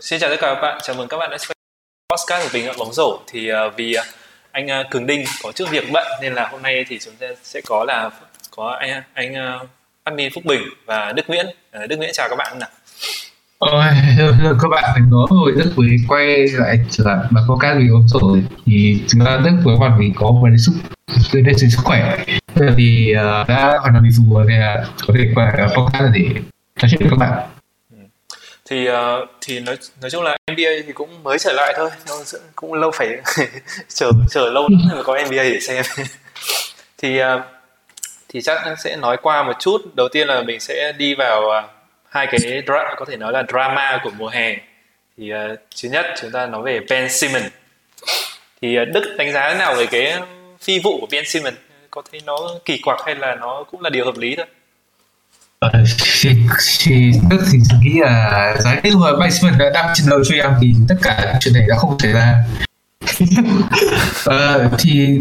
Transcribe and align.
Vâng, 0.00 0.04
xin 0.04 0.20
chào 0.20 0.30
tất 0.30 0.36
cả 0.40 0.54
các 0.54 0.60
bạn, 0.60 0.78
chào 0.82 0.96
mừng 0.96 1.08
các 1.08 1.16
bạn 1.16 1.30
đã 1.30 1.38
quay 1.38 1.54
podcast 2.10 2.42
của 2.42 2.50
Bình 2.52 2.66
Luận 2.66 2.76
Bóng 2.78 2.92
Rổ. 2.92 3.20
Thì 3.26 3.52
uh, 3.52 3.72
vì 3.76 3.94
uh, 3.98 4.04
anh 4.52 4.66
uh, 4.66 4.90
Cường 4.90 5.06
Đinh 5.06 5.24
có 5.42 5.52
chút 5.52 5.64
việc 5.70 5.84
bận 5.92 6.06
nên 6.22 6.34
là 6.34 6.48
hôm 6.48 6.62
nay 6.62 6.84
thì 6.88 6.98
chúng 6.98 7.14
ta 7.20 7.26
sẽ 7.42 7.60
có 7.66 7.84
là 7.84 8.10
có 8.50 8.76
anh 8.80 9.02
anh 9.14 9.32
uh, 9.32 9.68
admin 10.04 10.32
Phúc 10.34 10.44
Bình 10.44 10.60
và 10.86 11.12
Đức 11.12 11.22
Nguyễn. 11.28 11.46
Uh, 11.46 11.88
Đức 11.88 11.96
Nguyễn 11.96 12.10
chào 12.12 12.28
các 12.28 12.36
bạn 12.36 12.58
nào. 12.58 12.68
Ôi, 13.58 13.84
hello 13.92 14.52
các 14.62 14.68
bạn. 14.68 14.84
Mình 14.94 15.08
có 15.12 15.26
hồi 15.30 15.52
rất 15.56 15.70
quý 15.76 15.96
quay 16.08 16.46
lại 16.52 16.78
trở 16.90 17.04
lại 17.06 17.18
mà 17.30 17.40
có 17.48 17.56
các 17.60 17.74
bóng 17.92 18.08
rổ 18.08 18.36
thì 18.66 19.02
chúng 19.08 19.24
ta 19.24 19.36
rất 19.36 19.52
vui 19.64 19.76
mừng 19.80 19.96
vì 19.98 20.12
có 20.16 20.30
một 20.30 20.48
sức 20.58 20.72
từ 21.32 21.40
đây 21.40 21.54
sức 21.54 21.68
khỏe. 21.84 22.24
Thì 22.76 23.14
uh, 23.14 23.48
đã 23.48 23.78
hoàn 23.80 23.92
toàn 23.92 24.04
bị 24.04 24.10
phục 24.16 24.26
hồi 24.30 24.46
có 25.06 25.14
thể 25.18 25.32
qua 25.34 25.52
podcast 25.76 26.14
để 26.14 26.28
nói 26.82 26.90
chuyện 26.90 27.00
với 27.00 27.10
các 27.10 27.16
bạn 27.18 27.48
thì 28.70 28.88
uh, 28.88 29.28
thì 29.40 29.60
nói 29.60 29.76
nói 30.00 30.10
chung 30.10 30.22
là 30.22 30.36
NBA 30.52 30.70
thì 30.86 30.92
cũng 30.92 31.22
mới 31.22 31.38
trở 31.38 31.52
lại 31.52 31.74
thôi 31.76 31.90
cũng 32.56 32.74
lâu 32.74 32.90
phải 32.90 33.08
chờ 33.88 34.10
chờ 34.30 34.50
lâu 34.50 34.68
lắm 34.70 34.80
mới 34.94 35.04
có 35.04 35.18
NBA 35.24 35.42
để 35.42 35.60
xem. 35.60 35.84
Thì 36.98 37.22
uh, 37.22 37.26
thì 38.28 38.42
chắc 38.42 38.62
sẽ 38.84 38.96
nói 38.96 39.16
qua 39.22 39.42
một 39.42 39.52
chút. 39.60 39.80
Đầu 39.94 40.08
tiên 40.08 40.28
là 40.28 40.42
mình 40.42 40.60
sẽ 40.60 40.92
đi 40.98 41.14
vào 41.14 41.42
uh, 41.42 41.70
hai 42.08 42.26
cái 42.26 42.40
dra- 42.40 42.94
có 42.96 43.04
thể 43.04 43.16
nói 43.16 43.32
là 43.32 43.42
drama 43.48 44.00
của 44.04 44.10
mùa 44.18 44.28
hè. 44.28 44.56
Thì 45.16 45.32
uh, 45.32 45.58
thứ 45.82 45.88
nhất 45.88 46.06
chúng 46.20 46.30
ta 46.30 46.46
nói 46.46 46.62
về 46.62 46.80
Ben 46.90 47.08
Simmons. 47.08 47.46
Thì 48.62 48.78
uh, 48.82 48.88
Đức 48.94 49.14
đánh 49.18 49.32
giá 49.32 49.50
thế 49.52 49.58
nào 49.58 49.74
về 49.74 49.86
cái 49.86 50.18
phi 50.60 50.78
vụ 50.78 51.00
của 51.00 51.06
Ben 51.10 51.24
Simmons? 51.26 51.56
Có 51.90 52.02
thấy 52.12 52.20
nó 52.26 52.38
kỳ 52.64 52.80
quặc 52.82 53.00
hay 53.06 53.14
là 53.14 53.34
nó 53.34 53.64
cũng 53.70 53.80
là 53.80 53.90
điều 53.90 54.04
hợp 54.04 54.16
lý 54.16 54.36
thôi? 54.36 54.46
Ờ, 55.60 55.70
thì, 56.20 56.30
thì 56.78 57.12
tức 57.30 57.40
thì 57.52 57.58
nghĩ 57.80 57.98
là 58.00 58.56
giá 58.58 58.80
như 58.84 58.96
mà 58.96 59.08
Basement 59.20 59.58
đã 59.58 59.70
đăng 59.74 59.92
trên 59.94 60.06
đầu 60.10 60.24
cho 60.24 60.34
em 60.34 60.54
thì 60.60 60.74
tất 60.88 60.94
cả 61.02 61.38
chuyện 61.40 61.54
này 61.54 61.66
đã 61.68 61.76
không 61.76 61.98
xảy 61.98 62.12
ra. 62.12 62.44
Uh, 64.30 64.72
thì, 64.78 65.18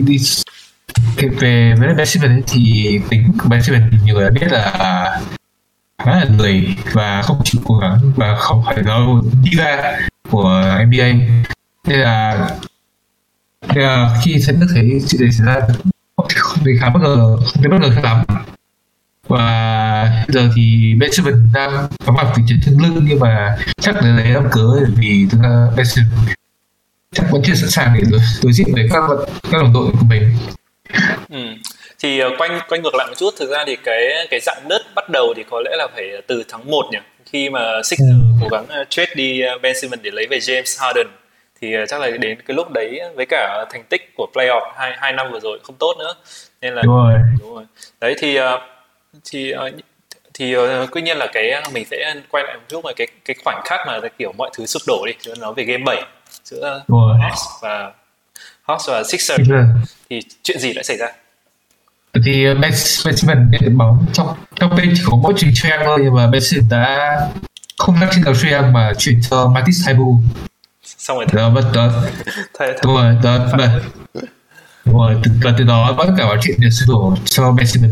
thì 1.18 1.28
về 1.28 1.74
với 1.80 1.94
Basement 1.94 2.44
thì 2.48 3.00
tính 3.10 3.32
của 3.40 3.50
Basement 3.50 3.94
nhiều 4.04 4.16
người 4.16 4.24
đã 4.24 4.30
biết 4.30 4.52
là 4.52 4.72
khá 5.98 6.12
là 6.12 6.26
lười 6.38 6.76
và 6.94 7.22
không 7.22 7.42
chịu 7.44 7.62
cố 7.66 7.78
gắng 7.78 8.12
và 8.16 8.36
không 8.36 8.64
phải 8.66 8.78
là 8.84 8.98
diva 9.44 10.00
của 10.30 10.78
NBA 10.86 11.12
nên 11.88 12.00
là, 12.00 12.50
nên 13.68 13.84
là 13.84 14.20
khi 14.24 14.44
thấy 14.46 14.56
nước 14.56 14.68
thấy 14.74 15.02
chuyện 15.08 15.22
này 15.22 15.32
xảy 15.32 15.46
ra 15.46 15.60
không, 16.18 16.28
không 16.38 16.64
khá 16.82 16.90
bất 16.90 17.00
ngờ 17.00 17.38
không 17.38 17.64
thấy 17.64 17.72
bất 17.72 17.78
ngờ 17.82 18.02
lắm 18.04 18.26
và 19.30 20.26
giờ 20.28 20.42
thì 20.56 20.96
Benjamin 21.00 21.48
đang 21.54 21.88
có 22.06 22.12
mặt 22.12 22.28
tình 22.36 22.46
trạng 22.48 22.60
thương 22.66 22.82
lưng 22.82 23.06
nhưng 23.10 23.20
mà 23.20 23.58
chắc 23.82 23.96
là 23.96 24.16
lấy 24.18 24.28
làm 24.28 24.50
cớ 24.52 24.86
vì 24.98 25.28
thực 25.32 25.42
ra 25.42 25.68
Benjamin 25.76 26.34
chắc 27.12 27.26
vẫn 27.32 27.42
chưa 27.46 27.54
sẵn 27.54 27.70
sàng 27.70 27.94
để 27.98 28.04
đối, 28.12 28.20
đối 28.44 28.54
diện 28.54 28.68
với 28.74 28.90
các 28.92 29.04
các 29.52 29.58
đồng 29.62 29.74
đội 29.74 29.92
của 29.92 30.06
mình. 30.10 30.32
Ừ. 31.30 31.40
Thì 32.00 32.24
uh, 32.24 32.34
quanh 32.38 32.60
quanh 32.70 32.82
ngược 32.82 32.96
lại 32.96 33.08
một 33.08 33.14
chút, 33.18 33.34
thực 33.40 33.50
ra 33.50 33.64
thì 33.68 33.76
cái 33.76 34.28
cái 34.30 34.40
dạng 34.40 34.68
nứt 34.68 34.82
bắt 34.96 35.10
đầu 35.10 35.34
thì 35.38 35.44
có 35.50 35.62
lẽ 35.66 35.72
là 35.78 35.88
phải 35.96 36.06
từ 36.28 36.44
tháng 36.50 36.72
1 36.72 36.86
nhỉ, 36.92 36.98
khi 37.26 37.50
mà 37.50 37.60
Sixers 37.84 38.10
ừ. 38.10 38.38
cố 38.42 38.48
gắng 38.52 38.64
uh, 38.82 38.90
trade 38.90 39.16
đi 39.16 39.42
uh, 39.56 39.62
Ben 39.62 39.76
Simmons 39.82 40.02
để 40.02 40.12
lấy 40.12 40.28
về 40.30 40.38
James 40.38 40.84
Harden 40.84 41.08
thì 41.62 41.84
uh, 41.84 41.90
chắc 41.90 42.02
là 42.02 42.10
đến 42.10 42.38
cái 42.48 42.56
lúc 42.56 42.72
đấy 42.72 43.00
với 43.16 43.26
cả 43.30 43.66
thành 43.72 43.84
tích 43.90 44.12
của 44.16 44.28
playoff 44.34 44.72
hai 44.76 44.92
hai 44.98 45.14
năm 45.14 45.28
vừa 45.32 45.40
rồi 45.40 45.60
không 45.64 45.76
tốt 45.80 45.96
nữa 46.00 46.14
nên 46.62 46.74
là 46.74 46.82
đúng 46.82 46.96
rồi, 46.96 47.14
đúng 47.40 47.56
rồi. 47.56 47.64
đấy 48.02 48.16
thì 48.20 48.38
thì 49.32 49.54
uh, 49.54 49.74
thì 50.34 50.56
uh, 50.58 50.90
tuy 50.94 51.02
nhiên 51.02 51.18
là 51.18 51.28
cái 51.34 51.52
mình 51.74 51.86
sẽ 51.92 52.16
quay 52.30 52.44
lại 52.44 52.56
một 52.56 52.64
chút 52.68 52.82
về 52.86 52.94
cái 52.98 53.08
cái 53.26 53.36
khoảnh 53.44 53.62
khắc 53.66 53.80
mà 53.88 54.00
kiểu 54.18 54.32
mọi 54.38 54.50
thứ 54.58 54.66
sụp 54.66 54.82
đổ 54.88 55.06
đi 55.06 55.14
chúng 55.22 55.40
nói 55.40 55.54
về 55.58 55.64
game 55.64 55.84
7 55.86 56.04
giữa 56.44 56.84
Hawks 56.88 57.60
và 57.62 57.92
Hawks 58.66 58.92
và 58.92 59.04
Sixers 59.04 59.50
thì 60.10 60.20
chuyện 60.44 60.60
gì 60.60 60.74
đã 60.74 60.84
xảy 60.84 60.98
ra? 60.98 61.08
Thì 62.26 62.46
Benjamin 62.46 63.50
nhận 63.50 63.62
được 63.62 63.74
bóng 63.78 64.06
trong 64.14 64.28
trong 64.56 64.76
bên 64.76 64.94
chỉ 64.96 65.02
có 65.06 65.18
mỗi 65.18 65.34
chuyền 65.38 65.52
Trang 65.56 65.82
thôi 65.86 66.00
nhưng 66.04 66.16
mà 66.16 66.28
Benjamin 66.28 66.70
đã 66.70 67.18
không 67.78 67.98
đắc 68.02 68.10
trên 68.16 68.24
đầu 68.24 68.34
Trang 68.36 68.74
mà 68.74 68.94
chuyển 68.98 69.22
cho 69.30 69.48
Matisse 69.48 69.84
Taibu 69.86 70.22
xong 70.84 71.18
rồi 71.18 71.28
đó 71.34 71.50
vâng 71.50 71.66
đó. 71.74 71.90
Đúng 72.84 72.96
rồi 72.96 73.16
đó 73.24 73.38
vâng. 73.58 73.82
Đúng 74.86 74.98
rồi 74.98 75.16
và 75.44 75.54
từ 75.58 75.64
đó 75.64 75.96
tất 75.98 76.14
cả 76.18 76.26
mọi 76.26 76.38
chuyện 76.42 76.58
đều 76.60 76.70
sụp 76.70 76.90
đổ 76.90 77.16
cho 77.26 77.44
Benjamin 77.44 77.92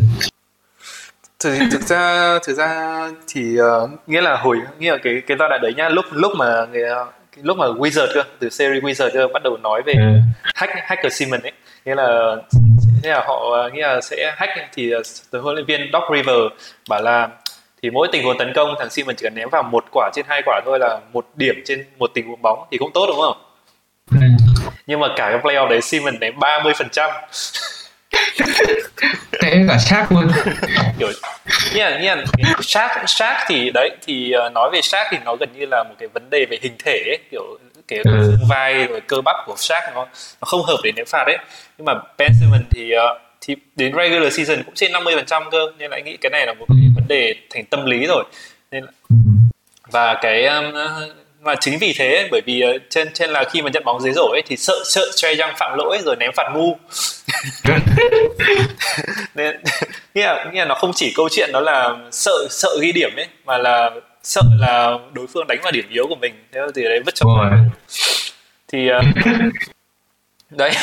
thực, 1.39 1.53
thực 1.71 1.81
ra 1.81 2.39
thực 2.43 2.53
ra 2.57 3.01
thì 3.27 3.57
uh, 3.61 3.89
nghĩa 4.07 4.21
là 4.21 4.37
hồi 4.37 4.57
nghĩa 4.79 4.91
là 4.91 4.97
cái 5.03 5.21
cái 5.27 5.37
giai 5.39 5.49
đoạn 5.49 5.61
đấy 5.61 5.73
nhá 5.77 5.89
lúc 5.89 6.05
lúc 6.11 6.31
mà 6.35 6.65
người, 6.71 6.83
lúc 7.41 7.57
mà 7.57 7.65
Wizard 7.65 8.07
cơ 8.13 8.23
từ 8.39 8.49
series 8.49 8.83
Wizard 8.83 9.09
cơ 9.13 9.27
bắt 9.33 9.43
đầu 9.43 9.57
nói 9.57 9.81
về 9.85 9.93
ừ. 9.93 10.19
hack 10.55 10.73
hacker 10.75 11.13
Simon 11.13 11.41
ấy 11.41 11.51
nghĩa 11.85 11.95
là 11.95 12.35
nghĩa 13.03 13.09
là 13.09 13.23
họ 13.27 13.69
nghĩa 13.73 13.87
là 13.87 14.01
sẽ 14.01 14.33
hack 14.37 14.51
thì 14.73 14.91
ờ, 14.91 15.01
từ 15.31 15.39
huấn 15.39 15.55
luyện 15.55 15.65
viên 15.65 15.89
Doc 15.93 16.03
River 16.13 16.37
bảo 16.89 17.01
là 17.01 17.29
thì 17.81 17.89
mỗi 17.89 18.07
tình 18.11 18.23
huống 18.23 18.37
tấn 18.37 18.53
công 18.55 18.75
thằng 18.79 18.89
Simon 18.89 19.15
chỉ 19.15 19.23
cần 19.23 19.35
ném 19.35 19.49
vào 19.49 19.63
một 19.63 19.85
quả 19.91 20.09
trên 20.13 20.25
hai 20.29 20.41
quả 20.45 20.61
thôi 20.65 20.79
là 20.79 20.99
một 21.13 21.25
điểm 21.35 21.55
trên 21.65 21.85
một 21.97 22.11
tình 22.13 22.27
huống 22.27 22.41
bóng 22.41 22.67
thì 22.71 22.77
cũng 22.77 22.91
tốt 22.93 23.05
đúng 23.07 23.19
không? 23.19 23.37
Ừ. 24.11 24.27
Nhưng 24.87 24.99
mà 24.99 25.07
cả 25.15 25.29
cái 25.31 25.39
playoff 25.39 25.67
đấy 25.67 25.81
Simon 25.81 26.19
ném 26.19 26.39
30 26.39 26.73
phần 26.77 26.89
trăm 26.91 27.11
thế 29.41 29.65
cả 29.67 29.77
xác 29.77 30.11
luôn. 30.11 30.27
Kiểu 30.99 31.07
như 32.01 32.15
là 32.15 32.25
xác 32.61 33.03
xác 33.07 33.45
thì 33.47 33.69
đấy 33.73 33.89
thì 34.07 34.33
uh, 34.47 34.53
nói 34.53 34.69
về 34.73 34.81
xác 34.81 35.07
thì 35.11 35.17
nó 35.25 35.35
gần 35.35 35.49
như 35.57 35.65
là 35.71 35.83
một 35.83 35.95
cái 35.99 36.07
vấn 36.13 36.29
đề 36.29 36.45
về 36.49 36.57
hình 36.61 36.75
thể 36.85 37.03
ấy, 37.05 37.17
kiểu 37.31 37.57
cái 37.87 37.99
ừ. 38.03 38.37
vai 38.49 38.87
rồi 38.87 39.01
cơ 39.01 39.21
bắp 39.25 39.35
của 39.45 39.55
xác 39.57 39.91
nó 39.95 40.07
nó 40.41 40.45
không 40.45 40.63
hợp 40.63 40.77
để 40.83 40.91
ném 40.95 41.05
phạt 41.05 41.23
đấy 41.27 41.37
nhưng 41.77 41.85
mà 41.85 41.93
Ben 42.17 42.31
Simmons 42.39 42.65
thì 42.71 42.91
uh, 42.95 43.21
thì 43.41 43.55
đến 43.75 43.93
regular 43.95 44.33
season 44.37 44.63
cũng 44.63 44.75
trên 44.75 44.91
50 44.91 45.15
phần 45.15 45.25
trăm 45.25 45.43
cơ 45.51 45.59
nên 45.77 45.91
lại 45.91 46.01
nghĩ 46.01 46.17
cái 46.17 46.29
này 46.29 46.45
là 46.45 46.53
một 46.53 46.65
cái 46.69 46.89
vấn 46.95 47.07
đề 47.07 47.35
thành 47.49 47.65
tâm 47.65 47.85
lý 47.85 48.05
rồi. 48.07 48.23
Nên 48.71 48.83
là, 48.83 48.91
ừ. 49.09 49.15
và 49.91 50.13
cái 50.21 50.45
um, 50.45 50.73
và 51.39 51.55
chính 51.55 51.77
vì 51.79 51.93
thế 51.97 52.27
bởi 52.31 52.41
vì 52.45 52.63
trên 52.89 53.13
trên 53.13 53.29
là 53.29 53.43
khi 53.43 53.61
mà 53.61 53.69
nhận 53.73 53.83
bóng 53.85 54.01
dưới 54.01 54.13
rổ 54.13 54.27
ấy 54.27 54.41
thì 54.45 54.57
sợ 54.57 54.75
sợ 54.85 55.01
Trae 55.15 55.35
Young 55.35 55.55
phạm 55.57 55.77
lỗi 55.77 55.97
rồi 56.05 56.15
ném 56.19 56.31
phạt 56.35 56.51
ngu 56.55 56.77
nên 59.35 59.55
nghĩa 60.13 60.25
là, 60.25 60.45
nghĩa 60.51 60.59
là 60.59 60.65
nó 60.65 60.75
không 60.75 60.91
chỉ 60.95 61.13
câu 61.15 61.29
chuyện 61.31 61.49
đó 61.53 61.59
là 61.59 61.95
sợ 62.11 62.47
sợ 62.49 62.69
ghi 62.81 62.91
điểm 62.91 63.15
ấy 63.15 63.27
mà 63.45 63.57
là 63.57 63.91
sợ 64.23 64.41
là 64.59 64.97
đối 65.13 65.27
phương 65.27 65.47
đánh 65.47 65.59
vào 65.63 65.71
điểm 65.71 65.85
yếu 65.89 66.07
của 66.07 66.15
mình. 66.15 66.33
Thế 66.51 66.61
thì 66.75 66.83
đấy 66.83 66.99
vứt 67.05 67.15
cho 67.15 67.25
thì 68.67 68.89
uh, 68.91 69.05
đấy. 70.49 70.71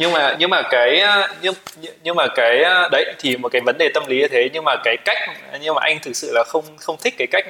Nhưng 0.00 0.12
mà 0.12 0.36
nhưng 0.38 0.50
mà 0.50 0.62
cái 0.70 1.02
nhưng 1.42 1.54
nhưng 2.02 2.16
mà 2.16 2.26
cái 2.34 2.64
đấy 2.92 3.14
thì 3.18 3.36
một 3.36 3.48
cái 3.48 3.62
vấn 3.66 3.78
đề 3.78 3.88
tâm 3.94 4.02
lý 4.08 4.18
như 4.18 4.28
thế. 4.28 4.50
Nhưng 4.52 4.64
mà 4.64 4.76
cái 4.84 4.96
cách 5.04 5.18
nhưng 5.60 5.74
mà 5.74 5.80
anh 5.84 5.98
thực 6.02 6.16
sự 6.16 6.30
là 6.34 6.44
không 6.46 6.64
không 6.76 6.96
thích 7.04 7.14
cái 7.18 7.26
cách 7.30 7.44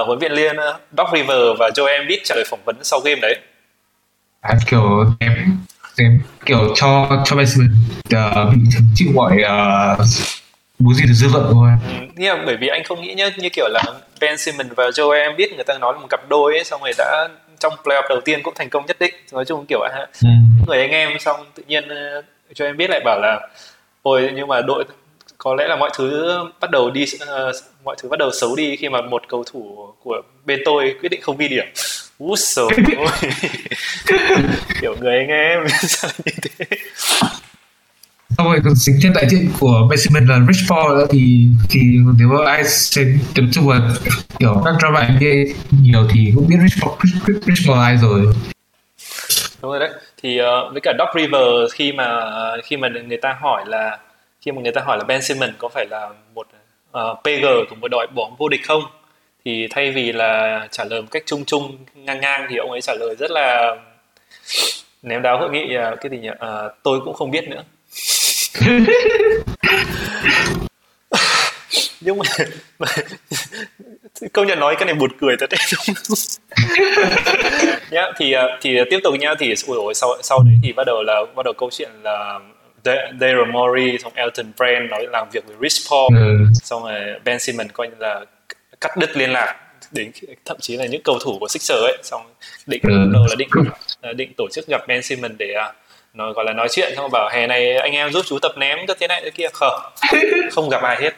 uh, 0.00 0.06
huấn 0.06 0.18
luyện 0.18 0.34
viên 0.34 0.56
uh, 0.56 0.80
Doc 0.98 1.08
River 1.12 1.38
và 1.58 1.70
Joe 1.74 1.86
Embiid 1.86 2.18
trả 2.24 2.34
lời 2.34 2.44
phỏng 2.50 2.60
vấn 2.64 2.76
sau 2.82 3.00
game 3.00 3.20
đấy. 3.20 3.36
À, 4.40 4.54
kiểu 4.70 5.04
em, 5.20 5.32
em 5.98 6.20
kiểu 6.46 6.72
cho 6.74 7.08
cho 7.24 7.36
Benjamin 7.36 7.68
uh, 8.16 8.54
bị 8.54 8.58
chịu 8.94 9.08
mọi 9.14 9.36
uh, 9.36 10.06
bố 10.78 10.92
gì 10.92 11.02
được 11.02 11.14
dư 11.14 11.28
luận 11.32 11.46
thôi. 11.52 11.70
Ừ, 11.88 12.06
nghĩa 12.16 12.28
là 12.34 12.42
bởi 12.46 12.56
vì 12.56 12.68
anh 12.68 12.84
không 12.84 13.00
nghĩ 13.00 13.14
nhá 13.14 13.30
như 13.36 13.48
kiểu 13.48 13.68
là 13.68 13.82
Ben 14.20 14.38
Simmons 14.38 14.72
và 14.76 14.88
Joe 14.88 15.10
Embiid 15.10 15.52
người 15.52 15.64
ta 15.64 15.78
nói 15.78 15.92
là 15.94 16.00
một 16.00 16.06
cặp 16.10 16.28
đôi 16.28 16.54
ấy, 16.54 16.64
xong 16.64 16.80
rồi 16.80 16.92
đã 16.98 17.28
trong 17.58 17.72
playoff 17.84 18.08
đầu 18.08 18.20
tiên 18.20 18.40
cũng 18.42 18.54
thành 18.56 18.70
công 18.70 18.86
nhất 18.86 18.96
định. 19.00 19.14
Nói 19.32 19.44
chung 19.44 19.66
kiểu 19.68 19.80
ừ. 20.22 20.28
người 20.66 20.80
anh 20.80 20.90
em 20.90 21.18
xong 21.18 21.46
tự 21.54 21.62
nhiên 21.68 21.84
uh, 21.84 22.24
Joe 22.54 22.66
Embiid 22.66 22.90
lại 22.90 23.00
bảo 23.04 23.20
là 23.20 23.48
ôi 24.02 24.30
nhưng 24.34 24.48
mà 24.48 24.62
đội 24.62 24.84
có 25.38 25.54
lẽ 25.54 25.68
là 25.68 25.76
mọi 25.76 25.90
thứ 25.96 26.38
bắt 26.60 26.70
đầu 26.70 26.90
đi 26.90 27.04
uh, 27.14 27.54
mọi 27.84 27.96
thứ 28.02 28.08
bắt 28.08 28.18
đầu 28.18 28.30
xấu 28.30 28.56
đi 28.56 28.76
khi 28.76 28.88
mà 28.88 29.00
một 29.00 29.22
cầu 29.28 29.44
thủ 29.52 29.92
của 30.02 30.22
bên 30.44 30.60
tôi 30.64 30.94
quyết 31.00 31.08
định 31.08 31.20
không 31.22 31.36
ghi 31.36 31.48
điểm 31.48 31.66
Úi 32.18 32.36
rồi 32.38 32.70
kiểu 34.80 34.96
người 35.00 35.18
anh 35.18 35.28
em. 35.28 35.68
Sao 35.68 36.10
như 36.24 36.32
thế? 36.42 36.76
Xong 38.36 38.46
rồi 38.46 38.60
còn 38.64 38.74
dính 38.74 38.98
trên 39.02 39.12
đại 39.12 39.28
diện 39.28 39.50
của 39.60 39.88
Benjamin 39.90 40.28
là 40.28 40.52
Rich 40.52 40.70
Paul 40.70 41.04
thì 41.10 41.46
thì 41.70 41.80
nếu 42.18 42.28
mà 42.28 42.50
ai 42.52 42.64
xem 42.64 43.18
tập 43.34 43.42
trung 43.52 43.66
vào 43.66 43.80
kiểu 44.38 44.62
các 44.64 44.74
drama 44.80 45.08
NBA 45.08 45.54
nhiều 45.82 46.08
thì 46.12 46.32
cũng 46.34 46.48
biết 46.48 46.56
Rich 46.62 46.82
Paul, 46.82 46.94
Rich, 47.02 47.42
Rich 47.46 47.68
Paul 47.68 47.78
ai 47.78 47.96
rồi. 47.96 48.20
Đúng 49.62 49.70
rồi 49.70 49.80
đấy. 49.80 49.90
Thì 50.22 50.40
uh, 50.40 50.72
với 50.72 50.80
cả 50.80 50.92
Doc 50.98 51.08
River 51.16 51.72
khi 51.72 51.92
mà 51.92 52.06
khi 52.64 52.76
mà 52.76 52.88
người 52.88 53.18
ta 53.22 53.36
hỏi 53.40 53.64
là 53.66 53.98
khi 54.40 54.52
mà 54.52 54.62
người 54.62 54.72
ta 54.72 54.80
hỏi 54.86 54.98
là 54.98 55.04
Ben 55.04 55.22
Simmons 55.22 55.54
có 55.58 55.68
phải 55.68 55.86
là 55.90 56.08
một 56.34 56.46
uh, 56.46 56.92
ờ, 56.92 57.14
PG 57.14 57.44
của 57.70 57.76
một 57.80 57.88
đội 57.88 58.06
bóng 58.14 58.36
vô 58.38 58.48
địch 58.48 58.60
không 58.66 58.82
thì 59.46 59.66
thay 59.70 59.90
vì 59.90 60.12
là 60.12 60.68
trả 60.70 60.84
lời 60.84 61.02
một 61.02 61.08
cách 61.10 61.22
chung 61.26 61.44
chung 61.44 61.78
ngang 61.94 62.20
ngang 62.20 62.46
thì 62.50 62.56
ông 62.56 62.70
ấy 62.70 62.80
trả 62.80 62.94
lời 62.94 63.16
rất 63.18 63.30
là 63.30 63.76
ném 65.02 65.22
đáo 65.22 65.38
hội 65.38 65.50
nghị 65.50 65.76
uh, 65.76 66.00
cái 66.00 66.10
gì 66.10 66.18
nhỉ? 66.18 66.28
Uh, 66.28 66.72
tôi 66.82 67.00
cũng 67.04 67.14
không 67.14 67.30
biết 67.30 67.48
nữa. 67.48 67.64
Nhưng 72.00 72.18
mà, 72.18 72.24
mà 72.78 72.86
công 74.32 74.46
nhận 74.46 74.60
nói 74.60 74.76
cái 74.78 74.86
này 74.86 74.94
buồn 74.94 75.10
cười 75.20 75.36
thật 75.36 75.50
đấy 75.50 75.60
nhá 77.90 78.02
thì 78.16 78.32
ờ, 78.32 78.58
thì 78.60 78.78
tiếp 78.90 79.00
tục 79.04 79.14
nhá 79.20 79.34
thì 79.38 79.54
ui 79.66 79.94
sau 79.94 80.10
sau 80.22 80.42
đấy 80.42 80.54
thì 80.62 80.72
bắt 80.72 80.84
đầu 80.86 81.02
là 81.02 81.22
bắt 81.36 81.42
đầu 81.44 81.54
câu 81.58 81.70
chuyện 81.72 81.90
là 82.02 82.38
Daryl 83.20 83.44
Morey 83.52 83.98
xong 83.98 84.12
Elton 84.14 84.52
Brand 84.58 84.90
nói 84.90 85.06
làm 85.12 85.28
việc 85.32 85.46
với 85.46 85.56
Rich 85.62 85.90
Paul. 85.90 86.16
Ừ. 86.16 86.46
xong 86.54 86.82
rồi 86.82 87.00
Ben 87.24 87.38
Simmons 87.38 87.70
coi 87.72 87.88
như 87.88 87.94
là 87.98 88.24
cắt 88.80 88.96
đứt 88.96 89.16
liên 89.16 89.32
lạc 89.32 89.56
đến 89.92 90.12
thậm 90.44 90.56
chí 90.60 90.76
là 90.76 90.86
những 90.86 91.02
cầu 91.04 91.18
thủ 91.24 91.38
của 91.40 91.48
Sixers 91.48 91.82
ấy. 91.82 91.98
Xong 92.02 92.22
định 92.66 92.80
ừ. 92.82 93.10
đầu 93.12 93.26
là 93.28 93.34
định 93.34 93.48
định 94.16 94.32
tổ 94.36 94.48
chức 94.52 94.66
gặp 94.66 94.80
Ben 94.88 95.02
Simmons 95.02 95.36
để 95.38 95.54
uh, 95.68 95.74
nói 96.14 96.32
gọi 96.32 96.44
là 96.44 96.52
nói 96.52 96.68
chuyện. 96.70 96.92
Xong 96.96 97.10
bảo 97.10 97.28
hè 97.32 97.46
này 97.46 97.76
anh 97.76 97.92
em 97.92 98.12
giúp 98.12 98.24
chú 98.28 98.38
tập 98.38 98.52
ném 98.56 98.78
cho 98.88 98.94
thế 99.00 99.06
này 99.06 99.20
thế 99.24 99.30
kia. 99.30 99.48
Không 99.52 99.80
không 100.52 100.68
gặp 100.68 100.82
ai 100.82 100.96
hết. 101.00 101.14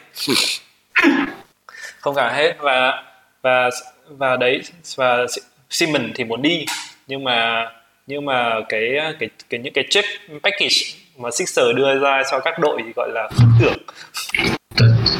Không 1.99 2.15
gặp 2.15 2.23
ai 2.23 2.35
hết. 2.35 2.55
Và 2.59 3.03
và 3.41 3.69
và 4.07 4.37
đấy 4.37 4.61
và 4.95 5.25
Simon 5.69 6.11
thì 6.15 6.23
muốn 6.23 6.41
đi. 6.41 6.65
Nhưng 7.07 7.23
mà 7.23 7.67
nhưng 8.07 8.25
mà 8.25 8.55
cái 8.69 8.81
cái 9.19 9.29
cái 9.49 9.59
những 9.59 9.73
cái 9.73 9.83
check 9.89 10.07
package 10.43 10.75
mà 11.17 11.31
Sixer 11.31 11.65
đưa 11.75 11.99
ra 11.99 12.23
cho 12.31 12.39
các 12.39 12.59
đội 12.59 12.81
thì 12.85 12.91
gọi 12.95 13.09
là 13.13 13.29
không 13.31 13.51
tưởng 13.61 13.77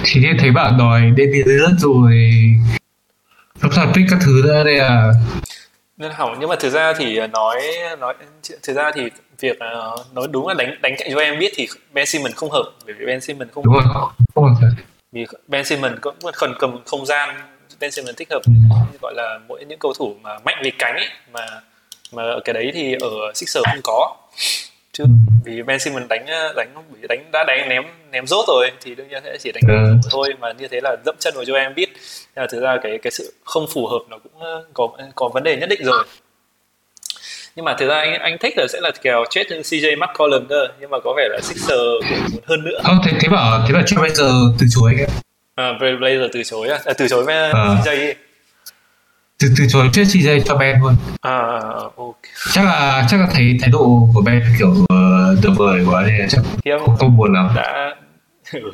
thì 0.03 0.21
thấy 0.39 0.51
bạn 0.51 0.77
đòi 0.77 1.01
David 1.17 1.45
rồi. 1.77 2.31
Top 3.61 3.71
pick 3.95 4.09
các 4.09 4.19
thứ 4.25 4.47
ra 4.47 4.63
đây 4.63 4.79
à? 4.79 5.11
Nên 5.97 6.11
hỏng 6.11 6.37
nhưng 6.39 6.49
mà 6.49 6.55
thực 6.59 6.69
ra 6.69 6.93
thì 6.97 7.19
nói 7.27 7.61
nói 7.99 8.13
thực 8.63 8.73
ra 8.73 8.91
thì 8.95 9.09
việc 9.39 9.57
uh, 9.57 10.13
nói 10.13 10.27
đúng 10.31 10.47
là 10.47 10.53
đánh 10.53 10.75
đánh 10.81 10.95
cạnh 10.97 11.07
cho 11.11 11.19
em 11.19 11.39
biết 11.39 11.51
thì 11.55 11.67
Ben 11.93 12.05
Simmons 12.05 12.35
không 12.35 12.51
hợp 12.51 12.63
bởi 12.85 12.95
vì 12.99 13.05
Ben 13.05 13.21
Simmons 13.21 13.51
không 13.51 13.65
đúng 13.65 13.73
rồi 13.73 13.83
không 14.35 14.53
hợp 14.53 14.69
vì 15.11 15.25
Ben 15.47 15.65
Simmons 15.65 15.93
cũng 16.01 16.15
cần 16.39 16.53
cầm 16.59 16.77
không 16.85 17.05
gian 17.05 17.35
Ben 17.79 17.91
Simmons 17.91 18.17
thích 18.17 18.27
hợp 18.31 18.41
ừ. 18.45 18.51
gọi 19.01 19.13
là 19.15 19.39
mỗi 19.47 19.65
những 19.65 19.79
cầu 19.79 19.93
thủ 19.99 20.15
mà 20.21 20.39
mạnh 20.45 20.57
về 20.63 20.71
cánh 20.79 20.95
ấy, 20.95 21.07
mà 21.33 21.45
mà 22.13 22.23
cái 22.45 22.53
đấy 22.53 22.71
thì 22.73 22.93
ở 22.93 23.09
Sixers 23.35 23.65
không 23.65 23.81
có 23.83 24.15
chứ 24.93 25.03
ừ. 25.03 25.09
vì 25.45 25.61
Ben 25.63 25.79
Simmons 25.79 26.07
đánh 26.09 26.25
đánh 26.55 26.73
đánh 27.09 27.31
đã 27.31 27.43
đánh 27.47 27.69
ném 27.69 27.83
ném 28.11 28.27
rốt 28.27 28.45
rồi 28.47 28.71
thì 28.81 28.95
đương 28.95 29.07
nhiên 29.09 29.21
sẽ 29.23 29.37
chỉ 29.39 29.51
đánh 29.51 29.63
ừ. 29.67 30.09
thôi. 30.11 30.33
Mà 30.39 30.51
như 30.51 30.67
thế 30.67 30.79
là 30.83 30.95
dẫm 31.05 31.15
chân 31.19 31.33
vào 31.35 31.45
cho 31.45 31.55
em 31.55 31.75
biết 31.75 31.89
là 32.35 32.47
thực 32.47 32.59
ra 32.61 32.77
cái 32.83 32.99
cái 33.01 33.11
sự 33.11 33.33
không 33.43 33.65
phù 33.73 33.87
hợp 33.87 33.99
nó 34.09 34.17
cũng 34.17 34.41
có 34.73 34.89
có 35.15 35.29
vấn 35.33 35.43
đề 35.43 35.57
nhất 35.57 35.69
định 35.69 35.83
rồi. 35.83 36.03
Nhưng 37.55 37.65
mà 37.65 37.75
thực 37.79 37.87
ra 37.87 37.95
anh 37.95 38.13
anh 38.13 38.37
thích 38.37 38.53
là 38.57 38.67
sẽ 38.69 38.79
là 38.81 38.91
kèo 39.01 39.23
chết 39.29 39.47
CJ 39.49 39.97
McCollum 39.97 40.45
cơ. 40.45 40.67
Nhưng 40.79 40.89
mà 40.89 40.97
có 41.03 41.13
vẻ 41.17 41.27
là 41.31 41.39
Sixer 41.41 41.79
muốn 42.31 42.43
hơn 42.45 42.63
nữa. 42.63 42.79
Không 42.83 42.99
thế 43.05 43.11
thế 43.21 43.29
bảo 43.29 43.65
thế 43.67 43.73
bảo 43.73 43.83
bây 44.01 44.09
giờ 44.09 44.31
từ 44.59 44.65
chối 44.75 44.93
à 45.59 45.73
Blazer 45.79 46.29
từ 46.33 46.43
chối 46.43 46.67
à, 46.67 46.93
từ 46.97 47.07
chối 47.07 47.23
với 47.23 47.35
à. 47.35 47.51
CJ 47.53 48.13
từ 49.39 49.47
từ 49.57 49.65
chối 49.69 49.89
chết 49.93 50.03
CJ 50.03 50.41
cho 50.45 50.55
Ben 50.55 50.79
luôn 50.81 50.95
à, 51.21 51.37
ok 51.95 52.17
chắc 52.53 52.65
là 52.65 53.05
chắc 53.09 53.19
là 53.19 53.27
thấy 53.33 53.57
thái 53.61 53.69
độ 53.69 54.09
của 54.13 54.21
Ben 54.21 54.43
kiểu 54.59 54.69
uh, 54.69 55.43
tuyệt 55.43 55.53
vời 55.57 55.85
quá 55.89 56.03
nên 56.07 56.29
chắc 56.29 56.41
không, 56.85 56.97
không 56.97 57.17
buồn 57.17 57.33
lắm 57.33 57.49
đã 57.55 57.95
ừ. 58.53 58.71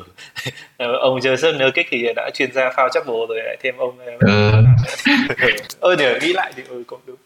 ông 1.00 1.18
Joseph 1.18 1.58
Nurkic 1.58 1.86
thì 1.90 2.06
đã 2.16 2.30
chuyên 2.34 2.52
gia 2.52 2.70
phao 2.76 2.88
chắc 2.92 3.06
bồ 3.06 3.26
rồi 3.28 3.38
lại 3.44 3.56
thêm 3.62 3.76
ông 3.76 3.98
ừ. 4.20 4.52
ơ 5.80 5.96
nhờ 5.96 6.18
nghĩ 6.22 6.32
lại 6.32 6.52
thì 6.56 6.62
ừ 6.68 6.82
cũng 6.86 7.00
đúng 7.06 7.16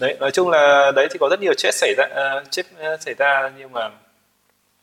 đấy 0.00 0.16
nói 0.20 0.30
chung 0.30 0.50
là 0.50 0.92
đấy 0.96 1.08
thì 1.10 1.18
có 1.18 1.28
rất 1.28 1.40
nhiều 1.40 1.54
chết 1.56 1.74
xảy 1.74 1.94
ra 1.96 2.04
uh, 2.04 2.50
chết 2.50 2.62
uh, 2.94 3.00
xảy 3.00 3.14
ra 3.18 3.50
nhưng 3.58 3.72
mà 3.72 3.90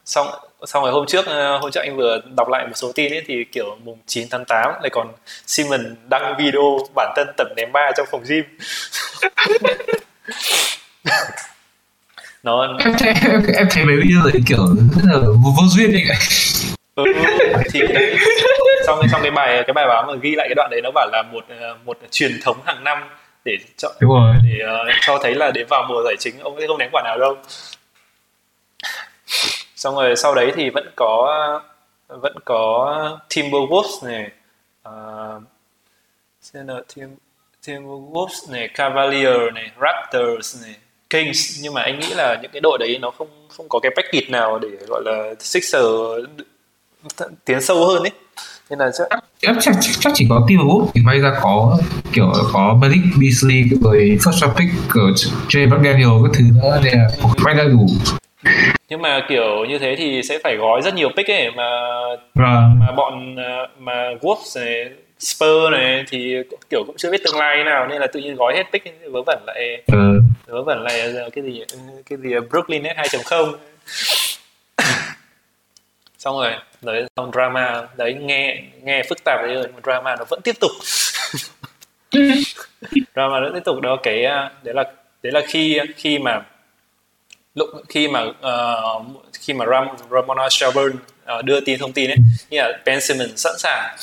xong 0.06 0.28
xong 0.66 0.84
rồi 0.84 0.92
hôm 0.92 1.06
trước 1.08 1.20
uh, 1.20 1.62
hôm 1.62 1.72
trước 1.72 1.82
anh 1.82 1.98
vừa 1.98 2.22
đọc 2.38 2.50
lại 2.50 2.68
một 2.68 2.74
số 2.76 2.92
tin 2.96 3.14
ấy 3.14 3.24
thì 3.28 3.44
kiểu 3.52 3.78
mùng 3.84 3.98
9 4.06 4.28
tháng 4.32 4.46
8 4.46 4.72
lại 4.82 4.90
còn 4.92 5.08
Simon 5.46 5.96
đăng 6.10 6.36
video 6.40 6.80
bản 6.96 7.14
thân 7.16 7.28
tập 7.38 7.48
ném 7.58 7.72
ba 7.72 7.92
trong 7.98 8.08
phòng 8.12 8.24
gym. 8.30 8.44
Nó 12.44 12.78
em 12.80 12.94
thấy 13.00 13.14
em, 13.32 13.44
em 13.56 13.68
thấy 13.72 13.86
mấy 13.86 13.96
video 13.96 14.24
này 14.24 14.42
kiểu 14.48 14.68
rất 14.96 15.02
là 15.04 15.18
vô, 15.20 15.54
vô 15.58 15.64
duyên 15.68 15.92
ấy 15.92 16.04
ừ, 16.96 17.04
thì 17.72 17.80
đấy. 17.80 18.18
Trong 18.88 19.00
trong 19.12 19.22
cái 19.22 19.32
bài 19.32 19.64
cái 19.68 19.74
bài 19.74 19.86
báo 19.88 20.04
mà 20.08 20.14
ghi 20.22 20.36
lại 20.36 20.48
cái 20.50 20.56
đoạn 20.56 20.70
đấy 20.72 20.82
nó 20.84 20.92
bảo 20.92 21.10
là 21.12 21.24
một 21.32 21.46
ờ, 21.60 21.78
một 21.86 21.98
truyền 22.12 22.40
thống 22.44 22.58
hàng 22.66 22.84
năm 22.84 22.98
để 23.46 23.58
cho 23.78 23.90
Đúng 24.00 24.12
rồi. 24.12 24.36
để 24.44 24.66
uh, 24.66 24.96
cho 25.02 25.20
thấy 25.24 25.36
là 25.36 25.52
đến 25.52 25.68
vào 25.70 25.86
mùa 25.90 26.02
giải 26.06 26.16
chính 26.20 26.40
ông 26.40 26.56
sẽ 26.60 26.68
không 26.68 26.78
đánh 26.78 26.90
quả 26.92 27.02
nào 27.06 27.18
đâu 27.20 27.38
xong 29.82 29.96
rồi 29.96 30.16
sau 30.16 30.36
đấy 30.36 30.52
thì 30.56 30.70
vẫn 30.70 30.92
có 30.96 31.62
vẫn 32.08 32.36
có 32.46 33.20
Timberwolves 33.30 34.08
này 34.08 34.32
uh, 34.90 35.44
xem 36.42 36.68
nào 36.68 36.82
Tim 36.96 37.16
Timberwolves 37.66 38.52
này 38.52 38.68
Cavalier 38.68 39.54
này 39.54 39.72
Raptors 39.82 40.64
này 40.64 40.76
Kings. 41.10 41.60
Nhưng 41.64 41.74
mà 41.74 41.82
anh 41.82 42.00
nghĩ 42.00 42.14
là 42.14 42.40
những 42.42 42.52
cái 42.52 42.62
đội 42.62 42.78
đấy 42.78 42.98
nó 43.02 43.12
không 43.12 43.28
không 43.48 43.70
có 43.70 43.80
cái 43.80 43.92
package 43.96 44.28
nào 44.30 44.60
để 44.60 44.70
gọi 44.88 45.02
là 45.06 45.34
Sixer 45.40 45.84
tiến 47.46 47.62
sâu 47.62 47.86
hơn 47.86 48.04
ấy. 48.04 48.12
Nên 48.70 48.80
là 48.80 48.92
chắc 48.98 49.08
chắc, 49.42 49.56
chắc, 49.62 49.76
chắc 50.00 50.14
chỉ 50.16 50.26
có 50.30 50.46
Timberwolves 50.48 50.88
thì 50.94 51.02
may 51.02 51.20
ra 51.20 51.40
có 51.42 51.78
kiểu 52.14 52.34
có 52.54 52.78
Malik 52.82 53.02
Beasley 53.22 53.64
rồi 53.82 54.18
first 54.22 54.32
round 54.32 54.58
pick 54.58 54.72
của 54.94 55.12
Jay 55.50 55.70
McDaniel 55.70 56.10
các 56.24 56.32
thứ 56.34 56.44
nữa 56.54 56.80
nên 56.84 56.94
là 56.98 57.10
may 57.44 57.54
ra 57.54 57.64
đủ 57.64 57.88
nhưng 58.90 59.02
mà 59.02 59.26
kiểu 59.30 59.66
như 59.66 59.80
thế 59.80 59.96
thì 59.96 60.24
sẽ 60.24 60.40
phải 60.44 60.56
gói 60.56 60.82
rất 60.82 60.94
nhiều 60.94 61.10
pick 61.18 61.32
ấy 61.32 61.52
mà 61.52 61.64
vâng. 62.36 62.80
mà 62.80 62.92
bọn 62.92 63.36
mà 63.80 64.12
Wolves 64.22 64.62
này 64.62 64.90
Spur 65.20 65.72
này 65.72 66.04
thì 66.08 66.36
kiểu 66.70 66.84
cũng 66.88 66.96
chưa 66.98 67.12
biết 67.12 67.22
tương 67.24 67.38
lai 67.38 67.56
thế 67.58 67.64
nào 67.64 67.88
nên 67.88 68.02
là 68.02 68.08
tự 68.08 68.20
nhiên 68.20 68.36
gói 68.36 68.56
hết 68.56 68.64
pick 68.72 68.86
vớ 69.12 69.22
vẩn 69.22 69.44
lại 69.48 69.84
ừ. 69.88 70.22
vớ 70.48 70.64
vẩn 70.64 70.84
lại 70.84 71.14
cái 71.34 71.44
gì 71.44 71.64
cái 72.10 72.18
gì 72.18 72.30
Brooklyn 72.50 72.84
net 72.84 72.96
2.0 72.98 73.54
xong 76.18 76.36
rồi 76.36 76.52
đấy 76.82 77.06
xong 77.16 77.32
drama 77.34 77.88
đấy 77.98 78.14
nghe 78.14 78.64
nghe 78.84 79.04
phức 79.10 79.24
tạp 79.24 79.40
đấy 79.42 79.56
rồi 79.56 79.68
mà 79.74 79.80
drama 79.84 80.16
nó 80.16 80.26
vẫn 80.30 80.42
tiếp 80.44 80.56
tục 80.60 80.72
drama 83.16 83.40
nó 83.40 83.50
tiếp 83.54 83.64
tục 83.66 83.82
đó 83.82 83.98
cái 84.04 84.24
đấy 84.64 84.74
là 84.74 84.84
đấy 85.24 85.32
là 85.34 85.42
khi 85.48 85.80
khi 85.96 86.20
mà 86.20 86.42
lúc 87.56 87.70
khi 87.90 88.08
mà 88.08 88.22
uh, 88.24 89.06
khi 89.34 89.54
mà 89.54 89.66
Ram, 89.66 89.88
Ramona 90.12 90.50
Shelburne 90.50 90.96
uh, 91.40 91.46
đưa 91.46 91.60
tin 91.60 91.80
thông 91.80 91.94
tin 91.94 92.10
ấy 92.10 92.18
như 92.50 92.58
là 92.58 92.80
Ben 92.86 93.02
Simmons 93.02 93.32
sẵn 93.36 93.54
sàng 93.58 93.96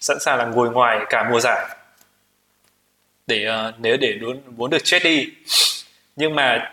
sẵn 0.00 0.20
sàng 0.20 0.38
là 0.38 0.44
ngồi 0.44 0.70
ngoài 0.70 0.98
cả 1.10 1.28
mùa 1.30 1.40
giải. 1.40 1.76
Để 3.26 3.46
uh, 3.48 3.74
nếu 3.78 3.96
để 3.96 4.18
muốn 4.20 4.40
muốn 4.56 4.70
được 4.70 4.84
chết 4.84 5.02
đi. 5.04 5.26
Nhưng 6.16 6.34
mà 6.34 6.72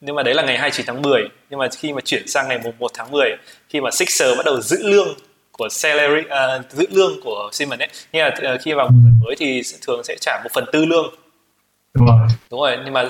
nhưng 0.00 0.16
mà 0.16 0.22
đấy 0.22 0.34
là 0.34 0.42
ngày 0.42 0.58
29 0.58 0.86
tháng 0.86 1.02
10 1.02 1.28
nhưng 1.50 1.58
mà 1.58 1.68
khi 1.78 1.92
mà 1.92 2.00
chuyển 2.00 2.28
sang 2.28 2.48
ngày 2.48 2.58
1 2.78 2.90
tháng 2.94 3.10
10 3.10 3.30
khi 3.68 3.80
mà 3.80 3.90
Sixer 3.90 4.36
bắt 4.36 4.46
đầu 4.46 4.60
giữ 4.60 4.78
lương 4.82 5.08
của 5.52 5.68
salary 5.70 6.20
uh, 6.20 6.70
giữ 6.70 6.86
lương 6.90 7.20
của 7.22 7.50
Simmons 7.52 7.80
ấy 7.80 7.88
như 8.12 8.20
là 8.20 8.54
uh, 8.54 8.60
khi 8.62 8.72
vào 8.72 8.88
mùa 8.88 9.00
giải 9.04 9.12
mới 9.24 9.36
thì 9.38 9.62
thường 9.86 10.04
sẽ 10.04 10.16
trả 10.20 10.40
một 10.44 10.50
phần 10.54 10.64
tư 10.72 10.84
lương. 10.84 11.14
Đúng 11.94 12.06
rồi. 12.06 12.28
Đúng 12.50 12.60
rồi 12.60 12.78
nhưng 12.84 12.92
mà 12.92 13.08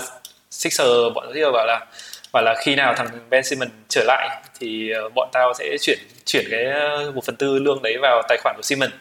Sixer 0.50 0.88
bọn 1.14 1.34
nó 1.34 1.52
bảo 1.52 1.66
là 1.66 1.86
và 2.32 2.40
là 2.40 2.54
khi 2.64 2.74
nào 2.74 2.94
thằng 2.96 3.08
Ben 3.30 3.44
Simmons 3.44 3.70
trở 3.88 4.04
lại 4.06 4.42
thì 4.60 4.90
ờ, 4.90 5.08
bọn 5.14 5.28
tao 5.32 5.52
sẽ 5.58 5.76
chuyển 5.80 5.98
chuyển 6.24 6.44
cái 6.50 6.64
ờ, 6.64 7.12
một 7.14 7.24
phần 7.26 7.36
tư 7.36 7.58
lương 7.58 7.82
đấy 7.82 7.96
vào 8.02 8.22
tài 8.28 8.38
khoản 8.42 8.56
của 8.56 8.62
Simmons. 8.62 8.92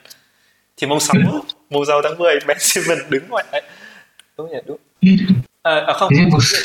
Thì 0.77 0.87
mùng 0.87 0.99
sáu 0.99 1.15
mùng 1.69 1.85
sáu 1.85 2.01
tháng 2.03 2.17
10 2.17 2.39
Ben 2.47 2.57
Simmons 2.59 2.99
đứng 3.09 3.29
ngoài 3.29 3.45
đấy. 3.51 3.61
Đúng 4.37 4.51
nhỉ? 4.51 4.57
Đúng. 4.65 4.77
À, 5.63 5.83
à 5.87 5.93
không, 5.93 6.13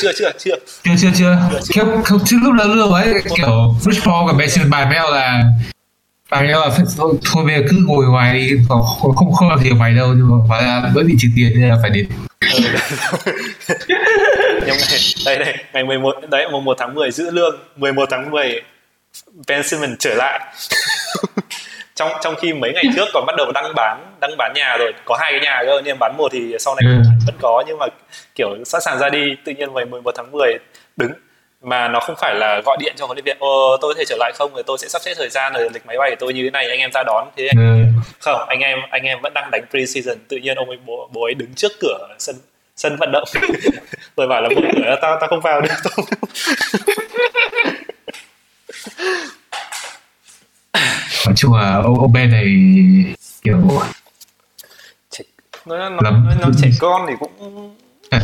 chưa 0.03 0.13
chưa 0.17 0.31
chưa. 0.39 0.57
Chưa 0.85 0.95
chưa 1.01 1.11
chưa. 1.19 1.37
Chưa 1.75 1.85
không 2.05 2.21
chưa 2.27 2.37
lúc 2.43 2.55
đó 2.55 2.65
lương 2.65 2.93
ấy 2.93 3.15
kiểu 3.37 3.75
Rich 3.81 4.05
Paul 4.05 4.27
và 4.27 4.33
Ben 4.39 4.51
Simmons 4.51 4.71
bài 4.71 4.87
mail 4.87 5.15
là 5.15 5.43
bài 6.31 6.43
mail 6.43 6.53
là 6.53 6.71
thôi, 6.97 7.15
thôi 7.33 7.45
bây 7.45 7.55
giờ 7.55 7.63
cứ 7.71 7.77
ngồi 7.87 8.07
ngoài 8.07 8.35
đi 8.35 8.51
không 8.69 8.83
không 9.17 9.33
không 9.33 9.49
làm 9.49 9.59
gì 9.59 9.71
ở 9.71 9.75
mày 9.75 9.95
đâu 9.95 10.09
nhưng 10.17 10.31
mà 10.31 10.37
hóa 10.49 10.61
ra 10.61 10.91
vẫn 10.95 11.07
bị 11.07 11.15
trừ 11.19 11.29
tiền 11.37 11.61
nên 11.61 11.69
là 11.69 11.77
phải 11.83 11.91
đến. 11.91 12.07
Nhưng 14.67 14.77
mà 14.81 14.87
đây 15.27 15.39
đây 15.39 15.55
ngày 15.73 15.85
11 15.85 16.15
đấy 16.31 16.47
mùng 16.53 16.65
1 16.65 16.77
tháng 16.79 16.95
10 16.95 17.11
giữ 17.11 17.31
lương 17.31 17.59
11 17.77 18.09
tháng 18.11 18.31
10 18.31 18.63
Ben 19.49 19.63
Simmons 19.63 19.97
trở 19.99 20.15
lại. 20.15 20.55
Trong 21.95 22.09
trong 22.23 22.35
khi 22.43 22.53
mấy 22.53 22.73
ngày 22.73 22.85
trước 22.97 23.05
còn 23.15 23.27
bắt 23.27 23.35
đầu 23.37 23.53
đăng 23.53 23.73
bán 23.77 24.17
đăng 24.21 24.37
bán 24.39 24.53
nhà 24.55 24.77
rồi 24.77 24.93
có 25.05 25.17
hai 25.21 25.33
cái 25.33 25.41
nhà 25.41 25.63
cơ 25.67 25.83
nhưng 25.85 25.99
bán 25.99 26.17
một 26.17 26.33
thì 26.33 26.57
sau 26.59 26.75
này 26.75 26.93
ừ. 26.93 27.03
vẫn 27.27 27.35
có 27.43 27.65
nhưng 27.67 27.79
mà 27.79 27.87
kiểu 28.35 28.49
sẵn 28.65 28.81
sàng 28.85 28.99
ra 28.99 29.09
đi 29.09 29.37
tự 29.45 29.53
nhiên 29.53 29.73
ngày 29.75 29.85
11 29.85 30.15
tháng 30.17 30.33
10 30.33 30.59
đứng 30.97 31.13
mà 31.65 31.89
nó 31.89 32.01
không 32.01 32.17
phải 32.19 32.35
là 32.35 32.61
gọi 32.65 32.77
điện 32.81 32.95
cho 32.97 33.07
huấn 33.07 33.17
luyện 33.17 33.25
viên 33.25 33.37
ô 33.39 33.77
tôi 33.81 33.95
có 33.95 33.99
thể 33.99 34.05
trở 34.09 34.17
lại 34.19 34.33
không? 34.35 34.55
Rồi 34.55 34.63
tôi 34.67 34.79
sẽ 34.79 34.89
sắp 34.89 35.03
xếp 35.03 35.15
thời 35.17 35.29
gian 35.29 35.53
rồi 35.53 35.69
lịch 35.75 35.87
máy 35.87 35.97
bay 35.99 36.11
của 36.11 36.17
tôi 36.19 36.33
như 36.33 36.43
thế 36.45 36.51
này 36.51 36.69
anh 36.69 36.79
em 36.79 36.91
ra 36.95 37.03
đón. 37.07 37.29
Thế 37.37 37.49
anh 37.49 37.57
ừ. 37.57 38.01
không 38.21 38.49
anh 38.49 38.61
em 38.61 38.79
anh 38.91 39.03
em 39.03 39.19
vẫn 39.23 39.35
đang 39.35 39.51
đánh 39.51 39.65
pre-season. 39.71 40.17
Tự 40.29 40.37
nhiên 40.37 40.57
ông 40.57 40.69
ấy 40.69 40.79
bố, 40.87 41.09
bố 41.13 41.25
ấy 41.25 41.35
đứng 41.35 41.55
trước 41.55 41.73
cửa 41.81 42.09
sân 42.19 42.37
sân 42.77 42.97
vận 43.01 43.13
động. 43.13 43.25
Rồi 44.17 44.27
bảo 44.27 44.43
là 44.43 44.49
mở 44.49 44.61
cửa 44.77 44.97
tao 45.03 45.17
tao 45.21 45.29
không 45.29 45.41
vào 45.41 45.61
được 45.61 45.69
tao 45.85 46.05
nói 51.27 51.35
chung 51.37 51.55
là 51.55 51.81
ông, 51.85 52.01
ông 52.01 52.13
Ben 52.13 52.31
này 52.31 52.45
kiểu 53.43 53.59
nó 55.67 55.89
nó, 55.89 56.01
nó, 56.01 56.11
nó 56.41 56.51
trẻ 56.63 56.69
con 56.79 57.07
thì 57.09 57.15
cũng 57.21 57.75
à, 58.11 58.21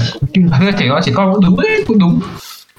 trẻ 0.78 0.86
con 0.90 1.02
trẻ 1.04 1.12
con 1.14 1.32
cũng 1.34 1.44
đúng 1.44 1.60
đấy 1.60 1.84
cũng 1.86 1.98
đúng 1.98 2.20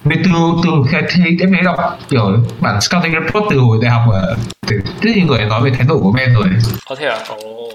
vì 0.04 0.16
từ 0.24 0.30
từ 0.64 0.70
khi 0.90 0.98
thấy 1.10 1.36
em 1.40 1.52
thấy 1.52 1.62
đọc 1.62 1.98
kiểu 2.10 2.44
bản 2.60 2.80
scouting 2.80 3.12
report 3.12 3.44
từ 3.50 3.58
hồi 3.58 3.78
đại 3.82 3.90
học 3.90 4.02
ở 4.12 4.36
rất 4.76 5.10
nhiều 5.16 5.26
người 5.26 5.44
nói 5.44 5.62
về 5.62 5.70
thái 5.70 5.86
độ 5.88 6.00
của 6.02 6.12
Ben 6.12 6.34
rồi. 6.34 6.48
Có 6.88 6.94
thể 6.94 7.06
à? 7.06 7.18
Ồ. 7.28 7.72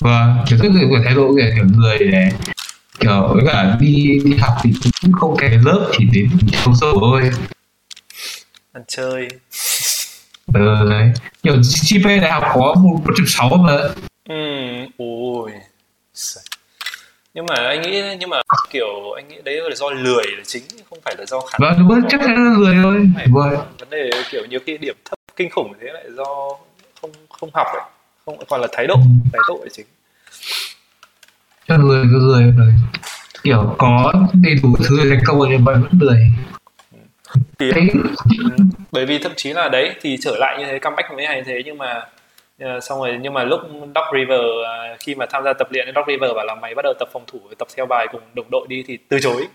Vâng 0.00 0.38
kiểu 0.48 0.58
rất 0.58 0.70
nhiều 0.70 0.88
người 0.88 1.00
thái 1.04 1.14
độ 1.14 1.34
kiểu 1.36 1.64
người 1.76 1.98
này 1.98 2.32
kiểu 3.00 3.28
với 3.34 3.44
cả 3.46 3.76
đi 3.80 4.20
đi 4.24 4.36
học 4.36 4.54
thì 4.62 4.72
cũng 5.02 5.12
không 5.12 5.36
kèm 5.36 5.64
lớp 5.64 5.90
chỉ 5.98 6.04
đến 6.12 6.28
sâu 6.52 6.74
sâu 6.80 6.98
thôi 7.00 7.30
ăn 8.72 8.84
chơi. 8.88 9.28
Ừ 10.54 10.90
đấy. 10.90 11.12
Kiểu 11.42 11.56
GPA 11.90 12.16
đại 12.16 12.30
học 12.30 12.44
có 12.54 12.74
một 12.74 13.00
một 13.04 13.12
trăm 13.16 13.26
sáu 13.26 13.48
mà. 13.48 13.78
Ừ 14.28 14.34
ui 14.98 15.52
nhưng 17.34 17.46
mà 17.46 17.54
anh 17.54 17.82
nghĩ 17.82 18.02
nhưng 18.20 18.30
mà 18.30 18.40
kiểu 18.70 19.12
anh 19.16 19.28
nghĩ 19.28 19.36
đấy 19.44 19.60
là 19.68 19.74
do 19.76 19.90
lười 19.90 20.24
là 20.36 20.44
chính 20.46 20.62
không 20.90 20.98
phải 21.04 21.14
là 21.18 21.24
do 21.26 21.40
khả 21.40 21.58
năng 21.60 21.88
vâng 21.88 21.88
đúng 21.88 22.08
chắc 22.10 22.20
chắn 22.20 22.44
là 22.44 22.58
lười 22.58 22.76
thôi. 22.82 23.10
Vâng. 23.32 23.56
vấn 23.78 23.90
đề 23.90 24.10
kiểu 24.30 24.46
nhiều 24.50 24.60
khi 24.66 24.78
điểm 24.78 24.96
thấp 25.04 25.18
kinh 25.36 25.50
khủng 25.50 25.72
thế 25.80 25.86
lại 25.92 26.04
do 26.16 26.24
không 27.00 27.10
không 27.30 27.50
học 27.54 27.66
ấy. 27.66 27.82
Không 28.26 28.44
còn 28.48 28.60
là 28.60 28.68
thái 28.72 28.86
độ 28.86 28.94
ừ. 28.94 29.00
thái 29.32 29.40
độ 29.48 29.60
là 29.62 29.68
chính. 29.72 29.86
Chắc 31.68 31.80
lười 31.84 32.04
cứ 32.12 32.18
lười 32.18 32.42
rồi 32.42 32.72
kiểu 33.42 33.74
có 33.78 34.12
đầy 34.34 34.54
đủ 34.62 34.76
thứ 34.88 35.10
thành 35.10 35.20
công 35.26 35.38
rồi 35.38 35.58
mà 35.58 35.72
vẫn 35.72 35.98
lười. 36.00 36.20
Thì, 37.58 37.70
Thế... 37.74 37.80
bởi 38.92 39.06
vì 39.06 39.18
thậm 39.18 39.32
chí 39.36 39.52
là 39.52 39.68
đấy 39.68 39.94
thì 40.00 40.16
trở 40.20 40.36
lại 40.38 40.56
như 40.58 40.66
thế 40.66 40.78
comeback 40.78 41.10
mới 41.10 41.26
hay 41.26 41.42
thế 41.46 41.62
nhưng 41.64 41.78
mà 41.78 42.02
uh, 42.64 42.82
xong 42.82 42.98
rồi 42.98 43.18
nhưng 43.20 43.34
mà 43.34 43.44
lúc 43.44 43.60
Doc 43.94 44.04
River 44.14 44.40
uh, 44.40 45.00
khi 45.00 45.14
mà 45.14 45.26
tham 45.26 45.44
gia 45.44 45.52
tập 45.52 45.68
luyện 45.70 45.88
Doc 45.94 46.06
River 46.08 46.34
bảo 46.36 46.44
là 46.44 46.54
mày 46.54 46.74
bắt 46.74 46.82
đầu 46.82 46.94
tập 46.98 47.08
phòng 47.12 47.24
thủ 47.26 47.40
tập 47.58 47.68
theo 47.76 47.86
bài 47.86 48.06
cùng 48.12 48.20
đồng 48.34 48.46
đội 48.50 48.66
đi 48.68 48.84
thì 48.86 48.98
từ 49.08 49.20
chối 49.20 49.46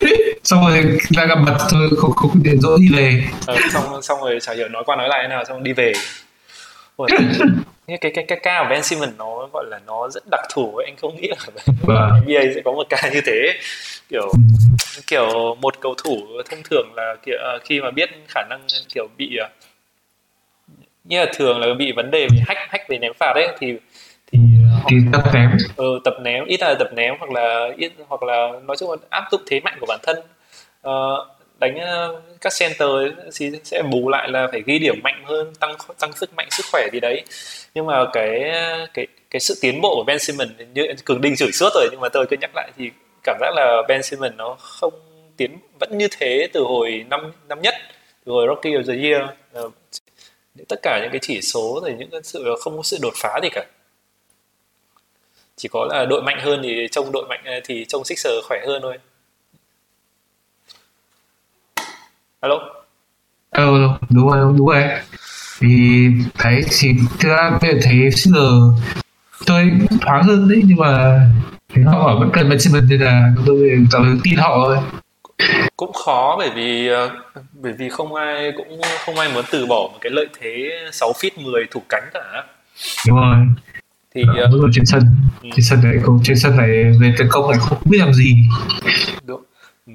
xong 0.44 0.60
rồi 0.60 0.98
ra 1.16 1.26
gặp 1.26 1.38
mặt 1.38 1.56
thôi 1.70 1.88
không 1.96 2.12
không 2.12 2.42
điện 2.42 2.60
dỗ 2.60 2.76
đi 2.76 2.88
về 2.96 3.22
ờ, 3.46 3.56
xong 3.72 4.02
xong 4.02 4.20
rồi 4.20 4.38
chả 4.40 4.52
hiểu 4.52 4.68
nói 4.68 4.82
qua 4.86 4.96
nói 4.96 5.08
lại 5.08 5.18
thế 5.22 5.28
nào 5.28 5.44
xong 5.44 5.62
đi 5.62 5.72
về 5.72 5.92
Ôi, 6.96 7.08
cái 7.86 7.98
cái 8.00 8.10
cái 8.14 8.24
cái 8.28 8.40
ca 8.42 8.62
của 8.62 8.68
Ben 8.70 8.82
Simmons 8.82 9.12
nó 9.18 9.48
gọi 9.52 9.64
là 9.70 9.80
nó 9.86 10.08
rất 10.08 10.22
đặc 10.30 10.40
thù 10.54 10.76
ấy. 10.76 10.86
anh 10.86 10.96
không 10.96 11.16
nghĩ 11.16 11.28
là 11.28 11.36
vâng. 11.82 12.10
NBA 12.22 12.40
sẽ 12.54 12.60
có 12.64 12.72
một 12.72 12.86
ca 12.88 13.10
như 13.12 13.20
thế 13.26 13.58
kiểu 14.08 14.28
ừ. 14.28 14.38
kiểu 15.06 15.54
một 15.60 15.80
cầu 15.80 15.94
thủ 16.04 16.16
thông 16.50 16.62
thường 16.70 16.86
là 16.96 17.16
kiểu 17.26 17.36
uh, 17.56 17.62
khi 17.64 17.80
mà 17.80 17.90
biết 17.90 18.10
khả 18.28 18.42
năng 18.50 18.60
kiểu 18.94 19.06
bị 19.18 19.38
như 21.08 21.20
là 21.20 21.26
thường 21.34 21.58
là 21.58 21.74
bị 21.74 21.92
vấn 21.92 22.10
đề 22.10 22.28
về 22.30 22.38
hack 22.46 22.60
hack 22.70 22.88
về 22.88 22.98
ném 22.98 23.12
phạt 23.14 23.32
ấy 23.34 23.48
thì 23.58 23.74
thì, 24.32 24.38
thì 24.88 24.96
tập 25.12 25.22
ném. 25.34 25.50
ừ, 25.76 26.00
tập 26.04 26.14
ném 26.22 26.44
ít 26.44 26.60
là 26.60 26.74
tập 26.78 26.88
ném 26.96 27.14
hoặc 27.18 27.30
là 27.30 27.68
ít 27.76 27.92
hoặc 28.08 28.22
là 28.22 28.52
nói 28.66 28.76
chung 28.76 28.90
là 28.90 28.96
áp 29.10 29.24
dụng 29.32 29.42
thế 29.46 29.60
mạnh 29.60 29.76
của 29.80 29.86
bản 29.86 30.00
thân. 30.02 30.16
Uh, 30.88 31.36
đánh 31.58 31.78
các 32.40 32.52
center 32.60 32.88
thì 33.34 33.50
sẽ 33.64 33.82
bù 33.82 34.08
lại 34.08 34.28
là 34.30 34.48
phải 34.52 34.62
ghi 34.66 34.78
điểm 34.78 35.00
mạnh 35.02 35.22
hơn 35.24 35.52
tăng 35.60 35.74
tăng 36.00 36.12
sức 36.12 36.34
mạnh 36.36 36.46
sức 36.50 36.66
khỏe 36.72 36.88
gì 36.92 37.00
đấy. 37.00 37.22
Nhưng 37.74 37.86
mà 37.86 38.04
cái 38.12 38.52
cái 38.94 39.06
cái 39.30 39.40
sự 39.40 39.58
tiến 39.60 39.80
bộ 39.80 39.94
của 39.96 40.04
Ben 40.04 40.18
Simmons 40.18 40.50
như 40.74 40.86
cường 41.04 41.20
đinh 41.20 41.36
chửi 41.36 41.52
suốt 41.52 41.68
rồi 41.74 41.88
nhưng 41.90 42.00
mà 42.00 42.08
tôi 42.08 42.26
cứ 42.30 42.36
nhắc 42.40 42.50
lại 42.54 42.70
thì 42.78 42.90
cảm 43.24 43.36
giác 43.40 43.50
là 43.54 43.82
Ben 43.88 44.02
Simmons 44.02 44.34
nó 44.36 44.56
không 44.58 44.94
tiến 45.36 45.58
vẫn 45.80 45.98
như 45.98 46.08
thế 46.18 46.48
từ 46.52 46.60
hồi 46.60 47.04
năm 47.10 47.32
năm 47.48 47.62
nhất 47.62 47.74
từ 48.24 48.32
hồi 48.32 48.46
Rocky 48.46 48.70
of 48.70 48.86
the 48.86 49.08
Year 49.08 49.22
tất 50.68 50.76
cả 50.82 51.00
những 51.02 51.10
cái 51.12 51.20
chỉ 51.22 51.40
số 51.42 51.80
rồi 51.82 51.94
những 51.98 52.10
cái 52.10 52.20
sự, 52.24 52.54
không 52.60 52.76
có 52.76 52.82
sự 52.82 52.98
đột 53.02 53.12
phá 53.16 53.40
gì 53.42 53.48
cả. 53.52 53.64
Chỉ 55.56 55.68
có 55.68 55.86
là 55.90 56.04
đội 56.04 56.22
mạnh 56.22 56.38
hơn 56.40 56.60
thì 56.62 56.88
trông 56.92 57.12
đội 57.12 57.26
mạnh, 57.28 57.44
thì 57.64 57.84
trông 57.88 58.04
Sixer 58.04 58.32
khỏe 58.48 58.58
hơn 58.66 58.82
thôi. 58.82 58.98
Alo? 62.40 62.58
Alo 63.50 63.98
đúng 64.10 64.28
rồi 64.28 64.54
đúng 64.58 64.66
rồi. 64.66 64.82
Thì 65.60 66.06
thấy, 66.38 66.62
thì 66.80 66.88
thực 67.20 67.30
ra 67.30 67.58
bây 67.62 67.74
giờ 67.74 67.80
thấy 67.82 68.10
Sixer 68.10 68.34
tôi 69.46 69.70
thoáng 70.00 70.22
hơn 70.22 70.48
đấy, 70.48 70.62
nhưng 70.64 70.78
mà 70.78 71.20
thì 71.68 71.82
họ 71.82 71.98
hỏi 71.98 72.16
vẫn 72.20 72.30
cần 72.32 72.48
management 72.48 72.84
nên 72.90 73.00
là 73.00 73.32
tôi 73.46 73.70
tao 73.92 74.04
tin 74.24 74.36
họ 74.36 74.58
thôi 74.64 74.76
cũng 75.76 75.92
khó 75.92 76.36
bởi 76.38 76.50
vì 76.54 76.88
ờ, 76.88 77.10
bởi 77.52 77.72
vì 77.72 77.88
không 77.88 78.14
ai 78.14 78.52
cũng 78.56 78.80
không 79.04 79.18
ai 79.18 79.28
muốn 79.34 79.44
từ 79.50 79.66
bỏ 79.66 79.88
một 79.92 79.98
cái 80.00 80.10
lợi 80.10 80.26
thế 80.40 80.70
6 80.92 81.12
feet 81.12 81.30
10 81.36 81.64
thủ 81.70 81.82
cánh 81.88 82.10
cả. 82.14 82.44
Đúng 83.08 83.16
rồi. 83.16 83.36
Thì 84.14 84.22
uh, 84.22 84.50
đúng 84.52 84.60
rồi 84.60 84.70
trên 84.72 84.86
sân. 84.86 85.02
ừ. 85.42 85.48
trên 85.52 85.64
sân 85.64 85.80
này 85.84 85.94
không 86.02 86.20
trên 86.24 86.36
sân 86.38 86.56
này 86.56 86.68
về 87.00 87.14
tấn 87.18 87.28
công 87.30 87.50
này 87.50 87.60
không 87.60 87.78
biết 87.84 87.98
làm 87.98 88.12
gì. 88.12 88.34
Đúng. 89.24 89.42
Ừ. 89.86 89.92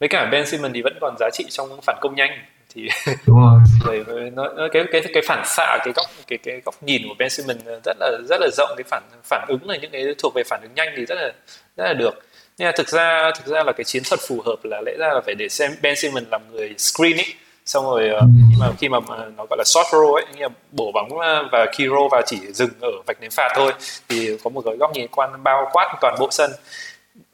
với 0.00 0.08
cả 0.08 0.28
Ben 0.32 0.46
Simmons 0.46 0.74
thì 0.74 0.82
vẫn 0.82 0.98
còn 1.00 1.14
giá 1.20 1.30
trị 1.32 1.44
trong 1.50 1.80
phản 1.82 1.96
công 2.00 2.14
nhanh. 2.14 2.30
Thì 2.74 2.88
đúng 3.26 3.40
rồi. 3.40 4.04
Nó, 4.34 4.48
nó 4.56 4.68
cái 4.72 4.84
cái 4.92 5.02
cái 5.14 5.22
phản 5.26 5.42
xạ 5.46 5.78
cái 5.84 5.92
góc 5.96 6.06
cái 6.26 6.38
cái 6.42 6.60
góc 6.64 6.82
nhìn 6.82 7.02
của 7.08 7.14
Ben 7.18 7.30
Simmons 7.30 7.60
rất 7.84 7.96
là 8.00 8.18
rất 8.28 8.40
là 8.40 8.48
rộng. 8.52 8.70
Cái 8.76 8.84
phản 8.90 9.02
phản 9.24 9.44
ứng 9.48 9.68
là 9.68 9.76
những 9.76 9.90
cái 9.90 10.04
thuộc 10.18 10.32
về 10.34 10.42
phản 10.46 10.60
ứng 10.62 10.74
nhanh 10.74 10.88
thì 10.96 11.06
rất 11.06 11.14
là 11.14 11.32
rất 11.76 11.84
là 11.84 11.94
được 11.94 12.14
nhưng 12.58 12.68
mà 12.68 12.72
thực 12.76 12.88
ra 12.88 13.30
thực 13.36 13.46
ra 13.46 13.62
là 13.64 13.72
cái 13.72 13.84
chiến 13.84 14.02
thuật 14.08 14.20
phù 14.28 14.42
hợp 14.46 14.56
là 14.64 14.80
lẽ 14.86 14.92
ra 14.98 15.08
là 15.08 15.20
phải 15.26 15.34
để 15.34 15.48
xem 15.48 15.76
Ben 15.82 15.96
Simmons 15.96 16.26
làm 16.30 16.40
người 16.52 16.74
screen 16.78 17.16
ấy 17.16 17.34
xong 17.66 17.84
rồi 17.84 18.10
uh, 18.16 18.22
khi 18.50 18.56
mà 18.60 18.68
khi 18.78 18.88
mà 18.88 18.98
nó 19.36 19.46
gọi 19.50 19.58
là 19.58 19.64
short 19.66 19.86
roll 19.92 20.14
ấy 20.14 20.24
nghĩa 20.34 20.42
là 20.42 20.48
bổ 20.72 20.92
bóng 20.92 21.18
ờ, 21.18 21.48
và 21.52 21.66
key 21.76 21.88
roll 21.88 22.08
và 22.10 22.22
chỉ 22.26 22.38
dừng 22.52 22.70
ở 22.80 22.90
vạch 23.06 23.20
ném 23.20 23.30
phạt 23.30 23.52
thôi 23.56 23.72
thì 24.08 24.38
có 24.44 24.50
một 24.50 24.62
cái 24.64 24.76
góc 24.76 24.92
nhìn 24.94 25.06
quan 25.10 25.42
bao 25.42 25.70
quát 25.72 25.94
toàn 26.00 26.16
bộ 26.18 26.28
sân. 26.30 26.50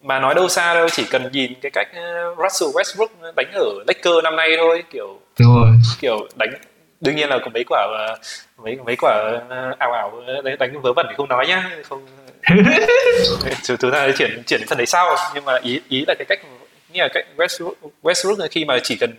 Mà 0.03 0.21
nói 0.21 0.35
đâu 0.35 0.49
xa 0.49 0.75
đâu 0.75 0.89
chỉ 0.89 1.05
cần 1.11 1.31
nhìn 1.33 1.53
cái 1.63 1.71
cách 1.75 1.89
ờ, 1.95 2.35
Russell 2.43 2.71
Westbrook 2.77 3.33
đánh 3.37 3.53
ở 3.53 3.65
Lakers 3.87 4.25
năm 4.25 4.37
nay 4.37 4.49
thôi 4.59 4.85
kiểu 4.91 5.21
Đúng 5.41 5.55
rồi. 5.57 5.71
kiểu 6.01 6.29
đánh 6.37 6.51
đương 7.01 7.17
nhiên 7.17 7.29
là 7.29 7.39
có 7.45 7.51
mấy 7.55 7.65
quả 7.69 8.17
mấy 8.57 8.77
mấy 8.77 8.97
quả 8.97 9.41
ảo 9.79 9.93
ảo 9.93 10.23
đánh, 10.45 10.59
đánh 10.59 10.81
vớ 10.83 10.93
vẩn 10.93 11.07
thì 11.09 11.15
không 11.17 11.29
nói 11.29 11.47
nhá 11.47 11.71
không 11.89 12.07
thứ 13.65 13.77
thứ 13.77 13.91
ta 13.93 14.09
chuyển 14.19 14.43
chuyển 14.47 14.67
phần 14.67 14.79
đấy 14.79 14.87
sau. 14.87 15.17
Nhưng 15.35 15.45
mà 15.45 15.59
ý 15.63 15.81
ý 15.89 16.05
là 16.09 16.15
cái 16.19 16.27
cách 16.29 16.39
như 16.93 17.01
là 17.01 17.09
cách 17.15 17.25
Westbrook, 17.37 17.73
Westbrook 18.03 18.49
khi 18.51 18.65
mà 18.65 18.79
chỉ 18.83 18.97
cần 18.97 19.15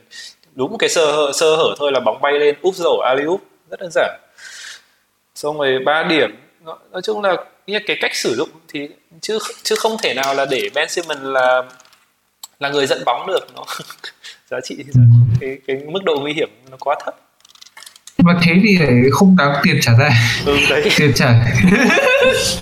đúng 0.53 0.71
một 0.71 0.77
cái 0.77 0.89
sơ 0.89 1.11
hở, 1.11 1.31
sơ 1.33 1.55
hở 1.55 1.75
thôi 1.77 1.91
là 1.91 1.99
bóng 1.99 2.21
bay 2.21 2.33
lên 2.33 2.55
úp 2.61 2.75
rổ 2.75 2.97
alley 2.97 3.25
úp 3.25 3.41
rất 3.69 3.79
đơn 3.79 3.89
giản. 3.91 4.19
Xong 5.35 5.57
rồi 5.57 5.79
ba 5.85 6.03
điểm. 6.03 6.35
Nói 6.91 7.01
chung 7.03 7.21
là 7.21 7.35
như 7.67 7.79
cái 7.87 7.97
cách 8.01 8.15
sử 8.15 8.35
dụng 8.35 8.49
thì 8.67 8.89
chứ 9.21 9.39
chứ 9.63 9.75
không 9.75 9.97
thể 10.03 10.13
nào 10.13 10.33
là 10.33 10.45
để 10.45 10.69
Ben 10.75 10.89
Simmons 10.89 11.21
là 11.23 11.63
là 12.59 12.69
người 12.69 12.87
dẫn 12.87 13.03
bóng 13.05 13.27
được. 13.27 13.47
Nó 13.55 13.65
giá 14.49 14.59
trị 14.63 14.83
cái 15.41 15.57
cái 15.67 15.77
mức 15.85 16.03
độ 16.03 16.19
nguy 16.19 16.33
hiểm 16.33 16.49
nó 16.71 16.77
quá 16.79 16.95
thấp 17.05 17.15
mà 18.23 18.33
thế 18.43 18.51
thì 18.63 18.77
lại 18.77 18.93
không 19.11 19.35
đáng 19.37 19.55
tiền 19.63 19.79
trả 19.81 19.91
ra. 19.99 20.09
Ừ 20.45 20.57
đấy. 20.69 20.89
Tiền 20.97 21.11
trả. 21.15 21.33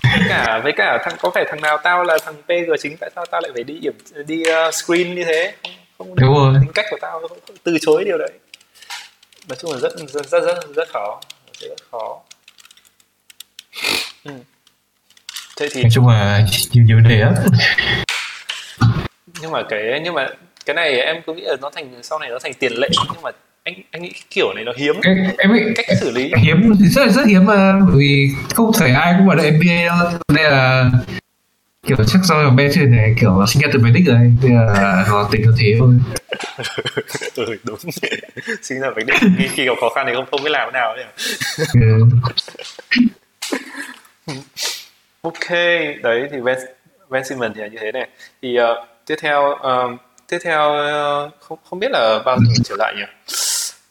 Với 0.03 0.27
cả 0.29 0.59
với 0.63 0.71
cả 0.77 0.97
thằng 1.03 1.15
có 1.21 1.31
phải 1.35 1.45
thằng 1.49 1.61
nào 1.61 1.77
tao 1.83 2.03
là 2.03 2.17
thằng 2.25 2.35
PG 2.35 2.71
chính 2.81 2.97
tại 2.97 3.09
sao 3.15 3.25
tao 3.31 3.41
lại 3.41 3.51
phải 3.53 3.63
đi 3.63 3.79
điểm 3.79 3.93
đi 4.27 4.43
uh, 4.67 4.73
screen 4.73 5.15
như 5.15 5.23
thế? 5.25 5.53
Không, 5.97 6.15
đúng 6.15 6.35
rồi. 6.35 6.55
tính 6.61 6.71
cách 6.73 6.85
của 6.89 6.97
tao 7.01 7.21
từ 7.63 7.77
chối 7.81 8.03
điều 8.03 8.17
đấy. 8.17 8.31
Nói 9.49 9.57
chung 9.61 9.71
là 9.71 9.77
rất 9.77 9.91
rất 10.13 10.25
rất 10.29 10.43
rất, 10.43 10.75
rất 10.75 10.89
khó. 10.93 11.21
Rất 11.59 11.75
khó. 11.91 12.19
Ừ. 14.23 14.31
thế 15.57 15.69
thì 15.71 15.81
nói 15.81 15.89
chung 15.93 16.07
là 16.07 16.45
nhiều 16.71 16.83
nhiều 16.83 16.97
vấn 16.97 17.09
đề 17.09 17.21
á 17.21 17.31
nhưng 19.41 19.51
mà 19.51 19.63
cái 19.69 19.99
nhưng 20.03 20.13
mà 20.13 20.27
cái 20.65 20.73
này 20.73 20.99
em 20.99 21.21
cứ 21.27 21.33
nghĩ 21.33 21.41
là 21.41 21.55
nó 21.61 21.69
thành 21.69 22.03
sau 22.03 22.19
này 22.19 22.29
nó 22.29 22.39
thành 22.43 22.53
tiền 22.53 22.73
lệ. 22.73 22.89
Nhưng 23.13 23.21
mà 23.21 23.31
anh 23.69 23.83
anh 23.91 24.01
nghĩ 24.01 24.11
kiểu 24.29 24.53
này 24.53 24.63
nó 24.63 24.71
hiếm. 24.77 24.95
Cái, 25.01 25.15
em 25.37 25.53
nghĩ 25.53 25.61
cách 25.75 25.85
xử 25.99 26.11
lý. 26.11 26.31
Hiếm 26.37 26.73
rất 26.79 27.11
rất 27.11 27.27
hiếm 27.27 27.45
mà 27.45 27.79
bởi 27.87 27.95
vì 27.99 28.29
không 28.53 28.71
phải 28.79 28.91
ai 28.91 29.13
cũng 29.17 29.27
vào 29.27 29.35
được 29.35 29.51
NBA 29.51 29.85
đâu. 29.85 30.11
Nên 30.33 30.45
là 30.45 30.91
kiểu 31.87 31.97
chắc 32.07 32.19
do 32.23 32.41
là 32.41 32.49
bên 32.49 32.71
trên 32.73 32.91
này 32.91 33.15
kiểu 33.21 33.45
sinh 33.47 33.61
ra 33.61 33.69
từ 33.73 33.79
máy 33.79 33.91
đích 33.91 34.05
rồi 34.07 34.17
nên 34.41 34.55
là 34.55 35.05
nó 35.07 35.29
tính 35.31 35.41
như 35.41 35.53
thế 35.59 35.75
thôi. 35.79 35.93
Ừ 37.35 37.55
đúng. 37.63 37.77
Sinh 38.61 38.79
ra 38.79 38.89
máy 38.95 39.03
đích 39.07 39.15
khi, 39.37 39.47
khi 39.47 39.65
gặp 39.65 39.73
khó 39.81 39.89
khăn 39.89 40.05
thì 40.07 40.13
không 40.15 40.25
không 40.31 40.43
biết 40.43 40.49
làm 40.49 40.69
thế 40.73 40.79
nào 40.79 40.95
nhỉ? 40.97 41.03
Ừ. 44.27 44.33
ok 45.21 45.49
đấy 46.03 46.27
thì 46.31 46.41
Ben 46.41 46.57
Ben 47.09 47.23
Simmons 47.23 47.55
thì 47.55 47.61
là 47.61 47.67
như 47.67 47.77
thế 47.81 47.91
này. 47.91 48.07
Thì 48.41 48.57
uh, 48.59 48.87
tiếp 49.05 49.15
theo 49.21 49.55
um, 49.55 49.97
tiếp 50.29 50.37
theo 50.43 50.69
uh, 50.69 51.33
không 51.39 51.59
không 51.69 51.79
biết 51.79 51.91
là 51.91 52.19
bao 52.25 52.37
giờ 52.37 52.61
trở 52.65 52.75
lại 52.77 52.93
nhỉ 52.97 53.03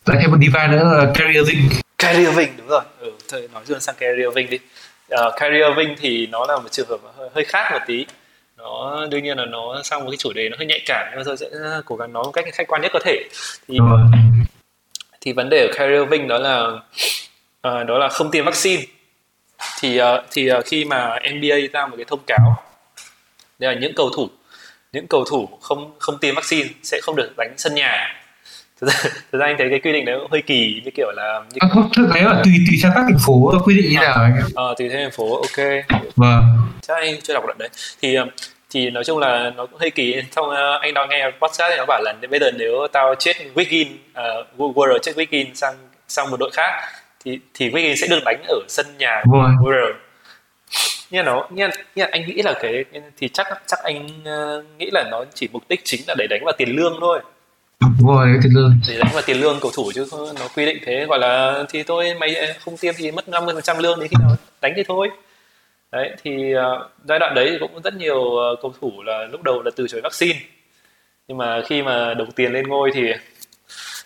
lại 0.09 0.19
thêm 0.21 0.31
một 0.31 0.37
diva 0.41 0.67
nữa 0.67 0.97
là 0.97 1.13
Kyrie 1.15 1.35
Irving 1.35 1.69
Kyrie 1.99 2.27
Irving 2.27 2.57
đúng 2.57 2.69
rồi. 2.69 2.83
Ừ, 3.01 3.13
thôi 3.29 3.49
nói 3.53 3.63
dần 3.67 3.81
sang 3.81 3.95
Kyrie 3.99 4.25
Irving 4.25 4.51
đi. 4.51 4.59
Uh, 5.15 5.35
Irving 5.41 5.97
thì 6.01 6.27
nó 6.27 6.47
là 6.49 6.57
một 6.57 6.73
trường 6.73 6.89
hợp 6.89 7.01
hơi, 7.17 7.29
hơi 7.35 7.45
khác 7.45 7.69
một 7.73 7.79
tí. 7.87 8.07
Nó 8.57 9.07
đương 9.11 9.25
nhiên 9.25 9.39
là 9.39 9.45
nó 9.45 9.83
sang 9.85 10.05
một 10.05 10.11
cái 10.11 10.17
chủ 10.17 10.33
đề 10.33 10.49
nó 10.49 10.57
hơi 10.59 10.67
nhạy 10.67 10.81
cảm 10.87 11.07
nhưng 11.11 11.19
mà 11.19 11.23
tôi 11.25 11.37
sẽ 11.37 11.47
cố 11.85 11.97
gắng 11.97 12.13
nói 12.13 12.25
một 12.25 12.31
cách 12.31 12.45
khách 12.53 12.69
quan 12.69 12.83
nhất 12.83 12.91
có 12.95 13.01
thể. 13.05 13.23
Thì 13.69 13.79
thì 15.21 15.33
vấn 15.33 15.49
đề 15.49 15.67
ở 15.67 15.73
Kyrie 15.79 15.99
Irving 15.99 16.29
đó 16.29 16.39
là 16.39 16.67
uh, 17.69 17.87
đó 17.87 17.99
là 17.99 18.09
không 18.09 18.31
tiêm 18.31 18.45
vaccine. 18.45 18.83
Thì 19.81 20.01
uh, 20.01 20.07
thì 20.31 20.53
uh, 20.53 20.65
khi 20.65 20.85
mà 20.85 21.19
NBA 21.33 21.57
ra 21.73 21.87
một 21.87 21.97
cái 21.97 22.05
thông 22.05 22.21
cáo 22.27 22.63
đây 23.59 23.75
là 23.75 23.81
những 23.81 23.95
cầu 23.97 24.11
thủ 24.17 24.29
những 24.93 25.07
cầu 25.07 25.25
thủ 25.31 25.49
không 25.61 25.95
không 25.99 26.19
tiêm 26.19 26.35
vaccine 26.35 26.69
sẽ 26.83 27.01
không 27.03 27.17
được 27.17 27.31
đánh 27.37 27.55
sân 27.57 27.75
nhà 27.75 28.15
thực 28.81 28.91
ra, 28.91 29.11
thực 29.33 29.39
ra 29.39 29.47
anh 29.47 29.57
thấy 29.59 29.67
cái 29.71 29.79
quy 29.79 29.93
định 29.93 30.05
đấy 30.05 30.17
cũng 30.21 30.31
hơi 30.31 30.43
kỳ 30.43 30.83
như 30.85 30.91
kiểu 30.91 31.11
là 31.17 31.41
như... 31.53 31.59
à, 31.61 31.69
không 31.73 31.91
thực 31.97 32.09
tế 32.15 32.21
là 32.21 32.41
tùy 32.45 32.53
tùy 32.69 32.79
theo 32.83 32.93
các 32.95 33.03
thành 33.09 33.19
phố 33.27 33.53
quy 33.65 33.77
định 33.77 33.91
như 33.91 33.97
nào 34.01 34.15
anh 34.15 34.41
ờ 34.55 34.75
tùy 34.79 34.89
theo 34.89 35.01
thành 35.01 35.11
phố 35.11 35.35
ok. 35.35 35.67
Vâng. 36.17 36.43
Chắc 36.83 36.95
anh 36.95 37.21
chưa 37.23 37.35
đọc 37.35 37.45
đoạn 37.47 37.59
đấy. 37.59 37.69
Thì 38.03 38.17
thì 38.71 38.91
nói 38.91 39.05
chung 39.05 39.19
là 39.19 39.53
nó 39.57 39.67
cũng 39.67 39.81
hơi 39.81 39.91
kỳ. 39.91 40.23
Xong 40.31 40.47
uh, 40.49 40.81
anh 40.81 40.95
đang 40.95 41.09
nghe 41.09 41.31
podcast 41.41 41.71
thì 41.71 41.77
nó 41.77 41.85
bảo 41.89 42.03
là 42.03 42.15
bây 42.31 42.41
giờ 42.41 42.51
nếu 42.51 42.87
tao 42.93 43.15
chết 43.19 43.37
Wiggin 43.55 43.87
uh, 44.11 44.77
Warrior 44.77 44.99
chết 44.99 45.13
Wiggin 45.17 45.47
sang 45.55 45.75
sang 46.09 46.31
một 46.31 46.37
đội 46.41 46.51
khác 46.53 46.71
thì 47.25 47.39
thì 47.55 47.71
Wiggin 47.71 47.95
sẽ 47.95 48.07
được 48.07 48.21
đánh 48.25 48.43
ở 48.49 48.57
sân 48.69 48.87
nhà 48.99 49.23
Warrior 49.27 49.93
nhưng 51.11 51.25
nó 51.25 51.47
nhưng, 51.51 51.71
nhưng 51.95 52.11
anh 52.11 52.27
nghĩ 52.27 52.43
là 52.43 52.55
cái 52.63 52.85
thì 53.17 53.29
chắc 53.29 53.47
chắc 53.67 53.79
anh 53.83 54.07
uh, 54.07 54.65
nghĩ 54.79 54.91
là 54.93 55.05
nó 55.11 55.25
chỉ 55.35 55.49
mục 55.53 55.63
đích 55.69 55.81
chính 55.85 56.01
là 56.09 56.15
để 56.19 56.27
đánh 56.31 56.41
vào 56.45 56.55
tiền 56.59 56.77
lương 56.77 56.97
thôi 57.01 57.21
đúng 57.81 58.09
rồi 58.09 58.39
tiền 58.43 58.53
lương. 58.55 58.75
Để 58.89 58.99
đánh 58.99 59.13
vào 59.13 59.23
tiền 59.27 59.41
lương 59.41 59.59
cầu 59.61 59.71
thủ 59.75 59.93
chứ 59.95 60.07
nó 60.13 60.49
quy 60.57 60.67
định 60.67 60.79
thế 60.87 61.07
gọi 61.09 61.19
là 61.19 61.65
thì 61.69 61.83
tôi 61.83 62.15
mày 62.15 62.37
không 62.61 62.77
tiêm 62.77 62.95
thì 62.97 63.11
mất 63.11 63.29
50 63.29 63.55
phần 63.55 63.63
trăm 63.63 63.79
lương 63.79 63.99
thì 64.01 64.09
khi 64.09 64.17
nào 64.21 64.37
đánh 64.61 64.73
thì 64.77 64.83
thôi. 64.89 65.11
Đấy 65.93 66.11
thì 66.25 66.55
uh, 66.55 66.91
giai 67.05 67.19
đoạn 67.19 67.35
đấy 67.35 67.49
thì 67.51 67.59
cũng 67.61 67.83
rất 67.83 67.95
nhiều 67.95 68.21
uh, 68.21 68.59
cầu 68.63 68.75
thủ 68.81 69.03
là 69.03 69.27
lúc 69.33 69.43
đầu 69.43 69.63
là 69.63 69.71
từ 69.77 69.89
chối 69.89 70.01
vaccine. 70.01 70.39
Nhưng 71.29 71.39
mà 71.39 71.63
khi 71.67 71.83
mà 71.83 72.15
đồng 72.15 72.31
tiền 72.31 72.53
lên 72.53 72.69
ngôi 72.69 72.91
thì 72.95 73.13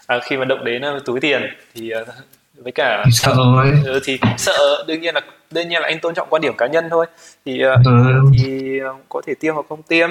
à, 0.07 0.21
khi 0.23 0.37
mà 0.37 0.45
động 0.45 0.64
đến 0.64 0.83
uh, 0.97 1.05
túi 1.05 1.21
tiền 1.21 1.43
thì 1.75 1.93
uh, 2.02 2.09
với 2.55 2.73
cả 2.73 3.05
sợ 3.12 3.37
ấy. 3.57 3.73
Ừ, 3.85 4.00
thì 4.05 4.19
sợ. 4.38 4.85
Đương 4.88 5.00
nhiên 5.00 5.14
là 5.14 5.21
đương 5.50 5.69
nhiên 5.69 5.83
là 5.83 5.88
anh 5.88 5.99
tôn 6.00 6.14
trọng 6.14 6.29
quan 6.31 6.43
điểm 6.43 6.55
cá 6.59 6.67
nhân 6.67 6.85
thôi. 6.91 7.07
Thì 7.45 7.64
uh, 7.67 7.87
ừ. 7.87 8.21
thì 8.38 8.81
có 9.09 9.23
thể 9.26 9.35
tiêm 9.41 9.55
hoặc 9.55 9.67
không 9.69 9.83
tiêm 9.83 10.11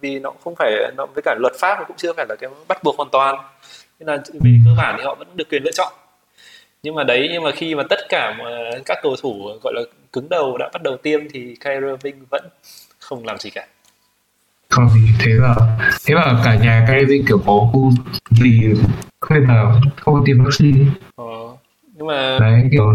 vì 0.00 0.18
nó 0.18 0.32
không 0.44 0.54
phải 0.58 0.72
nó 0.96 1.06
với 1.14 1.22
cả 1.24 1.36
luật 1.40 1.52
pháp 1.60 1.78
nó 1.78 1.84
cũng 1.84 1.96
chưa 1.96 2.12
phải 2.12 2.26
là 2.28 2.36
cái 2.40 2.50
bắt 2.68 2.82
buộc 2.84 2.96
hoàn 2.96 3.08
toàn. 3.12 3.36
Nên 4.00 4.06
là 4.06 4.16
về 4.40 4.58
cơ 4.64 4.70
bản 4.76 4.94
thì 4.98 5.04
họ 5.04 5.14
vẫn 5.14 5.28
được 5.34 5.48
quyền 5.50 5.62
lựa 5.62 5.72
chọn. 5.72 5.92
Nhưng 6.82 6.94
mà 6.94 7.04
đấy 7.04 7.28
nhưng 7.32 7.42
mà 7.42 7.50
khi 7.50 7.74
mà 7.74 7.82
tất 7.90 7.98
cả 8.08 8.34
mà 8.38 8.70
các 8.86 8.98
cầu 9.02 9.16
thủ 9.22 9.50
gọi 9.62 9.72
là 9.76 9.82
cứng 10.12 10.28
đầu 10.28 10.58
đã 10.58 10.70
bắt 10.72 10.82
đầu 10.82 10.96
tiêm 10.96 11.20
thì 11.32 11.56
Kyrie 11.64 11.90
Irving 11.90 12.24
vẫn 12.30 12.48
không 12.98 13.24
làm 13.24 13.38
gì 13.38 13.50
cả. 13.50 13.66
Không 14.68 14.88
thế 15.20 15.32
là 15.32 15.54
thế 16.06 16.14
là 16.14 16.42
cả 16.44 16.54
nhà 16.54 16.84
Kyrie 16.88 17.00
Irving 17.00 17.26
kiểu 17.26 17.38
có 17.46 17.68
khu 17.72 17.90
gì 18.30 18.60
khuyên 19.20 19.42
là 19.48 19.80
không 19.96 20.24
tiêm 20.26 20.44
vaccine. 20.44 20.84
Ờ, 21.16 21.24
nhưng 21.94 22.06
mà 22.06 22.38
đấy 22.40 22.68
kiểu 22.72 22.92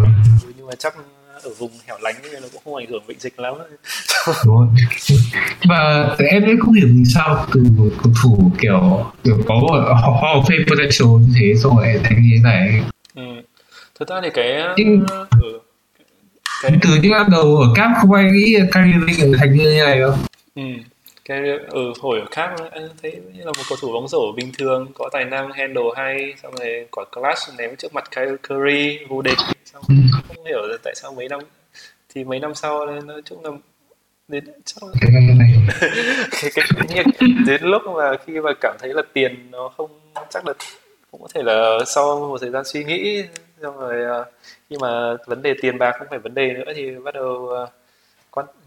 nhưng 0.57 0.67
mà 0.67 0.75
chắc 0.75 0.95
ở 1.43 1.49
vùng 1.57 1.71
hẻo 1.87 1.97
lánh 2.01 2.15
nên 2.31 2.41
nó 2.41 2.47
cũng 2.53 2.61
không 2.65 2.75
ảnh 2.75 2.85
hưởng 2.89 3.03
bệnh 3.07 3.19
dịch 3.19 3.39
lắm. 3.39 3.53
Đúng 4.27 4.35
rồi. 4.43 4.67
Và 5.69 6.15
em 6.19 6.43
ấy 6.43 6.55
không 6.59 6.73
hiểu 6.73 6.87
vì 6.87 7.03
sao 7.13 7.45
từ 7.53 7.63
một 7.77 7.89
cầu 8.03 8.13
thủ 8.23 8.51
kiểu 8.59 9.05
kiểu 9.23 9.37
có 9.47 9.55
Hall 10.01 10.37
of 10.37 10.43
Fame 10.43 10.65
potential 10.69 11.27
như 11.27 11.33
thế 11.39 11.53
rồi 11.55 11.99
thành 12.03 12.21
như 12.21 12.29
thế 12.35 12.41
này. 12.43 12.83
Ừ. 13.15 13.41
thực 13.99 14.09
ra 14.09 14.21
thì 14.23 14.29
cái 14.33 14.63
Nhưng... 14.77 15.05
ừ, 15.41 15.59
cái... 16.61 16.71
từ 16.81 16.89
những 17.01 17.11
năm 17.11 17.27
đầu 17.31 17.57
ở 17.57 17.67
Cap 17.75 17.91
không 18.01 18.13
ai 18.13 18.31
nghĩ 18.31 18.55
Kyrie 18.73 19.31
thành 19.39 19.55
như 19.55 19.63
thế 19.63 19.83
này 19.85 19.99
đâu. 19.99 20.15
Ừ 20.55 20.61
cái 21.25 21.59
ừ, 21.69 21.93
hồi 21.99 22.19
ở 22.19 22.25
khác 22.31 22.55
anh 22.71 22.89
thấy 23.01 23.21
như 23.33 23.39
là 23.39 23.51
một 23.57 23.63
cầu 23.69 23.77
thủ 23.81 23.93
bóng 23.93 24.07
rổ 24.07 24.31
bình 24.31 24.51
thường 24.57 24.91
có 24.95 25.09
tài 25.11 25.25
năng 25.25 25.51
handle 25.51 25.83
hay 25.95 26.33
xong 26.43 26.53
rồi 26.55 26.87
quả 26.91 27.05
clutch 27.11 27.59
ném 27.59 27.75
trước 27.75 27.93
mặt 27.93 28.11
Kyle 28.15 28.35
Curry 28.47 28.99
vô 29.09 29.21
địch 29.21 29.37
xong 29.65 29.83
ừ. 29.87 29.95
không 30.11 30.45
hiểu 30.45 30.61
là 30.67 30.77
tại 30.83 30.93
sao 30.95 31.13
mấy 31.13 31.29
năm 31.29 31.39
thì 32.09 32.23
mấy 32.23 32.39
năm 32.39 32.55
sau 32.55 32.85
nói 32.85 33.21
chung 33.25 33.45
là 33.45 33.51
đến 34.27 34.43
chắc 34.65 34.83
là... 34.83 34.89
cái, 36.41 36.51
cái, 36.55 37.03
cái, 37.19 37.29
đến 37.47 37.61
lúc 37.63 37.81
mà 37.95 38.17
khi 38.25 38.39
mà 38.39 38.51
cảm 38.61 38.77
thấy 38.79 38.93
là 38.93 39.01
tiền 39.13 39.51
nó 39.51 39.69
không 39.77 39.89
chắc 40.29 40.47
là 40.47 40.53
cũng 41.11 41.21
có 41.21 41.27
thể 41.33 41.43
là 41.43 41.79
sau 41.85 42.19
một 42.19 42.37
thời 42.41 42.49
gian 42.49 42.65
suy 42.65 42.83
nghĩ 42.83 43.23
xong 43.61 43.77
rồi 43.77 44.21
uh, 44.21 44.27
khi 44.69 44.75
mà 44.81 45.15
vấn 45.25 45.41
đề 45.41 45.53
tiền 45.61 45.77
bạc 45.77 45.95
không 45.99 46.07
phải 46.09 46.19
vấn 46.19 46.33
đề 46.33 46.53
nữa 46.53 46.73
thì 46.75 46.91
bắt 47.03 47.13
đầu 47.13 47.49
uh, 47.63 47.69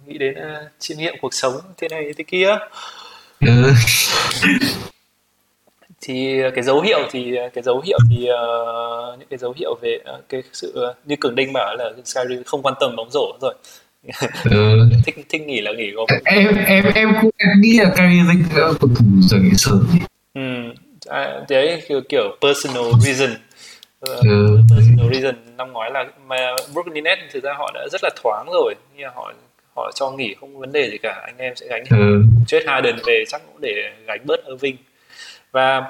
nghĩ 0.06 0.18
đến 0.18 0.34
uh, 0.34 0.70
chiêm 0.78 0.98
nghiệm 0.98 1.14
cuộc 1.20 1.34
sống 1.34 1.54
thế 1.76 1.88
này 1.88 2.12
thế 2.16 2.24
kia 2.26 2.48
ừ. 3.40 3.72
thì 6.00 6.40
cái 6.54 6.64
dấu 6.64 6.80
hiệu 6.80 6.98
thì 7.10 7.36
cái 7.54 7.62
dấu 7.64 7.80
hiệu 7.80 7.98
thì 8.10 8.16
uh, 8.16 9.18
những 9.18 9.28
cái 9.30 9.38
dấu 9.38 9.54
hiệu 9.56 9.74
về 9.82 9.98
uh, 10.16 10.28
cái 10.28 10.42
sự 10.52 10.88
uh, 10.90 10.96
như 11.06 11.16
cường 11.20 11.34
đinh 11.34 11.52
bảo 11.52 11.76
là 11.76 11.90
Skyrim 12.04 12.44
không 12.44 12.62
quan 12.62 12.74
tâm 12.80 12.96
bóng 12.96 13.10
rổ 13.10 13.36
rồi 13.40 13.54
ừ. 14.44 14.88
thích 15.06 15.16
thích 15.28 15.42
nghỉ 15.46 15.60
là 15.60 15.72
nghỉ 15.72 15.92
không 15.96 16.06
em 16.24 16.56
em 16.66 16.84
em 16.94 17.14
cũng 17.22 17.30
nghĩ 17.60 17.78
là 17.78 17.90
Kyrie 17.96 18.18
Irving 18.18 18.44
cầu 18.54 18.74
thủ 18.74 18.88
giờ 19.22 19.36
nghỉ 19.42 19.50
sớm 19.56 19.86
ừ 20.34 20.72
à, 21.08 21.40
đấy 21.48 21.82
kiểu, 21.88 22.00
kiểu 22.08 22.36
personal 22.42 22.84
reason 23.00 23.30
ừ. 24.00 24.58
personal 24.70 25.12
reason 25.12 25.34
năm 25.56 25.72
ngoái 25.72 25.90
là 25.90 26.04
mà 26.26 26.36
Brooklyn 26.72 27.04
Nets 27.04 27.20
thực 27.32 27.44
ra 27.44 27.52
họ 27.58 27.70
đã 27.74 27.86
rất 27.92 28.00
là 28.02 28.10
thoáng 28.22 28.46
rồi 28.52 28.74
như 28.96 29.04
là 29.04 29.10
họ 29.14 29.32
họ 29.76 29.92
cho 29.94 30.10
nghỉ 30.10 30.34
không 30.40 30.54
có 30.54 30.60
vấn 30.60 30.72
đề 30.72 30.90
gì 30.90 30.98
cả 30.98 31.22
anh 31.26 31.38
em 31.38 31.56
sẽ 31.56 31.66
gánh 31.68 31.84
ừ. 31.90 32.22
chết 32.46 32.62
Harden 32.66 32.96
về 33.06 33.24
chắc 33.28 33.42
cũng 33.46 33.60
để 33.60 33.92
gánh 34.06 34.20
bớt 34.26 34.46
Irving 34.46 34.76
và 35.52 35.82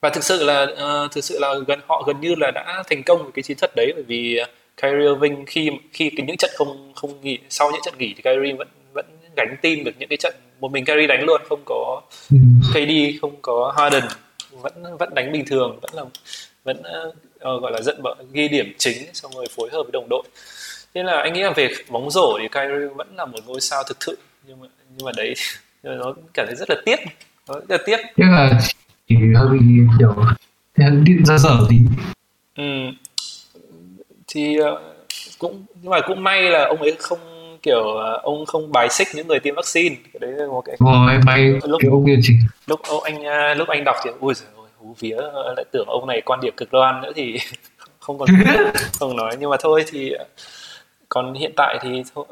và 0.00 0.10
thực 0.10 0.24
sự 0.24 0.44
là 0.44 0.62
uh, 0.62 1.12
thực 1.12 1.24
sự 1.24 1.38
là 1.40 1.54
gần 1.66 1.80
họ 1.88 2.02
gần 2.06 2.20
như 2.20 2.34
là 2.34 2.50
đã 2.50 2.82
thành 2.86 3.02
công 3.02 3.22
với 3.22 3.32
cái 3.34 3.42
chiến 3.42 3.56
thuật 3.56 3.72
đấy 3.76 3.92
bởi 3.94 4.04
vì 4.06 4.40
Kyrie 4.82 5.08
Irving 5.08 5.44
khi 5.46 5.70
khi 5.92 6.10
cái 6.16 6.26
những 6.26 6.36
trận 6.36 6.50
không 6.54 6.92
không 6.96 7.20
nghỉ 7.22 7.38
sau 7.48 7.70
những 7.70 7.80
trận 7.84 7.94
nghỉ 7.98 8.14
thì 8.16 8.22
Kyrie 8.22 8.54
vẫn 8.54 8.68
vẫn 8.92 9.06
gánh 9.36 9.56
team 9.62 9.84
được 9.84 9.92
những 9.98 10.08
cái 10.08 10.16
trận 10.16 10.34
một 10.60 10.72
mình 10.72 10.84
Kyrie 10.84 11.06
đánh 11.06 11.24
luôn 11.24 11.40
không 11.48 11.60
có 11.64 12.02
ừ. 12.30 12.36
KD 12.70 13.20
không 13.20 13.36
có 13.42 13.74
Harden 13.76 14.04
vẫn 14.50 14.96
vẫn 14.98 15.14
đánh 15.14 15.32
bình 15.32 15.44
thường 15.46 15.78
vẫn 15.82 15.90
là 15.94 16.04
vẫn 16.64 16.76
uh, 16.78 17.62
gọi 17.62 17.72
là 17.72 17.80
dẫn 17.82 18.02
ghi 18.32 18.48
điểm 18.48 18.74
chính 18.78 19.14
xong 19.14 19.32
rồi 19.34 19.46
phối 19.56 19.68
hợp 19.72 19.82
với 19.82 19.92
đồng 19.92 20.08
đội 20.08 20.22
nên 20.96 21.06
là 21.06 21.20
anh 21.20 21.32
nghĩ 21.32 21.42
là 21.42 21.50
về 21.50 21.68
bóng 21.88 22.10
rổ 22.10 22.38
thì 22.38 22.48
Kyrie 22.48 22.88
vẫn 22.94 23.16
là 23.16 23.24
một 23.24 23.38
ngôi 23.46 23.60
sao 23.60 23.82
thực 23.82 24.00
thụ 24.00 24.12
nhưng 24.46 24.60
mà 24.60 24.66
nhưng 24.96 25.04
mà 25.04 25.12
đấy 25.16 25.34
nó 25.82 26.14
cảm 26.34 26.46
thấy 26.46 26.56
rất 26.56 26.70
là 26.70 26.76
tiếc. 26.84 26.96
Nó 27.48 27.54
rất 27.54 27.70
là 27.70 27.78
tiếc. 27.86 27.96
Tiếc 28.16 28.24
là 28.30 28.60
chỉ 29.08 29.14
hơi 29.36 29.48
bị 29.48 29.58
kiểu 29.98 30.14
điện 30.76 31.24
ra 31.24 31.38
dở 31.38 31.50
tí. 31.68 31.76
Ừ. 32.56 32.62
thì 34.28 34.58
uh, 34.60 34.78
cũng 35.38 35.64
nhưng 35.82 35.90
mà 35.90 36.00
cũng 36.00 36.22
may 36.22 36.42
là 36.42 36.64
ông 36.64 36.82
ấy 36.82 36.96
không 36.98 37.18
kiểu 37.62 37.82
ông 38.22 38.46
không 38.46 38.72
bài 38.72 38.88
xích 38.90 39.08
những 39.14 39.28
người 39.28 39.40
tiêm 39.40 39.54
vaccine. 39.54 39.96
Cái 40.12 40.20
đấy 40.20 40.32
là 40.32 40.46
một 40.46 40.60
cái 40.60 40.76
rồi 40.80 41.18
may 41.26 41.44
lúc 41.44 41.80
cái 41.80 41.90
ông 41.90 42.06
kia 42.06 42.18
chỉ 42.22 42.34
lúc 42.66 42.80
ông 42.82 43.02
anh 43.02 43.16
uh, 43.16 43.58
lúc 43.58 43.68
anh 43.68 43.84
đọc 43.84 43.96
thì 44.04 44.10
ui 44.20 44.34
giời 44.34 44.48
ơi 44.56 44.68
hú 44.76 44.96
vía 44.98 45.16
lại 45.56 45.64
tưởng 45.72 45.88
ông 45.88 46.06
này 46.06 46.20
quan 46.20 46.40
điểm 46.40 46.54
cực 46.56 46.72
đoan 46.72 47.00
nữa 47.00 47.12
thì 47.16 47.38
không 47.98 48.18
còn 48.18 48.28
không 48.98 49.16
nói. 49.16 49.36
Nhưng 49.40 49.50
mà 49.50 49.56
thôi 49.60 49.84
thì 49.86 50.12
còn 51.08 51.34
hiện 51.34 51.52
tại 51.56 51.78
thì 51.82 52.02
uh, 52.20 52.26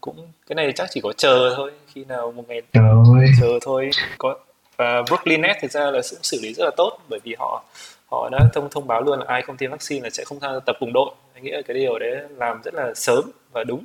cũng 0.00 0.28
cái 0.46 0.54
này 0.54 0.72
chắc 0.72 0.88
chỉ 0.90 1.00
có 1.00 1.12
chờ 1.12 1.54
thôi 1.56 1.72
khi 1.86 2.04
nào 2.04 2.32
một 2.32 2.44
ngày 2.48 2.62
Trời 2.72 3.28
chờ 3.40 3.58
thôi. 3.62 3.90
Có 4.18 4.38
và 4.76 5.02
Brooklyn 5.02 5.40
Nets 5.40 5.62
thực 5.62 5.70
ra 5.70 5.90
là 5.90 6.00
cũng 6.10 6.22
xử 6.22 6.40
lý 6.42 6.54
rất 6.54 6.64
là 6.64 6.70
tốt 6.76 6.98
bởi 7.08 7.20
vì 7.24 7.34
họ 7.38 7.64
họ 8.10 8.28
đã 8.32 8.38
thông 8.52 8.70
thông 8.70 8.86
báo 8.86 9.02
luôn 9.02 9.18
là 9.18 9.24
ai 9.28 9.42
không 9.42 9.56
tiêm 9.56 9.70
vaccine 9.70 10.04
là 10.04 10.10
sẽ 10.10 10.24
không 10.24 10.40
tham 10.40 10.54
gia 10.54 10.60
tập 10.66 10.76
cùng 10.80 10.92
đội. 10.92 11.10
Anh 11.34 11.44
nghĩ 11.44 11.50
là 11.50 11.62
cái 11.62 11.76
điều 11.76 11.98
đấy 11.98 12.10
làm 12.36 12.60
rất 12.64 12.74
là 12.74 12.94
sớm 12.94 13.30
và 13.52 13.64
đúng. 13.64 13.84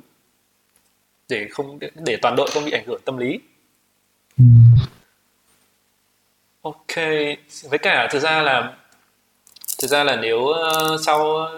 Để 1.28 1.46
không 1.50 1.78
để 1.94 2.16
toàn 2.22 2.36
đội 2.36 2.48
không 2.54 2.64
bị 2.64 2.72
ảnh 2.72 2.84
hưởng 2.86 3.00
tâm 3.04 3.16
lý. 3.16 3.40
Ừ. 4.38 4.44
ok 6.62 6.96
với 7.70 7.78
cả 7.78 8.08
thực 8.10 8.18
ra 8.18 8.42
là 8.42 8.72
thực 9.82 9.88
ra 9.88 10.04
là 10.04 10.16
nếu 10.16 10.38
uh, 10.38 11.00
sau 11.00 11.48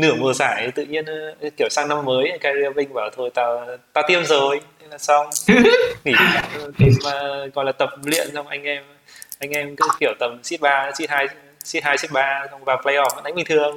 nửa 0.00 0.14
mùa 0.14 0.32
giải 0.32 0.70
tự 0.74 0.84
nhiên 0.84 1.04
ờ, 1.04 1.48
kiểu 1.56 1.68
sang 1.70 1.88
năm 1.88 2.04
mới 2.04 2.38
Kyrie 2.40 2.68
Irving 2.68 2.94
bảo 2.94 3.10
thôi 3.16 3.30
tao 3.34 3.66
tao 3.92 4.04
tiêm 4.08 4.24
rồi. 4.24 4.60
Thế 4.80 4.86
là 4.90 4.98
xong. 4.98 5.26
Nghỉ 6.04 6.12
mà 7.04 7.12
gọi 7.54 7.64
là 7.64 7.72
tập 7.72 7.88
luyện 8.04 8.26
xong 8.34 8.46
anh 8.46 8.62
em 8.62 8.82
anh 9.38 9.50
em 9.50 9.76
cứ 9.76 9.88
kiểu 10.00 10.12
tầm 10.20 10.38
seed 10.42 10.60
ba 10.60 10.90
seed 10.98 11.10
hai 11.10 11.26
seed 11.64 11.84
hai 11.84 11.98
seed 11.98 12.12
ba 12.12 12.46
xong 12.50 12.64
vào 12.64 12.80
playoff 12.84 13.14
vẫn 13.14 13.24
đánh 13.24 13.34
bình 13.34 13.46
thường. 13.48 13.76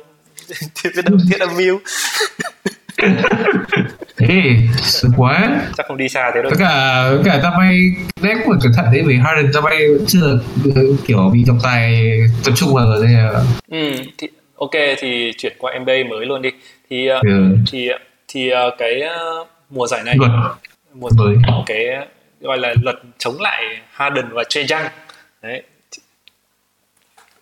Biết 0.84 1.02
đâu 1.06 1.18
thiết 1.30 1.40
âm 1.40 1.50
mưu 1.58 1.80
Ê, 4.18 4.42
sướng 4.82 5.12
quá. 5.18 5.62
Chắc 5.78 5.86
không 5.88 5.98
đi 5.98 6.10
xa 6.10 6.32
thế 6.36 6.42
đâu. 6.42 6.52
Tất 6.52 6.58
cả, 6.60 7.06
cả 7.26 7.40
ta 7.44 7.52
bay 7.58 7.80
Nét 8.22 8.36
cũng 8.44 8.54
phải 8.54 8.60
cẩn 8.64 8.74
thận 8.76 8.86
đấy 8.92 9.04
Vì 9.06 9.18
Harden 9.18 9.52
ta 9.54 9.62
bay 9.62 9.88
chưa 10.08 10.40
kiểu 11.08 11.30
bị 11.34 11.44
trọng 11.48 11.60
tài 11.64 12.12
tập 12.46 12.54
trung 12.56 12.74
vào 12.74 12.86
rồi 12.86 13.08
đây 13.08 13.16
à. 13.16 13.30
Ừ, 13.68 13.92
thì 14.18 14.28
ok 14.60 14.72
thì 14.98 15.32
chuyển 15.38 15.54
qua 15.60 15.80
NBA 15.80 15.94
mới 16.10 16.26
luôn 16.26 16.42
đi 16.42 16.50
thì 16.90 17.10
uh, 17.12 17.22
ừ. 17.22 17.58
thì 17.72 17.90
thì 18.28 18.52
uh, 18.52 18.74
cái 18.78 19.02
uh, 19.42 19.48
mùa 19.70 19.88
giải 19.88 20.04
này 20.04 20.16
luật. 20.20 20.32
mùa 20.94 21.10
mới 21.18 21.36
cái 21.66 22.08
gọi 22.42 22.58
là 22.58 22.74
luật 22.84 22.96
chống 23.18 23.42
lại 23.42 23.64
Harden 23.92 24.26
và 24.32 24.44
Trae 24.50 24.66
Young 24.70 24.92
đấy 25.42 25.64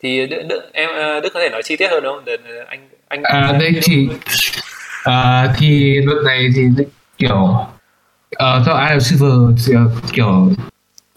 thì 0.01 0.27
Đức, 0.27 0.43
Đức, 0.49 0.69
em 0.73 0.89
Đức 1.23 1.29
có 1.33 1.39
thể 1.39 1.49
nói 1.49 1.61
chi 1.63 1.75
tiết 1.75 1.87
hơn 1.91 2.03
không? 2.03 2.25
Để 2.25 2.37
anh 2.67 2.89
anh 3.07 3.23
à 3.23 3.57
đây 3.59 3.71
thì 3.83 4.09
à, 5.03 5.47
thì 5.57 6.01
luật 6.01 6.17
này 6.25 6.49
thì 6.55 6.61
kiểu 7.17 7.67
uh, 8.43 8.65
do 8.65 8.73
Adam 8.73 8.99
Silver 8.99 9.69
kiểu 10.13 10.51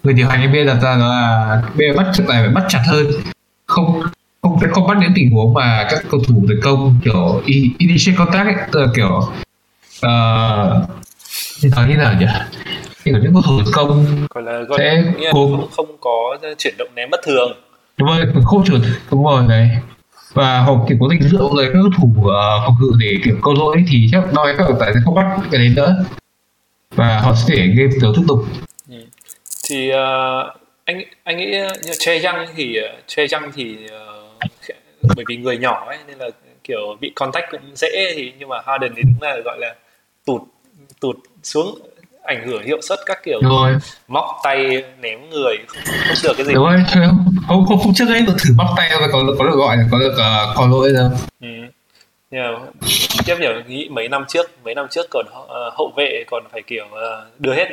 người 0.03 0.15
điều 0.15 0.29
hành 0.29 0.51
NBA 0.51 0.65
đặt 0.67 0.81
ra 0.83 0.97
đó 0.97 1.09
là 1.09 1.63
NBA 1.75 1.85
bắt 1.97 2.07
trận 2.15 2.27
này 2.27 2.43
phải 2.43 2.55
bắt 2.55 2.65
chặt 2.69 2.83
hơn 2.87 3.07
không 3.67 4.03
không 4.43 4.61
phải 4.61 4.69
không 4.73 4.87
bắt 4.87 4.99
những 5.01 5.13
tình 5.15 5.31
huống 5.31 5.55
mà 5.55 5.87
các 5.91 6.03
cầu 6.11 6.21
thủ 6.29 6.45
tấn 6.49 6.61
công 6.63 7.01
kiểu 7.05 7.43
initiate 7.79 8.17
contact 8.19 8.47
ấy, 8.47 8.55
tức 8.73 8.81
là 8.81 8.87
kiểu 8.97 9.17
uh, 10.07 11.73
nói 11.77 11.89
như 11.89 11.97
nào 11.97 12.15
nhỉ? 12.21 12.27
Kiểu 13.05 13.15
những 13.23 13.33
cầu 13.33 13.43
thủ 13.43 13.59
tấn 13.65 13.75
công 13.75 14.27
gọi 14.31 14.45
là 14.45 14.63
sẽ 14.79 15.05
không, 15.33 15.69
không 15.71 15.97
có 16.01 16.39
chuyển 16.59 16.75
động 16.79 16.89
ném 16.95 17.11
bất 17.11 17.21
thường. 17.25 17.53
Đúng 17.97 18.09
rồi 18.09 18.19
không 18.45 18.65
chuyển 18.65 18.81
đúng 19.11 19.25
rồi 19.25 19.45
này 19.49 19.79
và 20.33 20.61
họ 20.61 20.73
kiểu 20.89 20.99
có 21.01 21.07
tình 21.11 21.23
dựa 21.23 21.49
với 21.53 21.67
các 21.67 21.79
cầu 21.83 21.91
thủ 21.99 22.15
uh, 22.21 22.27
phòng 22.67 22.75
ngự 22.81 22.93
để 22.99 23.17
kiểu 23.25 23.37
câu 23.43 23.55
lỗi 23.55 23.85
thì 23.89 24.09
chắc 24.13 24.33
nói 24.35 24.55
các 24.59 24.65
cầu 24.69 24.77
thủ 24.77 24.85
sẽ 24.95 25.01
không 25.05 25.15
bắt 25.15 25.37
cái 25.51 25.59
đấy 25.61 25.73
nữa. 25.77 26.05
Và 26.95 27.19
họ 27.19 27.35
sẽ 27.35 27.55
để 27.57 27.67
game 27.67 27.93
đấu 28.03 28.13
tiếp 28.17 28.23
tục. 28.29 28.45
Ừ. 28.89 28.97
thì 29.69 29.91
uh, 29.91 29.97
anh 30.85 31.03
anh 31.25 31.37
nghĩ 31.37 31.47
như 31.85 31.93
Che 31.99 32.23
Young 32.23 32.47
thì 32.57 32.79
Che 33.07 33.27
Young 33.33 33.53
thì 33.55 33.77
uh, 33.87 34.20
bởi 35.03 35.25
vì 35.29 35.37
người 35.37 35.59
nhỏ 35.59 35.85
ấy 35.89 35.99
nên 36.07 36.19
là 36.19 36.31
kiểu 36.65 36.97
bị 37.01 37.13
contact 37.17 37.45
cũng 37.51 37.61
dễ 37.75 38.13
thì 38.15 38.33
nhưng 38.39 38.49
mà 38.49 38.57
Harden 38.67 38.93
thì 38.97 39.03
đúng 39.03 39.23
là 39.23 39.37
gọi 39.45 39.59
là 39.61 39.75
tụt 40.27 40.43
tụt 41.01 41.17
xuống 41.43 41.79
ảnh 42.23 42.47
hưởng 42.47 42.63
hiệu 42.63 42.81
suất 42.83 42.99
các 43.07 43.19
kiểu 43.25 43.41
rồi. 43.43 43.77
móc 44.09 44.25
tay 44.43 44.85
ném 45.01 45.31
người 45.31 45.57
không, 45.69 45.85
không 46.09 46.17
được 46.23 46.33
cái 46.37 46.47
gì 46.47 46.55
đúng 46.55 46.65
rồi 46.65 46.83
không 47.49 47.67
không 47.69 47.79
không 47.79 47.95
trước 47.95 48.09
ấy 48.09 48.25
tôi 48.27 48.37
thử 48.39 48.55
móc 48.57 48.67
tay 48.77 48.91
mà 49.01 49.07
có 49.13 49.25
có 49.39 49.45
được 49.45 49.57
gọi 49.57 49.77
là 49.77 49.85
có 49.91 49.99
được 49.99 50.13
uh, 50.13 50.57
có 50.57 50.67
lỗi 50.67 50.93
đâu 50.93 51.11
ừ. 51.41 51.49
Yeah. 52.31 52.61
tiếp 53.27 53.37
nhở 53.41 53.63
nghĩ 53.69 53.89
mấy 53.91 54.09
năm 54.09 54.25
trước 54.29 54.51
mấy 54.65 54.75
năm 54.75 54.87
trước 54.91 55.07
còn 55.11 55.27
uh, 55.29 55.75
hậu 55.79 55.93
vệ 55.97 56.25
còn 56.31 56.45
phải 56.53 56.63
kiểu 56.67 56.85
uh, 56.85 57.41
đưa 57.41 57.55
hết 57.55 57.69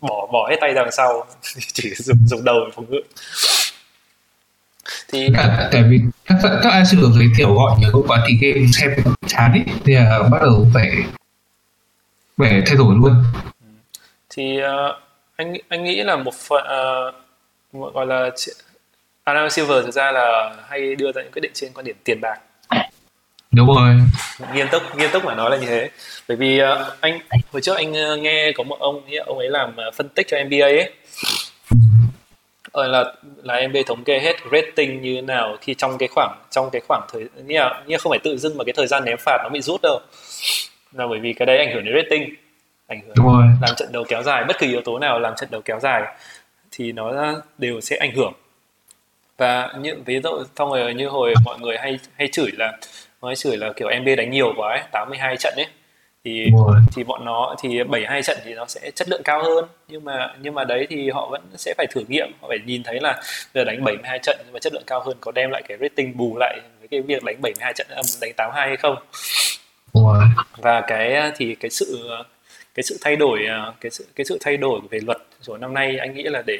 bỏ 0.00 0.26
bỏ 0.32 0.48
hết 0.50 0.56
tay 0.60 0.72
đằng 0.74 0.92
sau 0.92 1.26
chỉ 1.72 1.90
dùng 1.94 2.16
dùng 2.26 2.44
đầu 2.44 2.56
phòng 2.74 2.84
ngự 2.90 3.00
thì 5.12 5.28
cả, 5.34 5.68
tại 5.72 5.82
vì 5.82 6.00
các 6.26 6.38
các 6.42 6.72
ai 6.72 6.86
sử 6.86 6.96
dụng 7.00 7.12
cái 7.18 7.28
kiểu 7.38 7.54
gọi 7.54 7.78
nhiều 7.78 8.04
quá 8.08 8.24
thì 8.28 8.36
game 8.40 8.66
xem 8.72 8.90
chán 9.26 9.52
ấy 9.52 9.62
thì 9.84 9.94
là 9.94 10.22
bắt 10.30 10.38
đầu 10.42 10.66
phải 10.74 10.90
phải 12.36 12.62
thay 12.66 12.76
đổi 12.76 12.94
luôn. 12.94 13.24
Thì 14.30 14.58
uh, 14.58 14.96
anh 15.36 15.54
anh 15.68 15.84
nghĩ 15.84 16.02
là 16.02 16.16
một 16.16 16.34
phần 16.34 16.64
uh, 17.76 17.94
gọi 17.94 18.06
là 18.06 18.30
Adam 19.24 19.50
Silver 19.50 19.84
thực 19.84 19.94
ra 19.94 20.12
là 20.12 20.54
hay 20.68 20.94
đưa 20.94 21.12
ra 21.12 21.22
những 21.22 21.32
quyết 21.32 21.42
định 21.42 21.52
trên 21.54 21.72
quan 21.74 21.86
điểm 21.86 21.96
tiền 22.04 22.20
bạc. 22.20 22.38
Đúng 23.50 23.66
rồi. 23.66 23.94
Nghiêm 24.54 24.66
túc 24.72 24.82
nghiêm 24.96 25.10
túc 25.12 25.24
mà 25.24 25.34
nói 25.34 25.50
là 25.50 25.56
như 25.56 25.66
thế. 25.66 25.90
Bởi 26.28 26.36
vì 26.36 26.60
uh, 26.62 27.00
anh 27.00 27.18
hồi 27.52 27.62
trước 27.62 27.76
anh 27.76 28.22
nghe 28.22 28.52
có 28.54 28.64
một 28.64 28.76
ông 28.80 29.02
ông 29.26 29.38
ấy 29.38 29.48
làm 29.50 29.76
phân 29.94 30.08
tích 30.08 30.26
cho 30.30 30.36
NBA 30.44 30.66
ấy 30.66 30.92
ờ, 32.74 32.88
là 32.88 33.12
là 33.42 33.60
NBA 33.68 33.80
thống 33.86 34.04
kê 34.04 34.18
hết 34.18 34.36
rating 34.52 35.02
như 35.02 35.14
thế 35.14 35.20
nào 35.20 35.56
khi 35.60 35.74
trong 35.74 35.98
cái 35.98 36.08
khoảng 36.14 36.36
trong 36.50 36.70
cái 36.72 36.82
khoảng 36.88 37.06
thời 37.12 37.26
như 37.44 37.58
là, 37.58 37.82
như 37.86 37.96
không 37.98 38.10
phải 38.10 38.18
tự 38.24 38.36
dưng 38.36 38.56
mà 38.58 38.64
cái 38.64 38.72
thời 38.72 38.86
gian 38.86 39.04
ném 39.04 39.16
phạt 39.18 39.38
nó 39.42 39.48
bị 39.48 39.60
rút 39.60 39.80
đâu. 39.82 40.00
Là 40.92 41.06
bởi 41.06 41.18
vì 41.18 41.32
cái 41.32 41.46
đấy 41.46 41.58
ảnh 41.58 41.74
hưởng 41.74 41.84
đến 41.84 41.94
rating 41.94 42.34
ảnh 42.86 43.00
hưởng 43.06 43.14
Đúng 43.16 43.26
rồi. 43.26 43.44
làm 43.62 43.74
trận 43.76 43.92
đấu 43.92 44.04
kéo 44.08 44.22
dài 44.22 44.44
bất 44.44 44.58
kỳ 44.58 44.66
yếu 44.66 44.80
tố 44.80 44.98
nào 44.98 45.20
làm 45.20 45.34
trận 45.36 45.48
đấu 45.50 45.60
kéo 45.64 45.80
dài 45.80 46.02
thì 46.70 46.92
nó 46.92 47.34
đều 47.58 47.80
sẽ 47.80 47.96
ảnh 47.96 48.14
hưởng. 48.14 48.32
Và 49.38 49.72
như 49.80 49.94
ví 50.06 50.20
dụ 50.24 50.30
xong 50.56 50.70
rồi 50.72 50.94
như 50.94 51.08
hồi 51.08 51.34
mọi 51.44 51.58
người 51.60 51.76
hay 51.78 51.98
hay 52.16 52.28
chửi 52.32 52.50
là 52.52 52.72
nói 53.22 53.36
chửi 53.36 53.56
là 53.56 53.72
kiểu 53.72 53.88
NBA 54.00 54.14
đánh 54.16 54.30
nhiều 54.30 54.52
quá 54.56 54.68
ấy, 54.68 54.82
82 54.92 55.36
trận 55.36 55.54
ấy 55.56 55.66
thì 56.24 56.50
thì 56.92 57.04
bọn 57.04 57.24
nó 57.24 57.54
thì 57.62 57.84
72 57.84 58.22
trận 58.22 58.38
thì 58.44 58.54
nó 58.54 58.66
sẽ 58.66 58.90
chất 58.94 59.08
lượng 59.08 59.22
cao 59.24 59.42
hơn. 59.42 59.64
Nhưng 59.88 60.04
mà 60.04 60.34
nhưng 60.40 60.54
mà 60.54 60.64
đấy 60.64 60.86
thì 60.90 61.10
họ 61.10 61.28
vẫn 61.30 61.42
sẽ 61.56 61.74
phải 61.76 61.86
thử 61.90 62.04
nghiệm. 62.08 62.32
Họ 62.40 62.48
phải 62.48 62.58
nhìn 62.66 62.82
thấy 62.82 63.00
là 63.00 63.22
giờ 63.54 63.64
đánh 63.64 63.84
72 63.84 64.18
trận 64.18 64.36
nhưng 64.44 64.52
mà 64.52 64.58
chất 64.58 64.72
lượng 64.72 64.84
cao 64.86 65.02
hơn 65.06 65.16
có 65.20 65.32
đem 65.32 65.50
lại 65.50 65.62
cái 65.68 65.78
rating 65.80 66.16
bù 66.16 66.36
lại 66.40 66.60
với 66.78 66.88
cái 66.88 67.00
việc 67.00 67.24
đánh 67.24 67.36
72 67.42 67.72
trận 67.72 67.86
âm 67.90 68.04
đánh 68.20 68.32
82 68.36 68.68
hay 68.68 68.76
không. 68.76 68.96
Và 70.56 70.80
cái 70.80 71.32
thì 71.36 71.54
cái 71.54 71.70
sự 71.70 72.08
cái 72.74 72.82
sự 72.82 72.98
thay 73.00 73.16
đổi 73.16 73.46
à, 73.46 73.72
cái 73.80 73.90
sự 73.90 74.06
cái 74.16 74.24
sự 74.24 74.38
thay 74.40 74.56
đổi 74.56 74.80
về 74.90 75.00
luật 75.00 75.18
của 75.46 75.56
năm 75.56 75.74
nay 75.74 75.98
anh 75.98 76.14
nghĩ 76.14 76.22
là 76.22 76.42
để 76.46 76.58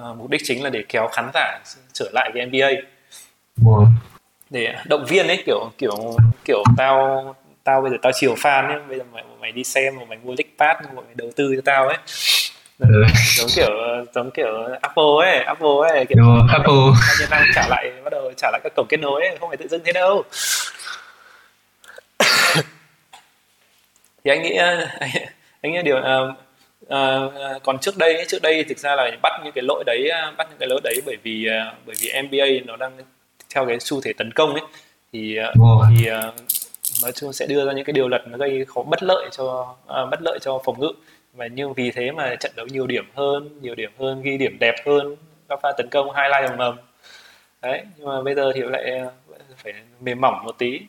uh, 0.00 0.16
mục 0.16 0.30
đích 0.30 0.40
chính 0.44 0.64
là 0.64 0.70
để 0.70 0.84
kéo 0.88 1.08
khán 1.12 1.30
giả 1.34 1.58
trở 1.92 2.10
lại 2.12 2.30
với 2.34 2.46
NBA 2.46 2.68
wow. 3.62 3.86
để 4.50 4.74
động 4.88 5.04
viên 5.08 5.26
ấy 5.26 5.42
kiểu 5.46 5.70
kiểu 5.78 6.16
kiểu 6.44 6.62
tao 6.76 7.34
tao 7.70 7.82
bây 7.82 7.90
giờ 7.90 7.96
tao 8.02 8.12
chiều 8.14 8.34
fan 8.34 8.68
ấy 8.68 8.78
bây 8.88 8.98
giờ 8.98 9.04
mày 9.12 9.24
mày 9.40 9.52
đi 9.52 9.64
xem 9.64 9.96
mà 9.96 10.02
mày 10.08 10.18
mua 10.24 10.34
league 10.38 10.52
pass 10.58 10.94
mà 10.94 11.02
mày 11.02 11.14
đầu 11.14 11.30
tư 11.36 11.52
cho 11.56 11.62
tao 11.64 11.88
ấy. 11.88 11.96
Ừ. 12.78 13.04
giống 13.36 13.48
kiểu 13.56 13.70
giống 14.14 14.30
kiểu 14.30 14.64
Apple 14.82 15.04
ấy 15.20 15.38
Apple 15.38 15.68
ấy 15.88 16.06
kiểu 16.06 16.18
Đúng, 16.18 16.46
Apple 16.52 16.74
nhân 17.20 17.30
năng 17.30 17.46
trả 17.54 17.68
lại 17.68 17.92
bắt 18.04 18.10
đầu 18.10 18.32
trả 18.36 18.50
lại 18.50 18.60
các 18.64 18.72
cổng 18.76 18.86
kết 18.88 18.96
nối 18.96 19.22
ấy 19.22 19.36
không 19.40 19.50
phải 19.50 19.56
tự 19.56 19.68
dưng 19.68 19.80
thế 19.84 19.92
đâu. 19.92 20.24
Thì 24.24 24.30
anh 24.30 24.42
nghĩ 24.42 24.56
anh, 24.56 24.88
anh 25.62 25.72
nghĩ 25.72 25.82
điều 25.82 25.96
uh, 25.96 26.02
uh, 26.84 27.62
còn 27.62 27.78
trước 27.78 27.96
đây 27.96 28.24
trước 28.28 28.42
đây 28.42 28.64
thực 28.64 28.78
ra 28.78 28.96
là 28.96 29.10
bắt 29.22 29.32
những 29.44 29.52
cái 29.52 29.62
lỗi 29.62 29.84
đấy 29.86 30.10
bắt 30.36 30.46
những 30.50 30.58
cái 30.58 30.68
lỗi 30.68 30.80
đấy 30.84 31.00
bởi 31.06 31.16
vì 31.22 31.48
uh, 31.48 31.52
bởi 31.86 31.96
vì 32.00 32.12
NBA 32.22 32.46
nó 32.66 32.76
đang 32.76 32.92
theo 33.54 33.66
cái 33.66 33.80
xu 33.80 34.00
thế 34.00 34.12
tấn 34.12 34.32
công 34.32 34.54
ấy. 34.54 34.62
Thì 35.12 35.38
uh, 35.40 35.44
thì 35.96 36.10
uh, 36.10 36.34
nói 37.02 37.12
chung 37.12 37.32
sẽ 37.32 37.46
đưa 37.46 37.66
ra 37.66 37.72
những 37.72 37.84
cái 37.84 37.92
điều 37.92 38.08
luật 38.08 38.22
nó 38.28 38.38
gây 38.38 38.64
khó 38.64 38.82
bất 38.82 39.02
lợi 39.02 39.28
cho 39.32 39.76
uh, 39.84 40.10
bất 40.10 40.22
lợi 40.22 40.38
cho 40.42 40.60
phòng 40.64 40.80
ngự. 40.80 40.92
Và 41.34 41.46
nhưng 41.46 41.72
vì 41.72 41.90
thế 41.90 42.10
mà 42.10 42.34
trận 42.40 42.52
đấu 42.56 42.66
nhiều 42.66 42.86
điểm 42.86 43.04
hơn 43.14 43.60
nhiều 43.62 43.74
điểm 43.74 43.90
hơn 43.98 44.22
ghi 44.22 44.38
điểm 44.38 44.56
đẹp 44.60 44.74
hơn 44.86 45.16
các 45.48 45.58
pha 45.62 45.72
tấn 45.78 45.88
công 45.90 46.06
highlight 46.06 46.50
ầm 46.50 46.58
ầm. 46.58 46.76
Đấy 47.62 47.82
nhưng 47.96 48.08
mà 48.08 48.22
bây 48.22 48.34
giờ 48.34 48.52
thì 48.54 48.60
lại 48.62 49.00
phải 49.56 49.72
mềm 50.00 50.20
mỏng 50.20 50.44
một 50.44 50.58
tí. 50.58 50.80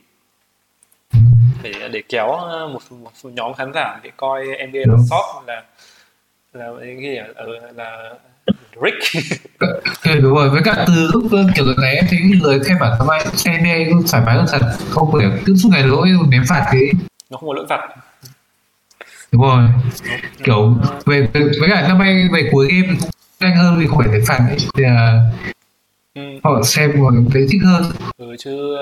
Để 1.64 1.90
để 1.92 2.02
kéo 2.10 2.28
một, 2.74 2.82
một 2.92 3.12
nhóm 3.24 3.54
khán 3.54 3.72
giả 3.74 4.00
để 4.04 4.12
coi 4.18 4.46
NBA 4.46 4.80
là 4.88 4.98
shop 5.10 5.48
là 5.48 5.64
là 6.54 6.72
cái 6.80 6.98
gì 6.98 7.16
ở 7.16 7.46
ừ, 7.46 7.60
là 7.76 8.14
Rick. 8.84 9.26
Ừ, 10.04 10.20
đúng 10.22 10.36
rồi 10.36 10.50
với 10.50 10.62
cả 10.64 10.86
từ 10.88 11.10
lúc 11.14 11.24
kiểu 11.56 11.66
này 11.78 11.96
em 11.96 12.06
thấy 12.10 12.20
lời 12.42 12.60
khen 12.66 12.78
bản 12.80 12.92
tham 13.00 13.08
ai 13.08 13.26
NBA 13.46 14.02
thoải 14.12 14.24
mái 14.26 14.36
hơn 14.36 14.46
thật. 14.52 14.60
Không 14.90 15.12
phải 15.12 15.26
cứ 15.46 15.56
suốt 15.56 15.70
ngày 15.72 15.84
lỗi 15.84 16.10
ném 16.30 16.44
phạt 16.50 16.66
cái 16.72 16.92
nó 17.30 17.38
không 17.38 17.50
có 17.50 17.54
lỗi 17.54 17.66
phạt. 17.70 17.88
Đúng 19.32 19.42
rồi. 19.42 19.68
Kiểu 20.44 20.78
về, 21.06 21.28
với 21.34 21.70
cả 21.70 21.88
năm 21.88 22.00
nay 22.00 22.30
về 22.34 22.50
cuối 22.52 22.68
game 22.72 22.98
cũng 23.00 23.10
nhanh 23.40 23.56
hơn 23.56 23.80
vì 23.80 23.88
phải 23.98 24.08
ném 24.08 24.22
phạt 24.28 24.40
ấy. 24.50 24.58
Thì 24.78 24.84
là 24.84 25.22
ừ. 26.16 26.22
họ 26.44 26.62
xem 26.64 27.02
họ 27.02 27.12
thấy 27.34 27.48
thích 27.52 27.62
hơn. 27.66 27.84
Ừ, 28.18 28.36
chứ 28.40 28.78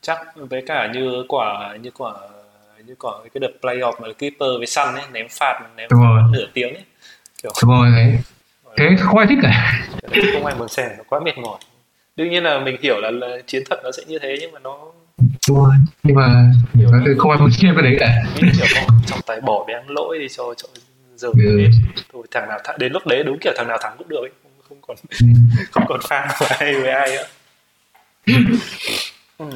chắc 0.00 0.18
với 0.36 0.62
cả 0.66 0.92
như 0.94 1.24
quả 1.28 1.76
như 1.82 1.90
quả 1.90 2.12
như 2.86 2.94
quả 2.98 3.12
cái 3.34 3.40
đợt 3.40 3.52
playoff 3.62 3.92
mà 4.02 4.08
keeper 4.18 4.48
với 4.58 4.66
Sun 4.66 4.94
ấy 4.94 5.04
ném 5.12 5.26
phạt 5.30 5.60
ném 5.76 5.88
phạt 5.90 6.22
nửa 6.32 6.46
tiếng 6.54 6.74
ấy. 6.74 6.84
Kiểu 7.42 7.52
đúng 7.62 7.70
rồi 7.70 7.90
đấy 7.90 8.18
thế 8.76 8.96
không 8.98 9.18
ai 9.18 9.26
thích 9.26 9.38
cả. 9.42 9.72
Không 10.32 10.46
ai 10.46 10.54
muốn 10.54 10.68
xem 10.68 10.90
nó 10.98 11.04
quá 11.08 11.20
mệt 11.20 11.38
mỏi. 11.38 11.58
Đương 12.16 12.30
nhiên 12.30 12.42
là 12.42 12.58
mình 12.58 12.76
hiểu 12.82 13.00
là, 13.00 13.10
là 13.10 13.28
chiến 13.46 13.62
thuật 13.66 13.80
nó 13.84 13.90
sẽ 13.92 14.02
như 14.06 14.18
thế 14.18 14.36
nhưng 14.40 14.52
mà 14.52 14.58
nó 14.58 14.78
đúng 15.48 15.56
rồi 15.58 15.74
nhưng 16.02 16.16
mà 16.16 16.52
nhiều 16.74 16.88
cái 17.04 17.14
không 17.18 17.30
ai 17.30 17.40
muốn 17.40 17.50
xem 17.50 17.74
cái 17.76 17.82
đấy 17.82 17.96
cả. 18.00 18.22
kiểu 18.40 18.66
trọng 19.06 19.20
tài 19.26 19.40
bỏ 19.40 19.64
bé 19.68 19.74
lỗi 19.88 20.18
đi 20.18 20.28
cho 20.28 20.54
cho 20.56 20.68
giờ 21.16 21.28
ừ. 21.28 21.64
thôi 22.12 22.22
thằng 22.30 22.48
nào 22.48 22.58
th- 22.64 22.78
đến 22.78 22.92
lúc 22.92 23.06
đấy 23.06 23.22
đúng 23.22 23.38
kiểu 23.40 23.52
thằng 23.56 23.68
nào 23.68 23.78
thắng 23.80 23.94
cũng 23.98 24.08
được 24.08 24.20
ấy. 24.20 24.30
Không 24.68 24.78
còn 24.86 24.96
ừ. 25.20 25.26
không 25.70 25.84
còn 25.88 26.00
fan 26.00 26.28
của 26.38 26.46
ai 26.58 26.74
với 26.80 26.90
ai 26.90 27.10
nữa. 27.16 27.24
Ừ 29.38 29.46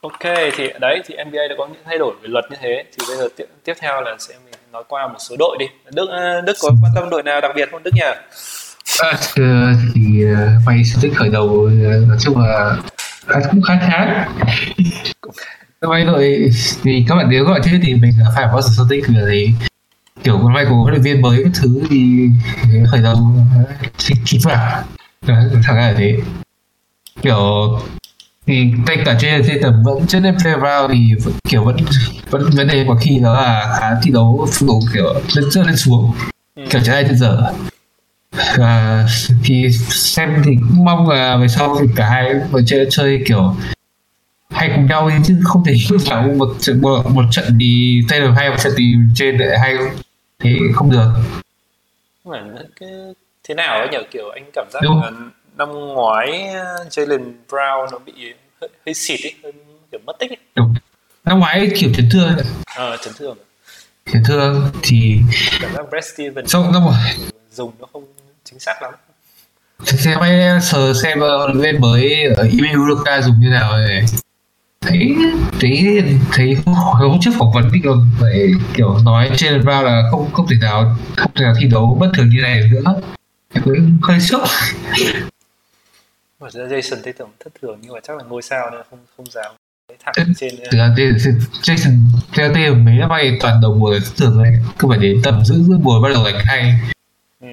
ok 0.00 0.34
thì 0.56 0.68
đấy 0.80 1.02
thì 1.06 1.14
NBA 1.24 1.48
đã 1.48 1.54
có 1.58 1.66
những 1.66 1.82
thay 1.84 1.98
đổi 1.98 2.14
về 2.22 2.28
luật 2.28 2.44
như 2.50 2.56
thế. 2.60 2.84
Thì 2.92 3.06
bây 3.08 3.16
giờ 3.16 3.28
tiếp, 3.36 3.44
tiếp 3.64 3.74
theo 3.80 4.00
là 4.00 4.16
sẽ 4.18 4.34
mình 4.44 4.54
nói 4.72 4.84
qua 4.88 5.08
một 5.08 5.18
số 5.18 5.36
đội 5.38 5.56
đi. 5.60 5.66
Đức 5.92 6.06
ờ, 6.10 6.40
đức 6.40 6.56
có 6.60 6.70
quan 6.82 6.92
tâm 6.94 7.10
đội 7.10 7.22
nào 7.22 7.40
đặc 7.40 7.50
biệt 7.54 7.68
không 7.70 7.82
đức 7.82 7.94
nhỉ? 7.94 8.00
À, 9.02 9.12
thì 9.94 10.24
ờ, 10.36 10.48
mày 10.66 10.84
sẽ 10.84 11.08
khởi 11.16 11.28
đầu 11.28 11.68
ờ, 11.84 12.00
nói 12.08 12.16
chung 12.20 12.38
là 12.38 12.76
cũng 13.50 13.62
khá 13.62 13.78
khá 13.80 14.26
Vay 15.80 16.04
đội 16.04 16.50
thì 16.82 17.04
các 17.08 17.14
bạn 17.14 17.26
nếu 17.30 17.44
các 17.46 17.52
bạn 17.52 17.60
chứ 17.64 17.70
thì 17.82 17.94
mình 17.94 18.12
phải 18.36 18.46
có 18.52 18.60
sự 18.60 18.84
tích 18.90 19.04
là 19.08 19.26
gì? 19.26 19.54
Kiểu 20.24 20.38
con 20.42 20.54
vai 20.54 20.64
của 20.64 20.74
huấn 20.74 20.90
luyện 20.90 21.02
viên 21.02 21.22
mới 21.22 21.42
cái 21.42 21.52
thứ 21.62 21.82
thì 21.90 22.28
khởi 22.90 23.02
đầu 23.02 23.16
kỹ 24.26 24.38
là 24.46 24.82
thằng 25.62 25.76
là 25.76 25.94
thế 25.98 26.16
kiểu 27.22 27.78
thì 28.46 28.64
ngay 28.86 28.96
cả 29.04 29.16
trên 29.20 29.42
trên 29.46 29.62
tầm 29.62 29.82
vẫn 29.84 30.06
trên 30.06 30.22
play 30.22 30.54
round 30.54 30.92
thì 30.92 31.14
vẫn, 31.24 31.34
kiểu 31.48 31.64
vẫn 31.64 31.76
vẫn 32.30 32.50
vấn 32.56 32.66
đề 32.68 32.84
có 32.88 32.94
khi 33.00 33.18
đó 33.22 33.34
là 33.34 33.76
khá 33.80 33.86
thi 34.02 34.10
đấu 34.10 34.48
phụ 34.52 34.66
độ 34.66 34.80
kiểu 34.94 35.14
lên 35.36 35.66
lên 35.66 35.76
xuống. 35.76 36.12
Ừ. 36.54 36.62
kiểu 36.70 36.80
trái 36.84 37.04
ai 37.04 37.14
giờ 37.14 37.52
và 38.58 39.06
thì 39.44 39.70
xem 39.90 40.42
thì 40.44 40.50
cũng 40.54 40.84
mong 40.84 41.08
là 41.08 41.36
về 41.36 41.48
sau 41.48 41.76
thì 41.80 41.86
cả 41.96 42.08
hai 42.08 42.34
vừa 42.50 42.60
chơi 42.66 42.86
chơi 42.90 43.22
kiểu 43.26 43.54
hay 44.50 44.70
cùng 44.76 44.86
nhau 44.86 45.10
chứ 45.24 45.40
không 45.44 45.64
thể 45.64 45.74
nào 46.10 46.22
một 46.22 46.48
trận 46.60 46.80
một, 46.80 47.06
một 47.10 47.24
trận 47.30 47.56
thì 47.60 48.00
Taylor 48.08 48.30
hay 48.36 48.50
một 48.50 48.56
trận 48.58 48.72
thì 48.76 48.94
trên 49.14 49.36
lại 49.38 49.58
hay 49.58 49.74
thế 50.38 50.58
không 50.74 50.90
được. 50.90 51.10
Cái 52.80 52.90
thế 53.48 53.54
nào 53.54 53.78
ấy 53.78 53.88
nhờ 53.92 53.98
kiểu 54.10 54.30
anh 54.30 54.44
cảm 54.54 54.66
giác 54.72 54.80
Đúng. 54.82 55.00
là 55.02 55.10
năm 55.56 55.68
ngoái 55.68 56.28
Jalen 56.90 57.32
Brown 57.48 57.90
nó 57.92 57.98
bị 58.06 58.12
hơi, 58.60 58.70
hơi 58.86 58.94
xịt 58.94 59.20
ấy 59.22 59.34
hơi 59.42 59.52
kiểu 59.92 60.00
mất 60.06 60.18
tích 60.18 60.30
ấy. 60.30 60.36
Đúng. 60.54 60.74
năm 61.24 61.38
ngoái 61.38 61.70
kiểu 61.74 61.90
chấn 61.96 62.08
thương 62.12 62.36
ờ 62.76 62.90
à, 62.90 62.96
chấn 63.04 63.14
thương. 63.18 63.36
Chấn 64.12 64.22
thương 64.28 64.70
thì 64.82 65.20
cảm 65.60 65.74
giác 65.74 65.90
Brad 65.90 66.04
Stevens 66.04 66.52
sau 66.52 66.70
năm 66.72 66.82
ngoái 66.82 67.16
dùng 67.52 67.72
nó 67.80 67.86
không 67.92 68.04
chính 68.44 68.58
xác 68.58 68.82
lắm. 68.82 68.94
Xem 69.84 70.18
em 70.20 70.60
sờ 70.60 70.94
xem 70.94 71.20
lên 71.54 71.80
mới 71.80 72.24
ở 72.24 72.42
email 72.42 72.76
Luka 72.88 73.20
dùng 73.20 73.40
như 73.40 73.48
nào 73.48 73.78
này 73.78 74.04
thấy 74.80 75.16
thấy 75.60 76.02
thấy 76.32 76.56
hôm 76.64 77.18
trước 77.20 77.30
phỏng 77.38 77.52
vấn 77.52 77.70
thì 77.74 77.80
còn 77.84 78.10
phải 78.20 78.50
kiểu 78.74 78.98
nói 79.04 79.30
trên 79.36 79.60
Brown 79.60 79.82
là 79.82 80.02
không 80.10 80.30
không 80.32 80.46
thể 80.46 80.56
nào 80.60 80.96
không 81.16 81.30
thể 81.34 81.44
nào 81.44 81.54
thi 81.60 81.66
đấu 81.66 81.96
bất 82.00 82.10
thường 82.14 82.28
như 82.28 82.40
này 82.42 82.60
nữa. 82.72 82.94
Em 83.54 83.64
cũng 83.64 83.98
hơi 84.02 84.20
sốc 84.20 84.42
mà 86.40 86.48
Jason 86.48 87.02
Tatum 87.04 87.30
thất 87.40 87.50
thường 87.60 87.78
nhưng 87.82 87.92
mà 87.92 88.00
chắc 88.02 88.16
là 88.16 88.24
ngôi 88.24 88.42
sao 88.42 88.70
nên 88.70 88.80
không 88.90 88.98
không 89.16 89.26
dám 89.26 89.54
thẳng 89.98 90.26
trên 90.36 90.54
Jason 91.62 91.96
theo 92.34 92.48
Tatum 92.48 92.84
mấy 92.84 92.94
năm 92.94 93.08
nay 93.08 93.38
toàn 93.40 93.60
đầu 93.62 93.74
mùa 93.74 93.98
thất 93.98 94.16
thường 94.16 94.42
này 94.42 94.52
cứ 94.78 94.88
phải 94.88 94.98
đến 94.98 95.20
tầm 95.24 95.44
giữa 95.44 95.54
giữa 95.54 95.78
mùa 95.82 96.00
bắt 96.02 96.08
đầu 96.14 96.24
đánh 96.24 96.44
hay. 96.46 96.74
Ừ. 97.40 97.48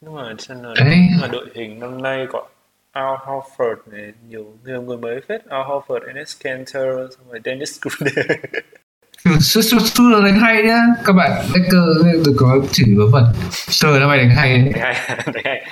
nhưng 0.00 0.14
mà 0.14 0.34
chân 0.38 0.62
là 0.62 1.28
đội 1.32 1.46
hình 1.54 1.80
năm 1.80 2.02
nay 2.02 2.26
có 2.32 2.48
Al 2.92 3.16
Horford 3.24 3.76
này 3.86 4.12
nhiều 4.28 4.56
nhiều 4.64 4.82
người 4.82 4.96
mới 4.96 5.20
phết. 5.28 5.44
Al 5.48 5.60
Horford, 5.60 6.06
Enes 6.06 6.36
Kanter 6.44 6.84
xong 7.16 7.30
rồi 7.30 7.40
Dennis 7.44 7.80
Schroeder 7.80 8.26
Sơ 9.24 9.62
sơ 9.62 9.78
sơ 9.84 10.04
đánh 10.24 10.38
hay 10.40 10.62
nhá. 10.62 10.82
Các 11.04 11.12
bạn 11.12 11.30
Laker 11.54 12.24
đừng 12.24 12.36
có 12.36 12.60
chửi 12.72 12.94
vớ 12.96 13.06
vẩn 13.06 13.24
sơ 13.50 13.98
năm 13.98 14.08
nay 14.08 14.18
đánh 14.18 14.30
hay 14.30 14.58
đánh 14.58 14.72
hay 14.72 14.94
đánh 15.34 15.44
hay. 15.44 15.66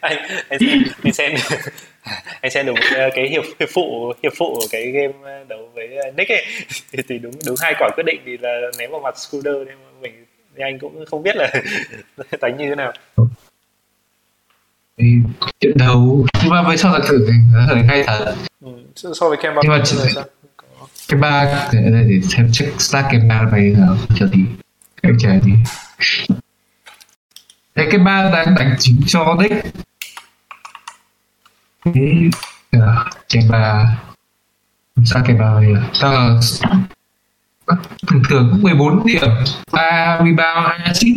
Anh 0.00 0.16
anh 0.48 0.58
anh 1.02 1.12
xem 1.12 1.32
anh 2.40 2.50
xem 2.50 2.66
được 2.66 2.74
cái 3.14 3.28
hiệp 3.28 3.42
hiệp 3.60 3.68
phụ 3.72 4.12
hiệp 4.22 4.32
phụ 4.36 4.54
của 4.54 4.66
cái 4.70 4.90
game 4.90 5.44
đấu 5.48 5.70
với 5.74 5.88
Nick 6.16 6.30
ấy. 6.30 6.44
Thì 7.08 7.18
đúng 7.18 7.32
đúng 7.46 7.56
hai 7.60 7.74
quả 7.78 7.88
quyết 7.94 8.04
định 8.06 8.20
thì 8.26 8.36
là 8.40 8.60
ném 8.78 8.90
vào 8.90 9.00
mặt 9.00 9.18
Scooter 9.18 9.54
nên 9.66 9.76
mình 10.02 10.24
thì 10.56 10.62
anh 10.62 10.78
cũng 10.78 11.04
không 11.10 11.22
biết 11.22 11.36
là 11.36 11.52
đánh 12.40 12.56
như 12.56 12.68
thế 12.68 12.74
nào. 12.74 12.92
Thì 14.98 15.06
trận 15.60 15.72
đấu. 15.74 16.26
Nhưng 16.42 16.50
mà 16.50 16.62
với 16.62 16.76
sau 16.76 16.92
là 16.92 17.00
thử 17.08 17.26
thì 17.26 17.32
nó 17.54 17.82
hay 17.88 18.04
thật. 18.06 18.34
Ừ. 18.60 18.68
so 18.94 19.28
với 19.28 19.38
Kemba 19.42 19.62
nhưng 19.62 19.72
mà 19.72 19.82
cái 21.12 21.20
ba 21.20 21.68
để, 21.72 21.80
để 22.08 22.20
xem 22.20 22.48
check 22.52 22.80
stack 22.80 23.08
cái 23.10 23.20
ba 23.28 23.42
này 23.52 23.74
nào 23.78 23.96
chờ 24.16 24.28
tí 24.32 24.38
cái 25.02 25.12
chờ 25.18 25.30
tí 25.44 25.52
Thế 27.74 27.88
cái 27.90 27.98
ba 27.98 28.30
đang 28.34 28.54
đánh 28.54 28.76
chính 28.78 29.00
cho 29.06 29.36
đích 29.42 29.52
Thế 31.84 32.30
cái 33.28 33.42
ba. 33.50 33.96
Sao 35.04 35.22
cái 35.26 35.36
ba 35.36 35.60
này 35.60 35.72
ta 36.00 36.40
thường 38.06 38.22
thường 38.28 38.48
cũng 38.52 38.62
14 38.62 39.06
điểm. 39.06 39.30
3 39.72 40.18
rebound 40.18 40.68
2 40.68 40.78
assist 40.84 41.16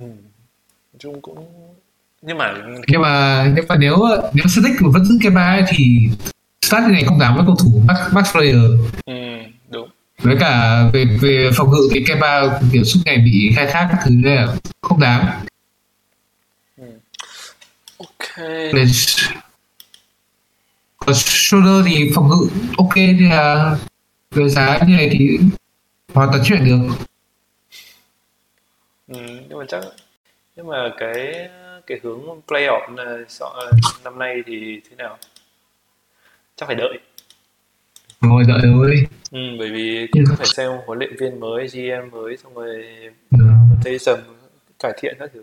ừ. 0.00 0.06
chung 0.98 1.20
cũng 1.20 1.46
nhưng 2.22 2.38
mà 2.38 2.54
nhưng 2.86 3.02
mà 3.02 3.44
nhưng 3.56 3.64
mà 3.68 3.76
nếu 3.76 3.96
nếu 4.34 4.46
Celtic 4.54 4.80
vẫn 4.80 5.04
giữ 5.04 5.18
cái 5.22 5.30
ba 5.30 5.60
thì 5.68 6.08
start 6.62 6.84
này 6.90 7.04
không 7.04 7.18
dám 7.18 7.36
với 7.36 7.44
cầu 7.46 7.56
thủ 7.56 7.82
max, 7.84 7.98
max 8.12 8.32
player. 8.32 8.56
Ừ, 9.06 9.12
đúng. 9.70 9.88
Với 10.18 10.36
cả 10.40 10.82
về 10.92 11.04
về 11.20 11.50
phòng 11.56 11.70
ngự 11.70 11.88
thì 11.92 12.14
ba 12.20 12.58
kiểu 12.72 12.84
suốt 12.84 13.00
ngày 13.04 13.18
bị 13.18 13.52
khai 13.56 13.66
thác 13.66 13.88
các 13.92 13.98
thứ 14.04 14.10
này 14.10 14.36
là 14.36 14.54
không 14.80 15.00
đáng. 15.00 15.44
Ừ. 16.76 16.84
ok. 17.98 18.38
Nên, 18.74 18.88
còn 20.96 21.14
shoulder 21.14 21.86
thì 21.86 22.10
phòng 22.14 22.28
ngự 22.28 22.48
ok 22.78 22.94
thì 22.94 23.28
là 23.30 23.76
về 24.30 24.48
giá 24.48 24.78
như 24.86 24.96
này 24.96 25.08
thì 25.12 25.38
hoàn 26.14 26.28
toàn 26.32 26.42
chuyện 26.44 26.64
được. 26.64 26.94
Ừ, 29.08 29.20
nhưng 29.48 29.58
mà 29.58 29.64
chắc 29.68 29.84
nhưng 30.56 30.66
mà 30.66 30.76
cái 30.98 31.48
cái 31.86 31.98
hướng 32.02 32.20
playoff 32.46 32.96
là 32.96 33.18
năm 34.04 34.18
nay 34.18 34.42
thì 34.46 34.80
thế 34.90 34.96
nào 34.96 35.18
chắc 36.56 36.66
phải 36.66 36.76
đợi. 36.76 36.98
Ngồi 38.20 38.44
đợi 38.48 38.60
thôi. 38.62 39.06
Ừ, 39.30 39.38
bởi 39.58 39.70
vì 39.70 40.06
cũng 40.12 40.24
phải 40.38 40.46
xem 40.46 40.70
huấn 40.86 40.98
luyện 40.98 41.16
viên 41.16 41.40
mới 41.40 41.66
GM 41.66 42.10
mới 42.10 42.36
xong 42.36 42.54
rồi 42.54 42.84
ừ. 43.30 43.38
rotation 43.84 44.20
cải 44.78 44.92
thiện 45.00 45.16
các 45.18 45.30
thứ. 45.34 45.42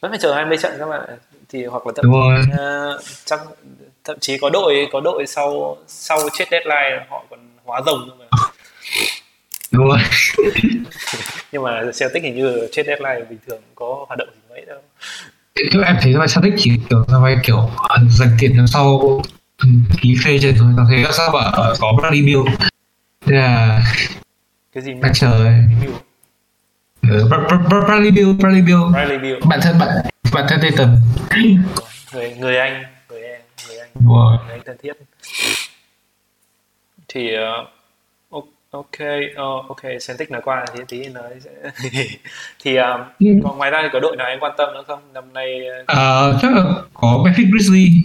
Vẫn 0.00 0.10
phải 0.10 0.18
chờ 0.22 0.34
20 0.34 0.58
trận 0.58 0.72
các 0.78 0.86
bạn 0.86 1.08
thì 1.48 1.64
hoặc 1.64 1.86
là 1.86 1.92
thậm 1.96 2.04
chí 2.12 2.52
uh, 2.52 3.00
chắc 3.24 3.40
thậm 4.04 4.16
chí 4.20 4.38
có 4.38 4.50
đội 4.50 4.88
có 4.92 5.00
đội 5.00 5.26
sau 5.26 5.76
sau 5.86 6.18
chết 6.38 6.44
deadline 6.50 7.06
họ 7.08 7.24
còn 7.30 7.40
hóa 7.64 7.82
rồng 7.86 8.10
cơ 8.10 8.14
mà. 8.18 8.26
Đúng 9.70 9.88
rồi. 9.88 9.98
Nhưng 11.52 11.62
mà 11.62 11.82
Celtic 12.00 12.22
hình 12.22 12.36
như 12.36 12.68
chết 12.72 12.86
deadline 12.86 13.26
bình 13.30 13.38
thường 13.46 13.60
có 13.74 14.04
hoạt 14.08 14.18
động 14.18 14.28
gì 14.34 14.40
mấy 14.50 14.64
đâu. 14.64 14.80
Theo 15.72 15.82
em 15.82 15.96
thấy 16.00 16.12
là 16.12 16.26
Celtic 16.34 16.54
chỉ 16.58 16.70
kiểu 16.90 17.04
là 17.08 17.18
vay 17.18 17.36
kiểu 17.42 17.70
dành 18.08 18.36
tiền 18.40 18.66
sau 18.72 19.22
ký 20.00 20.16
phê 20.24 20.38
trên 20.42 20.54
thôi. 20.58 20.72
Nó 20.76 20.84
thấy 20.88 20.98
là 20.98 21.12
sao 21.12 21.30
bảo 21.32 21.74
có 21.80 21.92
Bradley 21.92 22.22
Bill 22.22 22.40
thế 23.26 23.36
là 23.36 23.82
cái 24.72 24.82
gì 24.82 24.92
đang 25.02 25.12
chờ 25.14 25.44
ừ, 27.02 27.28
Bradley 27.86 28.10
Bill 28.10 28.32
Bradley 28.32 28.62
Bill 28.62 28.82
Bradley 28.92 29.18
Bill 29.18 29.36
bản 29.48 29.60
thân 29.62 29.78
bạn 29.78 29.88
bản 30.32 30.46
thân 30.48 30.60
Tatum 30.62 30.96
người 32.14 32.34
người 32.38 32.56
anh 32.56 32.84
người 33.10 33.22
em 33.22 33.40
người 33.68 33.78
anh. 33.78 33.88
Wow. 34.04 34.38
người 34.44 34.52
anh 34.52 34.60
thân 34.66 34.76
thiết. 34.82 34.92
Thì 37.08 37.30
uh, 38.30 38.44
ok 38.70 38.86
uh, 39.32 39.68
ok 39.68 39.82
Celtic 39.82 40.30
nói 40.30 40.42
qua 40.44 40.64
thì 40.74 40.80
tí 40.88 41.08
nói 41.08 41.30
sẽ 41.40 41.50
thì 42.62 42.76
um, 42.76 43.00
ừ. 43.18 43.26
còn 43.44 43.58
ngoài 43.58 43.70
ra 43.70 43.80
thì 43.82 43.88
có 43.92 44.00
đội 44.00 44.16
nào 44.16 44.26
em 44.26 44.40
quan 44.40 44.52
tâm 44.58 44.74
nữa 44.74 44.82
không? 44.86 45.00
Năm 45.12 45.32
nay 45.32 45.60
uh, 45.82 46.40
chắc 46.42 46.52
là 46.52 46.64
có 46.94 47.22
Memphis 47.24 47.46
Grizzlies. 47.46 48.02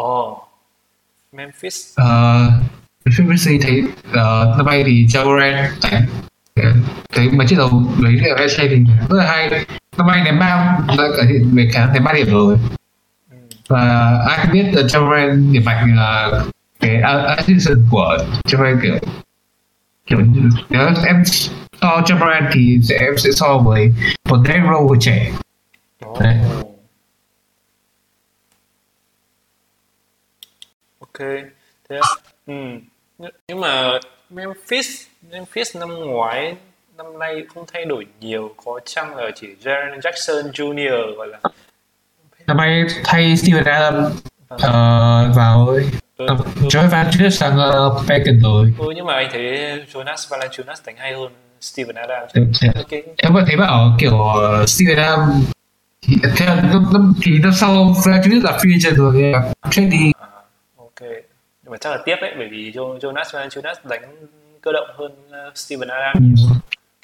Oh 0.00 0.49
Memphis. 1.32 1.94
Uh, 2.00 2.52
Memphis 3.04 3.48
thấy 3.62 3.82
uh, 4.10 4.56
năm 4.56 4.66
nay 4.66 4.84
thì 4.86 5.06
Jamoran 5.06 5.68
thấy 7.12 7.30
mấy 7.30 7.46
chiếc 7.46 7.56
đầu 7.58 7.82
lấy 7.98 8.18
hai 8.38 8.48
thì 8.68 8.76
rất 9.08 9.16
là 9.16 9.26
hay. 9.26 9.66
Năm 9.96 10.06
nay 10.06 10.22
ném 10.24 10.38
bao 10.38 10.82
đã 10.98 11.04
cải 11.16 11.26
thiện 11.26 11.50
về 11.52 11.68
khả 11.72 11.86
ném 11.94 12.04
ba 12.04 12.12
điểm 12.12 12.30
rồi. 12.30 12.56
Ừ. 13.30 13.36
và 13.68 14.12
ai 14.28 14.38
cũng 14.42 14.52
biết 14.52 14.64
là 14.72 14.82
Jamoran 14.82 15.52
điểm 15.52 15.64
mạnh 15.64 15.96
là 15.96 16.42
cái 16.80 17.00
assistant 17.36 17.78
của 17.90 18.18
Jamoran 18.44 18.80
kiểu 18.82 18.98
kiểu 20.06 20.18
nếu 20.68 20.88
em 21.04 21.22
so 21.80 22.00
brand 22.06 22.44
thì 22.52 22.78
sẽ 22.82 22.96
em 22.98 23.18
sẽ 23.18 23.30
so 23.32 23.58
với 23.58 23.94
một 24.28 24.38
Derrick 24.46 24.66
Rose 24.70 24.98
trẻ. 25.00 25.32
Đấy. 26.20 26.36
Ok 31.12 31.28
thế 31.88 32.00
ừ. 32.46 32.54
nhưng 33.48 33.60
mà 33.60 33.98
Memphis 34.30 35.06
Memphis 35.30 35.76
năm 35.76 35.88
ngoái 35.88 36.54
năm 36.96 37.18
nay 37.18 37.42
không 37.54 37.64
thay 37.72 37.84
đổi 37.84 38.06
nhiều 38.20 38.54
có 38.64 38.80
chăng 38.84 39.16
là 39.16 39.30
chỉ 39.34 39.48
Jaren 39.64 40.00
Jackson 40.00 40.50
Jr. 40.50 41.16
gọi 41.16 41.28
là? 41.28 41.38
Năm 42.46 42.56
nay 42.56 42.84
thay 43.04 43.36
Steven 43.36 43.64
Adams. 43.64 44.16
Uh, 44.54 45.36
vào 45.36 45.76
Joy 46.18 46.88
Valanciunas 46.88 47.38
sang 47.38 47.52
uh, 47.52 48.42
rồi. 48.42 48.74
Ừ, 48.78 48.86
nhưng 48.96 49.06
mà 49.06 49.14
anh 49.14 49.28
thấy 49.32 49.42
Jonas 49.92 50.30
Valanciunas 50.30 50.86
đánh 50.86 50.96
hay 50.98 51.12
hơn 51.12 51.32
Steven 51.60 51.94
Adams. 51.94 52.54
Okay. 52.76 53.02
em 53.16 53.32
vẫn 53.34 53.44
thấy 53.46 53.56
bảo 53.56 53.96
kiểu 53.98 54.14
uh, 54.14 54.68
Steven 54.68 54.96
Adams 54.96 55.46
thì 56.02 56.16
theo 56.36 56.56
năm, 56.56 56.86
năm 56.92 57.12
thì 57.22 57.38
năm 57.38 57.52
sau 57.52 57.94
Valanciunas 58.06 58.44
là 58.44 58.50
free 58.50 58.78
agent 58.84 58.96
rồi 58.96 59.32
trade 59.70 59.88
đi 59.88 60.12
nhưng 61.70 61.72
mà 61.72 61.78
chắc 61.78 61.90
là 61.90 61.98
tiếp 62.04 62.16
đấy 62.20 62.34
bởi 62.38 62.48
vì 62.48 62.72
Jonas 62.72 63.24
Valanciunas 63.32 63.78
đánh 63.84 64.16
cơ 64.60 64.72
động 64.72 64.88
hơn 64.94 65.12
uh, 65.48 65.56
Steven 65.56 65.88
Adams 65.88 66.40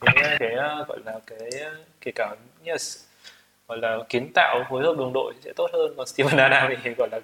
ừ. 0.00 0.07
cái 0.07 0.37
cái 0.38 0.52
uh, 0.55 0.88
gọi 0.88 0.98
là 1.05 1.12
cái 1.26 1.50
kể 2.00 2.12
cả 2.14 2.37
yes, 2.64 2.98
gọi 3.68 3.79
là 3.79 3.98
kiến 4.09 4.33
tạo 4.35 4.64
phối 4.70 4.83
hợp 4.83 4.96
đồng 4.98 5.12
đội 5.12 5.35
sẽ 5.44 5.52
tốt 5.57 5.70
hơn 5.72 5.94
còn 5.96 6.07
Steven 6.07 6.37
Adams 6.37 6.79
thì 6.85 6.90
gọi 6.98 7.09
là 7.12 7.20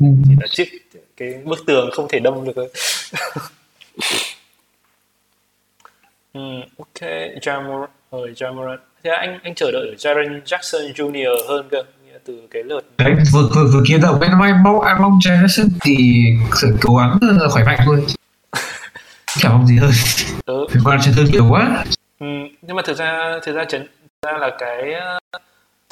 Ừ. 0.00 0.06
chỉ 0.24 0.34
là 0.40 0.46
chiếc 0.50 0.68
cái 1.16 1.34
bức 1.44 1.58
tường 1.66 1.90
không 1.92 2.08
thể 2.08 2.18
đâm 2.18 2.44
được 2.44 2.52
thôi 2.56 2.68
ừ, 6.32 6.40
ok 6.78 7.00
Jamor 7.42 7.86
rồi 8.10 8.32
Jamorant 8.36 8.78
thế 9.02 9.10
anh 9.10 9.38
anh 9.42 9.54
chờ 9.54 9.70
đợi 9.72 9.94
Jaren 9.98 10.40
Jackson 10.42 10.92
Jr. 10.92 11.48
hơn 11.48 11.68
cơ 11.70 11.82
từ 12.24 12.40
cái 12.50 12.62
lượt 12.62 12.80
đấy 12.98 13.14
vừa 13.32 13.48
vừa 13.54 13.66
vừa 13.72 13.82
kia 13.88 13.98
đầu 14.02 14.14
bên 14.14 14.30
mai 14.38 14.52
mong 14.64 14.80
ai 14.80 14.94
mong 15.00 15.18
Jackson 15.18 15.68
thì 15.80 16.24
sự 16.54 16.76
cố 16.80 16.96
gắng 16.96 17.18
khỏe 17.50 17.64
mạnh 17.64 17.78
thôi 17.84 18.06
chẳng 19.26 19.52
mong 19.52 19.66
gì 19.66 19.76
hơn 19.76 19.90
ừ. 20.46 20.66
phải 20.70 20.82
quan 20.84 21.00
chấn 21.02 21.14
thương 21.14 21.26
nhiều 21.32 21.46
quá 21.50 21.84
ừ, 22.20 22.26
nhưng 22.62 22.76
mà 22.76 22.82
thực 22.86 22.96
ra 22.96 23.38
thực 23.42 23.56
ra 23.56 23.64
chấn 23.64 23.86
ra 24.22 24.32
là 24.38 24.50
cái 24.58 24.94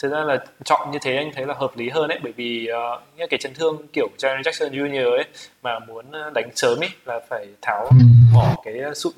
thực 0.03 0.13
ra 0.13 0.25
là 0.25 0.45
chọn 0.65 0.91
như 0.91 0.99
thế 1.03 1.17
anh 1.17 1.31
thấy 1.35 1.47
là 1.47 1.55
hợp 1.59 1.77
lý 1.77 1.89
hơn 1.89 2.09
ấy 2.09 2.19
bởi 2.23 2.33
vì 2.37 2.69
uh, 2.95 3.03
những 3.17 3.29
cái 3.31 3.39
chấn 3.39 3.55
thương 3.55 3.87
kiểu 3.93 4.09
Jaron 4.19 4.43
Jackson 4.43 4.71
Jr. 4.71 5.11
ấy 5.11 5.25
mà 5.63 5.79
muốn 5.79 6.05
đánh 6.35 6.51
sớm 6.55 6.81
ấy 6.81 6.91
là 7.05 7.21
phải 7.31 7.47
tháo 7.63 7.85
ừ. 7.85 7.97
bỏ 8.35 8.55
cái 8.65 8.75
sụn 8.95 9.13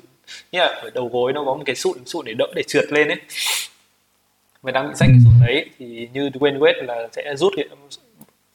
như 0.51 0.59
là 0.59 0.65
ở 0.83 0.89
đầu 0.89 1.09
gối 1.13 1.33
nó 1.33 1.43
có 1.45 1.53
một 1.53 1.63
cái 1.65 1.75
sụn 1.75 1.97
sụn 2.05 2.25
để 2.25 2.33
đỡ 2.33 2.47
để 2.55 2.63
trượt 2.67 2.91
lên 2.91 3.07
ấy 3.07 3.17
và 4.61 4.71
đang 4.71 4.87
bị 4.87 4.93
rách 4.95 5.09
ừ. 5.09 5.13
cái 5.13 5.21
sụn 5.25 5.33
đấy 5.47 5.69
thì 5.77 6.09
như 6.13 6.29
Dwayne 6.29 6.59
Wade 6.59 6.83
là 6.83 7.07
sẽ 7.11 7.35
rút 7.35 7.53
cái 7.57 7.65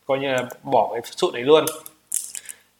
coi 0.07 0.19
như 0.19 0.29
là 0.29 0.42
bỏ 0.62 0.90
cái 0.92 1.03
sụn 1.05 1.35
đấy 1.35 1.42
luôn. 1.42 1.64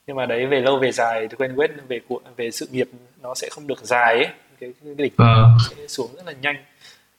Nhưng 0.06 0.16
mà 0.16 0.26
đấy 0.26 0.46
về 0.46 0.60
lâu 0.60 0.78
về 0.78 0.92
dài 0.92 1.28
Dwayne 1.28 1.54
Wade 1.54 1.68
về 1.88 2.00
về 2.36 2.50
sự 2.50 2.66
nghiệp 2.70 2.88
nó 3.22 3.34
sẽ 3.34 3.48
không 3.50 3.66
được 3.66 3.78
dài 3.82 4.14
ấy. 4.14 4.28
Cái, 4.60 4.72
cái 4.84 4.94
đỉnh 4.94 5.12
uh. 5.12 5.60
sẽ 5.70 5.86
xuống 5.86 6.10
rất 6.16 6.26
là 6.26 6.32
nhanh. 6.32 6.56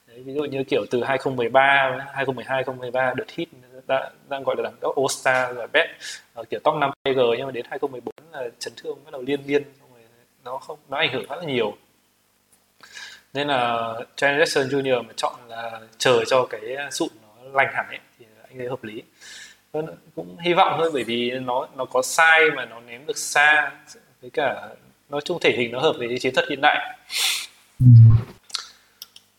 Đấy, 0.07 0.23
ví 0.25 0.33
dụ 0.33 0.43
như 0.43 0.63
kiểu 0.63 0.85
từ 0.91 1.03
2013 1.03 1.61
2012 2.13 2.55
2013 2.55 3.13
đợt 3.17 3.29
hit 3.29 3.49
đã, 3.87 4.11
đang 4.29 4.43
gọi 4.43 4.55
là 4.57 4.63
đẳng 4.63 4.77
cấp 4.81 4.91
All 4.95 5.07
Star 5.09 5.55
rồi 5.55 5.67
bet. 5.73 5.89
Kiểu 6.49 6.59
top 6.63 6.75
5 6.75 6.91
PG 6.91 7.19
nhưng 7.37 7.45
mà 7.45 7.51
đến 7.51 7.65
2014 7.69 8.13
là 8.31 8.49
chấn 8.59 8.73
thương 8.77 8.97
bắt 9.05 9.11
đầu 9.11 9.21
liên 9.21 9.39
miên 9.47 9.63
nó 10.47 10.57
không 10.57 10.79
nó 10.89 10.97
ảnh 10.97 11.13
hưởng 11.13 11.25
rất 11.29 11.35
là 11.35 11.43
nhiều 11.43 11.77
nên 13.37 13.47
là 13.47 13.93
Trent 14.15 14.39
Jackson 14.39 14.69
Jr. 14.69 15.03
mà 15.03 15.13
chọn 15.15 15.35
là 15.49 15.79
chờ 15.97 16.23
cho 16.27 16.45
cái 16.45 16.61
sụn 16.91 17.09
nó 17.21 17.49
lành 17.53 17.73
hẳn 17.73 17.85
ấy, 17.87 17.99
thì 18.19 18.25
anh 18.49 18.57
thấy 18.57 18.67
hợp 18.67 18.83
lý. 18.83 19.03
Vâng, 19.71 19.85
cũng 20.15 20.37
hy 20.37 20.53
vọng 20.53 20.79
hơn 20.79 20.93
bởi 20.93 21.03
vì 21.03 21.31
nó 21.31 21.67
nó 21.75 21.85
có 21.85 22.01
sai 22.01 22.41
mà 22.55 22.65
nó 22.65 22.79
ném 22.79 23.05
được 23.05 23.17
xa, 23.17 23.71
với 24.21 24.29
cả 24.29 24.67
nói 25.09 25.21
chung 25.25 25.39
thể 25.41 25.55
hình 25.57 25.71
nó 25.71 25.79
hợp 25.79 25.93
với 25.97 26.17
chiến 26.19 26.33
thuật 26.35 26.49
hiện 26.49 26.61
đại. 26.61 26.97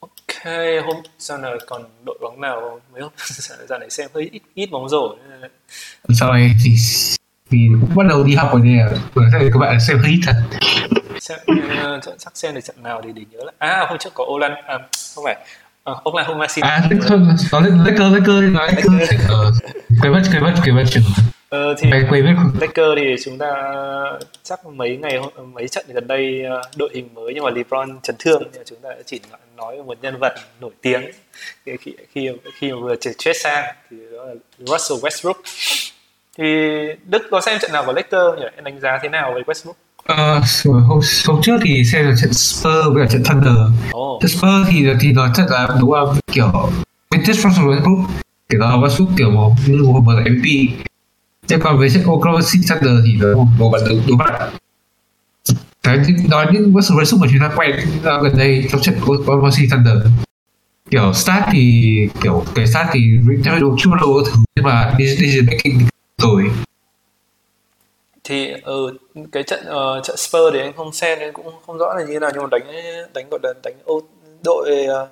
Ok, 0.00 0.44
hôm 0.86 0.96
sau 1.18 1.38
này 1.38 1.52
còn 1.66 1.84
đội 2.06 2.18
bóng 2.20 2.40
nào 2.40 2.80
mấy 2.92 3.02
hôm 3.02 3.12
giờ 3.68 3.78
này 3.78 3.90
xem 3.90 4.08
hơi 4.14 4.28
ít 4.32 4.42
ít 4.54 4.66
bóng 4.70 4.88
rổ. 4.88 5.16
Sau 6.20 6.32
này 6.32 6.50
thì 6.64 6.70
vì 7.50 7.68
cũng 7.80 7.96
bắt 7.96 8.04
đầu 8.08 8.24
đi 8.24 8.34
học 8.34 8.50
rồi, 8.52 8.60
nên 8.64 8.76
là 8.76 9.50
các 9.52 9.58
bạn 9.60 9.78
xem 9.88 9.98
hơi 9.98 10.10
ít 10.10 10.20
thật 10.26 10.34
xem, 11.28 11.38
uh, 11.96 12.18
chắc 12.18 12.36
xem 12.36 12.54
được 12.54 12.60
trận 12.60 12.76
nào 12.82 13.02
thì 13.04 13.12
để 13.12 13.22
nhớ 13.30 13.38
là 13.44 13.52
à 13.58 13.86
hôm 13.88 13.98
trước 13.98 14.10
có 14.14 14.24
Olan 14.24 14.54
à, 14.66 14.78
không 15.14 15.24
phải 15.24 15.36
à, 15.84 15.92
Oklahoma 16.04 16.46
City 16.46 16.68
à 16.68 16.88
không 17.08 17.36
nói 17.52 17.62
Lakers 17.84 18.12
Lakers 18.14 18.52
nói. 18.52 18.72
Lakers 18.72 19.20
quên 20.02 20.12
mất 20.12 20.22
quên 20.32 20.42
mất 20.42 20.54
quên 20.64 20.76
mất 20.76 20.84
chừng 20.90 21.04
Ờ, 21.48 21.74
thì 21.78 21.90
Lakers 22.60 22.96
thì 22.96 23.16
chúng 23.24 23.38
ta 23.38 23.52
chắc 24.42 24.66
mấy 24.66 24.96
ngày 24.96 25.18
mấy 25.52 25.68
trận 25.68 25.84
gần 25.88 26.06
đây 26.06 26.42
ờ, 26.42 26.62
đội 26.76 26.90
hình 26.94 27.08
mới 27.14 27.34
nhưng 27.34 27.44
mà 27.44 27.50
LeBron 27.50 28.00
chấn 28.02 28.16
thương 28.18 28.42
nhưng 28.52 28.62
chúng 28.64 28.78
ta 28.82 28.88
chỉ 29.06 29.20
nói 29.56 29.76
về 29.76 29.82
một 29.82 29.98
nhân 30.02 30.16
vật 30.20 30.34
nổi 30.60 30.70
tiếng. 30.82 31.10
Khi 31.64 31.76
khi 32.12 32.30
khi 32.54 32.72
mà 32.72 32.78
vừa 32.80 32.96
trade 32.96 33.38
sang 33.38 33.74
thì 33.90 33.96
đó 34.12 34.24
là 34.24 34.34
Russell 34.58 35.04
Westbrook. 35.04 35.42
Thì 36.38 36.44
Đức 37.04 37.22
có 37.30 37.40
xem 37.40 37.58
trận 37.58 37.72
nào 37.72 37.84
của 37.86 37.92
Lakers 37.92 38.38
nhỉ? 38.38 38.46
Em 38.56 38.64
đánh 38.64 38.80
giá 38.80 38.98
thế 39.02 39.08
nào 39.08 39.32
về 39.34 39.40
Westbrook? 39.40 39.72
Uh, 40.12 40.44
hôm, 40.64 41.00
hôm 41.26 41.40
trước 41.42 41.56
thì 41.64 41.84
xem 41.84 42.04
là 42.04 42.14
trận 42.20 42.32
Spurs 42.32 42.86
với 42.92 43.06
cả 43.06 43.12
trận 43.12 43.24
Thunder. 43.24 43.54
Oh. 43.96 44.22
Trận 44.22 44.30
Spurs 44.30 44.68
thì 44.68 44.86
thì 45.00 45.12
nói 45.12 45.30
thật 45.34 45.46
là 45.50 45.68
đúng 45.80 45.92
là 45.92 46.00
kiểu 46.32 46.70
vintage 47.10 47.32
Russell 47.32 47.68
Westbrook 47.68 48.04
kiểu 48.48 48.60
đó 48.60 48.80
Westbrook 48.80 49.16
kiểu 49.16 49.30
một 49.30 49.52
một 49.68 50.00
mở 50.04 50.20
MVP. 50.20 50.76
Thế 51.48 51.56
còn 51.60 51.78
với 51.78 51.90
trận 51.90 52.04
Oklahoma 52.04 52.42
City 52.52 52.66
Thunder 52.68 53.04
thì 53.06 53.12
nó 53.12 53.44
một 53.58 53.70
bạn 53.70 53.82
đúng 53.88 54.02
đúng 54.08 54.18
bạn. 54.18 54.50
Cái 55.82 55.98
nói 56.28 56.46
những 56.52 56.74
Russell 56.74 57.00
Westbrook 57.00 57.20
mà 57.20 57.26
chúng 57.30 57.40
ta 57.40 57.50
quen 57.56 57.76
gần 58.02 58.36
đây 58.36 58.68
trong 58.72 58.80
trận 58.80 58.94
Oklahoma 59.00 59.50
City 59.56 59.68
Thunder 59.70 59.96
kiểu 60.90 61.12
start 61.12 61.44
thì 61.52 61.94
kiểu 62.22 62.44
cái 62.54 62.66
start 62.66 62.88
thì 62.92 63.18
theo 63.44 63.58
đúng 63.60 63.76
chưa 63.78 63.90
lâu 64.00 64.22
thứ 64.26 64.32
nhưng 64.56 64.64
mà 64.64 64.94
decision 64.98 65.46
making 65.46 65.86
rồi 66.22 66.50
thì 68.28 68.52
ừ, 68.62 68.98
cái 69.32 69.42
trận 69.42 69.60
uh, 69.60 70.04
trận 70.04 70.16
Spurs 70.16 70.52
thì 70.52 70.60
anh 70.60 70.72
không 70.76 70.92
xem 70.92 71.18
nên 71.18 71.32
cũng 71.32 71.46
không 71.66 71.78
rõ 71.78 71.94
là 71.94 72.04
như 72.04 72.12
thế 72.12 72.18
nào 72.18 72.30
nhưng 72.34 72.42
mà 72.42 72.48
đánh 72.50 72.66
đánh 73.14 73.26
gọi 73.30 73.40
là 73.42 73.52
đánh 73.64 73.74
ô, 73.84 74.00
đội 74.44 74.86
uh, 74.86 75.08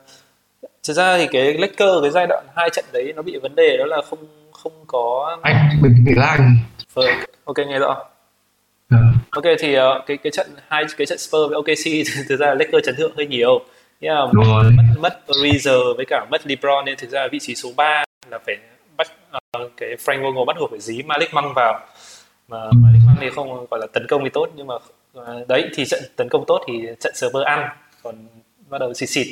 thực 0.88 0.94
ra 0.94 1.18
thì 1.18 1.26
cái 1.32 1.54
Lakers 1.54 2.02
cái 2.02 2.10
giai 2.10 2.26
đoạn 2.26 2.46
hai 2.56 2.70
trận 2.72 2.84
đấy 2.92 3.12
nó 3.16 3.22
bị 3.22 3.38
vấn 3.42 3.54
đề 3.54 3.76
đó 3.76 3.84
là 3.84 4.02
không 4.10 4.18
không 4.52 4.72
có 4.86 5.36
anh 5.42 5.68
mình 5.82 6.04
bị 6.06 6.12
lag 6.16 6.38
ok 7.44 7.58
nghe 7.68 7.78
rõ. 7.78 8.04
Ừ. 8.90 8.96
ok 9.30 9.44
thì 9.58 9.78
uh, 9.78 9.82
cái 10.06 10.16
cái 10.16 10.30
trận 10.30 10.46
hai 10.68 10.84
cái 10.96 11.06
trận 11.06 11.18
Spurs 11.18 11.50
với 11.50 11.54
OKC 11.54 12.06
thực 12.28 12.36
ra 12.36 12.54
Lakers 12.54 12.86
chấn 12.86 12.94
thương 12.96 13.12
hơi 13.16 13.26
nhiều. 13.26 13.60
Yeah, 14.00 14.28
mất, 14.32 14.44
mất 14.76 14.82
mất 14.98 15.20
Reezer 15.28 15.96
với 15.96 16.04
cả 16.08 16.26
mất 16.30 16.46
LeBron 16.46 16.84
nên 16.84 16.96
thực 16.98 17.10
ra 17.10 17.28
vị 17.32 17.38
trí 17.38 17.54
số 17.54 17.68
3 17.76 18.04
là 18.30 18.38
phải 18.46 18.56
bắt 18.96 19.06
uh, 19.62 19.70
cái 19.76 19.88
Frank 20.04 20.22
Vogel 20.22 20.44
bắt 20.46 20.56
buộc 20.60 20.70
phải 20.70 20.80
dí 20.80 21.02
Malik 21.02 21.34
Monk 21.34 21.52
vào 21.56 21.86
mà. 22.48 22.58
Malik 22.82 23.02
thì 23.20 23.30
không 23.30 23.66
gọi 23.70 23.80
là 23.80 23.86
tấn 23.92 24.06
công 24.08 24.24
thì 24.24 24.30
tốt 24.30 24.48
nhưng 24.56 24.66
mà 24.66 24.74
uh, 24.74 25.48
đấy 25.48 25.70
thì 25.74 25.84
trận 25.84 26.02
tấn 26.16 26.28
công 26.28 26.44
tốt 26.46 26.64
thì 26.66 26.86
trận 27.00 27.12
server 27.16 27.44
ăn. 27.44 27.68
Còn 28.02 28.26
bắt 28.68 28.78
đầu 28.78 28.94
xịt 28.94 29.08
xịt 29.08 29.26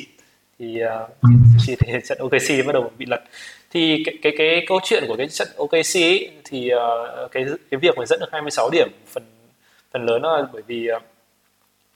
thì 0.59 0.81
uh, 0.83 1.09
xịt 1.65 1.79
thì 1.81 1.93
trận 2.07 2.17
OKC 2.17 2.65
bắt 2.65 2.73
đầu 2.73 2.91
bị 2.97 3.05
lật. 3.05 3.23
Thì 3.71 4.03
cái 4.05 4.15
cái 4.21 4.33
cái 4.37 4.65
câu 4.67 4.79
chuyện 4.83 5.03
của 5.07 5.15
cái 5.17 5.27
trận 5.27 5.47
OKC 5.57 5.95
ấy, 5.95 6.31
thì 6.43 6.71
uh, 6.73 7.31
cái 7.31 7.45
cái 7.71 7.79
việc 7.79 7.97
mà 7.97 8.05
dẫn 8.05 8.19
được 8.19 8.29
26 8.31 8.69
điểm 8.71 8.87
phần 9.07 9.23
phần 9.91 10.05
lớn 10.05 10.21
là 10.21 10.47
bởi 10.53 10.61
vì 10.67 10.87
uh, 10.95 11.01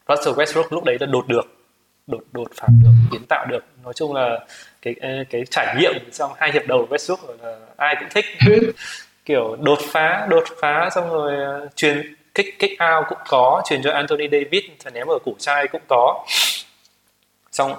Russell 0.10 0.40
Westbrook 0.40 0.68
lúc 0.70 0.84
đấy 0.84 0.98
là 1.00 1.06
đột 1.06 1.28
được 1.28 1.60
đột 2.08 2.24
đột 2.32 2.52
phá 2.56 2.68
được 2.84 2.92
kiến 3.12 3.22
tạo 3.30 3.46
được. 3.50 3.64
Nói 3.84 3.94
chung 3.94 4.14
là 4.14 4.46
cái 4.82 4.96
cái 5.30 5.44
trải 5.52 5.76
nghiệm 5.80 5.94
trong 6.12 6.32
hai 6.38 6.52
hiệp 6.52 6.68
đầu 6.68 6.88
Westbrook 6.90 7.36
là 7.44 7.60
ai 7.78 7.96
cũng 8.00 8.10
thích 8.12 8.26
kiểu 9.30 9.58
đột 9.60 9.80
phá 9.92 10.28
đột 10.30 10.44
phá 10.62 10.90
xong 10.96 11.10
rồi 11.10 11.34
uh, 11.66 11.76
truyền 11.76 12.16
kick 12.36 12.60
kick 12.60 12.82
out 12.82 13.06
cũng 13.10 13.18
có 13.28 13.62
truyền 13.70 13.82
cho 13.84 13.92
Anthony 13.92 14.28
Davis 14.32 14.64
ném 14.94 15.08
ở 15.08 15.20
củ 15.26 15.36
chai 15.40 15.68
cũng 15.68 15.82
có. 15.88 16.26
Xong 17.52 17.76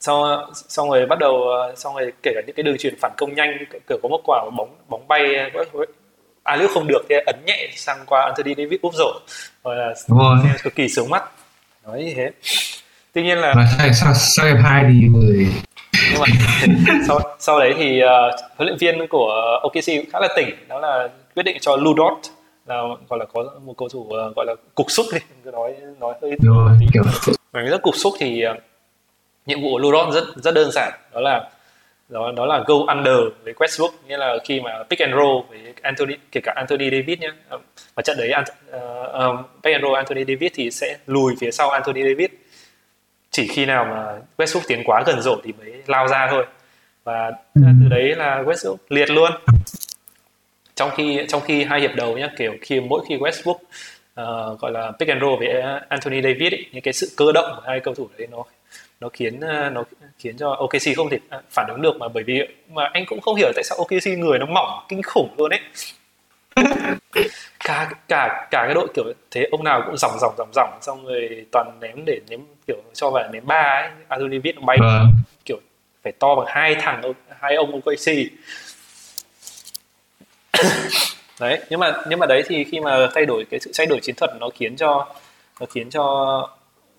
xong 0.00 0.50
xong 0.52 0.90
rồi 0.90 1.06
bắt 1.06 1.18
đầu 1.18 1.40
xong 1.76 1.94
rồi 1.94 2.12
kể 2.22 2.32
cả 2.34 2.40
những 2.46 2.56
cái 2.56 2.62
đường 2.62 2.78
truyền 2.78 2.94
phản 3.00 3.12
công 3.16 3.34
nhanh 3.34 3.64
kiểu 3.88 3.98
có 4.02 4.08
một 4.08 4.20
quả 4.24 4.44
bóng 4.56 4.76
bóng 4.88 5.08
bay 5.08 5.34
à 6.42 6.56
nếu 6.56 6.68
không 6.68 6.86
được 6.86 7.02
thì 7.08 7.14
ấn 7.26 7.36
nhẹ 7.46 7.68
sang 7.76 7.98
qua 8.06 8.22
Anthony 8.22 8.54
Davis 8.58 8.80
úp 8.80 8.94
rổ. 8.94 9.12
Rồi 9.64 9.76
là 9.76 9.94
cực 10.62 10.74
kỳ 10.74 10.88
sướng 10.88 11.10
mắt. 11.10 11.24
Nói 11.86 12.04
như 12.04 12.12
thế. 12.16 12.30
Tuy 13.12 13.22
nhiên 13.22 13.38
là 13.38 13.54
sao 14.14 14.46
em 14.46 14.56
hai 14.56 14.84
thì 14.88 15.08
người 15.08 15.46
nhưng 16.12 16.20
mà 16.20 16.26
sau 17.08 17.20
sau 17.38 17.58
đấy 17.58 17.74
thì 17.76 18.02
uh, 18.02 18.08
huấn 18.56 18.68
luyện 18.68 18.78
viên 18.78 19.08
của 19.08 19.60
OKC 19.62 19.86
cũng 19.86 20.10
khá 20.12 20.20
là 20.20 20.28
tỉnh. 20.36 20.48
Đó 20.68 20.80
là 20.80 21.08
quyết 21.34 21.42
định 21.42 21.56
cho 21.60 21.76
Ludort 21.76 22.30
là 22.66 22.82
gọi 23.08 23.18
là 23.18 23.24
có 23.24 23.44
một 23.64 23.74
cầu 23.76 23.88
thủ 23.88 24.00
uh, 24.00 24.36
gọi 24.36 24.46
là 24.46 24.54
cục 24.74 24.90
xúc 24.90 25.06
đi. 25.12 25.18
Nói 25.52 25.74
nói 26.00 26.14
hơi 26.22 26.36
kiểu... 26.42 26.54
mà 27.52 27.60
rất 27.60 27.82
cục 27.82 27.96
xúc 27.96 28.14
thì 28.18 28.44
uh, 28.50 28.56
nhiệm 29.46 29.62
vụ 29.62 29.68
của 29.70 29.78
Ludort 29.78 30.14
rất 30.14 30.24
rất 30.36 30.54
đơn 30.54 30.70
giản. 30.72 30.92
Đó 31.14 31.20
là 31.20 31.50
đó 32.08 32.32
đó 32.36 32.46
là 32.46 32.64
go 32.66 32.74
under 32.94 33.16
với 33.44 33.52
Westbrook. 33.52 33.90
Nghĩa 34.08 34.16
là 34.16 34.38
khi 34.44 34.60
mà 34.60 34.70
pick 34.90 35.02
and 35.02 35.14
roll 35.14 35.44
với 35.48 35.58
Anthony 35.82 36.14
kể 36.32 36.40
cả 36.44 36.52
Anthony 36.56 36.90
Davis 36.90 37.18
nhé 37.18 37.30
và 37.94 38.02
trận 38.02 38.16
đấy 38.18 38.32
uh, 38.40 39.12
um, 39.12 39.36
pick 39.62 39.74
and 39.74 39.82
roll 39.84 39.96
Anthony 39.96 40.24
Davis 40.28 40.52
thì 40.54 40.70
sẽ 40.70 40.96
lùi 41.06 41.34
phía 41.40 41.50
sau 41.50 41.70
Anthony 41.70 42.02
Davis 42.02 42.30
chỉ 43.30 43.48
khi 43.48 43.66
nào 43.66 43.84
mà 43.84 44.04
Westbrook 44.38 44.62
tiến 44.68 44.82
quá 44.84 45.02
gần 45.06 45.22
rổ 45.22 45.36
thì 45.44 45.52
mới 45.52 45.82
lao 45.86 46.08
ra 46.08 46.28
thôi. 46.30 46.46
Và 47.04 47.32
từ 47.54 47.88
đấy 47.90 48.14
là 48.16 48.42
Westbrook 48.42 48.76
liệt 48.88 49.10
luôn. 49.10 49.30
Trong 50.74 50.90
khi 50.96 51.20
trong 51.28 51.40
khi 51.40 51.64
hai 51.64 51.80
hiệp 51.80 51.94
đầu 51.94 52.18
nhá 52.18 52.28
kiểu 52.38 52.54
khi 52.62 52.80
mỗi 52.80 53.04
khi 53.08 53.16
Westbrook 53.16 53.58
uh, 54.20 54.60
gọi 54.60 54.72
là 54.72 54.92
pick 54.98 55.10
and 55.10 55.22
roll 55.22 55.38
với 55.38 55.62
Anthony 55.88 56.22
Davis 56.22 56.52
ấy, 56.52 56.66
những 56.72 56.82
cái 56.82 56.92
sự 56.92 57.08
cơ 57.16 57.32
động 57.32 57.52
của 57.56 57.62
hai 57.66 57.80
cầu 57.80 57.94
thủ 57.94 58.08
đấy 58.18 58.28
nó 58.30 58.44
nó 59.00 59.08
khiến 59.08 59.36
uh, 59.36 59.72
nó 59.72 59.84
khiến 60.18 60.36
cho 60.36 60.50
OKC 60.50 60.96
không 60.96 61.10
thể 61.10 61.18
phản 61.50 61.66
ứng 61.68 61.82
được 61.82 61.96
mà 61.98 62.08
bởi 62.08 62.24
vì 62.24 62.40
mà 62.72 62.90
anh 62.92 63.04
cũng 63.06 63.20
không 63.20 63.36
hiểu 63.36 63.52
tại 63.54 63.64
sao 63.64 63.78
OKC 63.78 64.18
người 64.18 64.38
nó 64.38 64.46
mỏng 64.46 64.86
kinh 64.88 65.02
khủng 65.02 65.34
luôn 65.38 65.50
ấy 65.50 65.60
cả 67.64 67.90
cả 68.08 68.48
cả 68.50 68.62
cái 68.64 68.74
đội 68.74 68.88
kiểu 68.94 69.04
thế 69.30 69.46
ông 69.50 69.64
nào 69.64 69.82
cũng 69.86 69.96
dòng 69.96 70.18
dòng 70.20 70.34
dòng 70.38 70.50
dòng 70.54 70.78
xong 70.82 71.06
rồi 71.06 71.46
toàn 71.52 71.78
ném 71.80 72.04
để 72.04 72.20
ném 72.28 72.40
kiểu 72.66 72.76
cho 72.94 73.10
vào 73.10 73.28
ném 73.32 73.46
ba 73.46 73.80
ấy 73.82 73.90
Anthony 74.08 74.38
viết 74.38 74.60
bay. 74.60 74.78
À. 74.80 75.02
kiểu 75.44 75.58
phải 76.02 76.12
to 76.12 76.34
bằng 76.34 76.46
hai 76.48 76.74
thằng 76.74 77.02
hai 77.40 77.54
ông 77.54 77.72
OKC 77.72 78.12
đấy 81.40 81.60
nhưng 81.70 81.80
mà 81.80 81.92
nhưng 82.08 82.18
mà 82.18 82.26
đấy 82.26 82.42
thì 82.46 82.64
khi 82.64 82.80
mà 82.80 83.08
thay 83.14 83.26
đổi 83.26 83.44
cái 83.50 83.60
sự 83.60 83.70
thay 83.74 83.86
đổi 83.86 84.00
chiến 84.02 84.14
thuật 84.14 84.30
nó 84.40 84.48
khiến 84.54 84.76
cho 84.76 85.14
nó 85.60 85.66
khiến 85.66 85.90
cho 85.90 86.48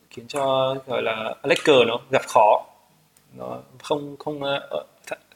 khiến 0.09 0.27
cho 0.27 0.75
gọi 0.87 1.01
là 1.01 1.35
Lakers 1.43 1.87
nó 1.87 1.99
gặp 2.11 2.21
khó. 2.27 2.65
Nó 3.37 3.57
không 3.83 4.15
không 4.19 4.43
uh, 4.43 4.85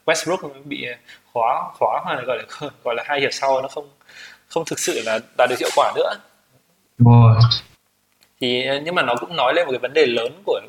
Westbrook 0.06 0.50
bị 0.66 0.86
khóa 1.34 1.72
khóa 1.74 2.02
hoặc 2.04 2.16
là 2.16 2.22
gọi 2.22 2.38
là 2.38 2.44
gọi 2.84 2.96
là 2.96 3.04
hai 3.06 3.22
hiệp 3.22 3.34
sau 3.34 3.62
nó 3.62 3.68
không 3.68 3.90
không 4.54 4.66
thực 4.66 4.80
sự 4.80 5.02
là 5.06 5.20
đạt 5.38 5.50
được 5.50 5.60
hiệu 5.60 5.70
quả 5.76 5.94
nữa. 5.96 6.14
Wow. 7.00 7.40
thì 8.42 8.64
nhưng 8.84 8.96
mà 8.96 9.02
nó 9.02 9.16
cũng 9.16 9.36
nói 9.36 9.54
lên 9.56 9.66
một 9.66 9.72
cái 9.72 9.80
vấn 9.80 9.94
đề 9.94 10.06
lớn 10.06 10.42
của 10.46 10.62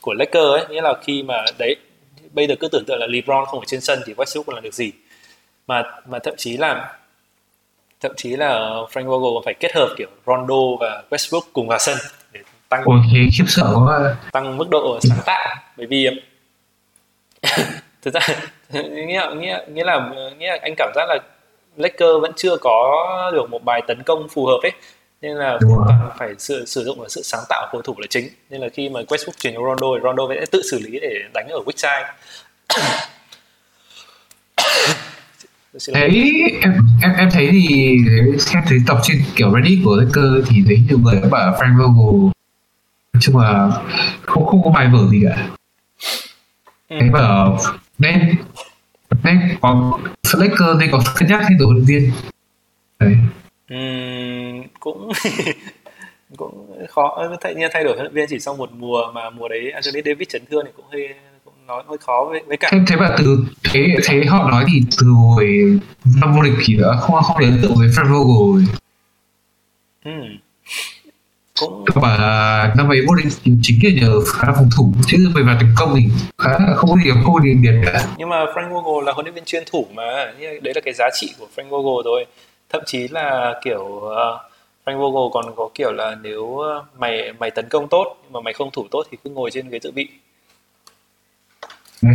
của 0.00 0.14
Lakers 0.14 0.62
ấy 0.62 0.66
nghĩa 0.68 0.82
là 0.82 0.94
khi 1.02 1.22
mà 1.22 1.44
đấy 1.58 1.76
bây 2.32 2.46
giờ 2.46 2.54
cứ 2.60 2.68
tưởng 2.68 2.84
tượng 2.86 2.98
là 2.98 3.06
LeBron 3.06 3.44
không 3.46 3.60
ở 3.60 3.64
trên 3.66 3.80
sân 3.80 3.98
thì 4.06 4.14
Westbrook 4.14 4.42
còn 4.42 4.54
làm 4.54 4.64
được 4.64 4.74
gì. 4.74 4.92
Mà 5.66 5.82
mà 6.06 6.18
thậm 6.18 6.34
chí 6.36 6.56
là 6.56 6.98
thậm 8.00 8.12
chí 8.16 8.36
là 8.36 8.58
Frank 8.92 9.06
Vogel 9.06 9.42
phải 9.44 9.54
kết 9.60 9.74
hợp 9.74 9.88
kiểu 9.96 10.08
Rondo 10.26 10.76
và 10.80 11.02
Westbrook 11.10 11.40
cùng 11.52 11.68
vào 11.68 11.78
sân 11.78 11.98
để 12.32 12.40
tăng 12.68 12.82
Ôi, 12.84 12.98
khiếp 13.38 13.44
sợ 13.46 13.74
quá. 13.86 14.16
tăng 14.32 14.56
mức 14.56 14.68
độ 14.70 14.98
sáng 15.02 15.18
tạo 15.26 15.56
bởi 15.76 15.86
vì 15.86 16.08
thực 18.02 18.14
ra 18.14 18.20
nghĩa 18.72 19.30
nghĩa 19.36 19.58
nghĩa 19.68 19.84
là 19.84 20.10
nghĩa 20.38 20.46
là 20.46 20.58
anh 20.62 20.74
cảm 20.76 20.92
giác 20.94 21.06
là 21.08 21.18
Lakers 21.76 22.20
vẫn 22.22 22.32
chưa 22.36 22.56
có 22.56 23.30
được 23.34 23.50
một 23.50 23.64
bài 23.64 23.82
tấn 23.88 24.02
công 24.02 24.28
phù 24.28 24.46
hợp 24.46 24.58
ấy. 24.62 24.72
Nên 25.22 25.36
là 25.36 25.58
cần 25.60 25.78
phải 26.18 26.34
sử, 26.38 26.64
sử 26.64 26.84
dụng 26.84 27.08
sự 27.08 27.22
sáng 27.22 27.40
tạo 27.48 27.68
cầu 27.72 27.82
thủ 27.82 27.94
là 27.98 28.06
chính. 28.10 28.28
Nên 28.50 28.60
là 28.60 28.68
khi 28.72 28.88
mà 28.88 29.00
Westbrook 29.00 29.32
chuyển 29.38 29.54
cho 29.54 29.60
Rondo 29.60 29.86
thì 29.94 30.00
Rondo 30.02 30.22
sẽ 30.28 30.46
tự 30.50 30.62
xử 30.70 30.78
lý 30.78 31.00
để 31.00 31.22
đánh 31.34 31.48
ở 31.48 31.60
weak 31.66 31.76
side. 31.76 32.12
Thấy 35.94 36.32
em 36.62 36.72
em 37.02 37.12
em 37.18 37.30
thấy 37.32 37.48
thì 37.52 37.96
xem 38.38 38.62
thấy 38.68 38.78
tập 38.86 38.98
trên 39.02 39.22
kiểu 39.36 39.52
Reddit 39.54 39.78
của 39.84 39.96
Lakers 39.96 40.48
thì 40.48 40.56
thấy 40.66 40.78
nhiều 40.88 40.98
người 40.98 41.20
bảo 41.30 41.52
Frank 41.52 41.78
Vogel 41.78 42.32
chung 43.22 43.36
là 43.36 43.70
không 44.22 44.46
không 44.46 44.62
có 44.64 44.70
bài 44.70 44.88
vở 44.92 45.08
gì 45.10 45.22
cả. 45.28 45.48
Ừ. 46.88 46.96
thấy 47.00 47.10
bảo 47.10 47.58
nên 47.98 48.34
nên 49.24 49.38
có 49.60 49.98
Lakers 50.34 50.80
nên 50.80 50.90
có 50.92 51.02
cân 51.18 51.28
nhắc 51.28 51.40
thay 51.42 51.56
đổi 51.58 51.68
huấn 51.72 51.84
viên. 51.84 52.12
Đấy. 52.98 53.16
Uhm, 53.74 54.62
cũng 54.80 55.12
cũng 56.36 56.84
khó 56.88 57.28
thay 57.40 57.54
nhiên 57.54 57.70
thay 57.72 57.84
đổi 57.84 57.94
huấn 57.94 58.04
luyện 58.04 58.14
viên 58.14 58.26
chỉ 58.28 58.38
sau 58.38 58.56
một 58.56 58.70
mùa 58.72 59.12
mà 59.14 59.30
mùa 59.30 59.48
đấy 59.48 59.70
Anthony 59.70 60.00
Davis 60.04 60.28
chấn 60.28 60.42
thương 60.50 60.64
thì 60.66 60.72
cũng 60.76 60.84
hơi 60.92 61.08
cũng 61.44 61.54
nói 61.66 61.82
hơi 61.88 61.98
khó 61.98 62.26
với 62.30 62.42
với 62.46 62.56
cả 62.56 62.68
thế, 62.72 62.78
thế 62.86 62.96
mà 62.96 63.16
từ 63.18 63.44
thế 63.64 63.96
thế 64.04 64.24
họ 64.24 64.50
nói 64.50 64.64
thì 64.72 64.82
từ 65.00 65.06
hồi 65.06 65.80
năm 66.20 66.34
vô 66.34 66.42
địch 66.42 66.52
thì 66.64 66.76
đã 66.76 66.96
không 67.00 67.22
không 67.22 67.36
ấn 67.36 67.58
tượng 67.62 67.74
với 67.74 67.88
Frank 67.88 68.12
Vogel 68.12 68.64
ừ. 70.04 70.12
Cũng 71.60 71.84
mà 71.94 72.72
năm 72.76 72.88
ấy 72.88 73.00
vô 73.08 73.14
địch 73.14 73.32
chính 73.62 73.78
là 73.82 73.90
nhờ 74.00 74.20
khá 74.20 74.52
phòng 74.56 74.68
thủ 74.76 74.92
chứ 75.06 75.30
về 75.34 75.42
mặt 75.42 75.56
tấn 75.60 75.68
công 75.76 75.94
thì 75.96 76.08
khá 76.38 76.50
không 76.74 76.90
có 76.90 76.96
gì 77.04 77.10
không 77.10 77.34
có 77.34 77.40
gì 77.40 77.54
biệt 77.54 77.72
cả. 77.86 78.06
Nhưng 78.18 78.28
mà 78.28 78.36
Frank 78.36 78.68
Vogel 78.68 79.06
là 79.06 79.12
huấn 79.12 79.26
luyện 79.26 79.34
viên 79.34 79.44
chuyên 79.44 79.62
thủ 79.70 79.86
mà 79.94 80.02
đấy 80.40 80.72
là 80.74 80.80
cái 80.84 80.94
giá 80.94 81.08
trị 81.20 81.34
của 81.38 81.46
Frank 81.56 81.68
Vogel 81.68 82.04
rồi 82.04 82.26
thậm 82.70 82.82
chí 82.86 83.08
là 83.08 83.54
kiểu 83.64 83.80
uh, 83.80 84.12
Frank 84.84 84.98
Vogel 84.98 85.30
còn 85.32 85.56
có 85.56 85.68
kiểu 85.74 85.92
là 85.92 86.16
nếu 86.22 86.58
mày 86.98 87.32
mày 87.38 87.50
tấn 87.50 87.68
công 87.68 87.88
tốt 87.88 88.16
nhưng 88.22 88.32
mà 88.32 88.40
mày 88.40 88.52
không 88.52 88.70
thủ 88.72 88.86
tốt 88.90 89.02
thì 89.10 89.18
cứ 89.24 89.30
ngồi 89.30 89.50
trên 89.50 89.68
ghế 89.68 89.78
dự 89.82 89.90
bị. 89.90 90.08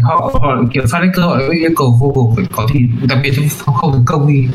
Họ, 0.04 0.32
họ 0.34 0.62
kiểu 0.74 0.84
phát 0.92 1.00
cơ 1.16 1.22
hội 1.22 1.56
yêu 1.56 1.72
cầu 1.76 1.98
vô 2.02 2.12
cùng 2.16 2.36
phải 2.36 2.46
có 2.52 2.68
thì 2.74 2.80
đặc 3.10 3.20
biệt 3.24 3.32
trong 3.38 3.76
không 3.76 3.92
tấn 3.94 4.04
công 4.06 4.28
đi 4.28 4.48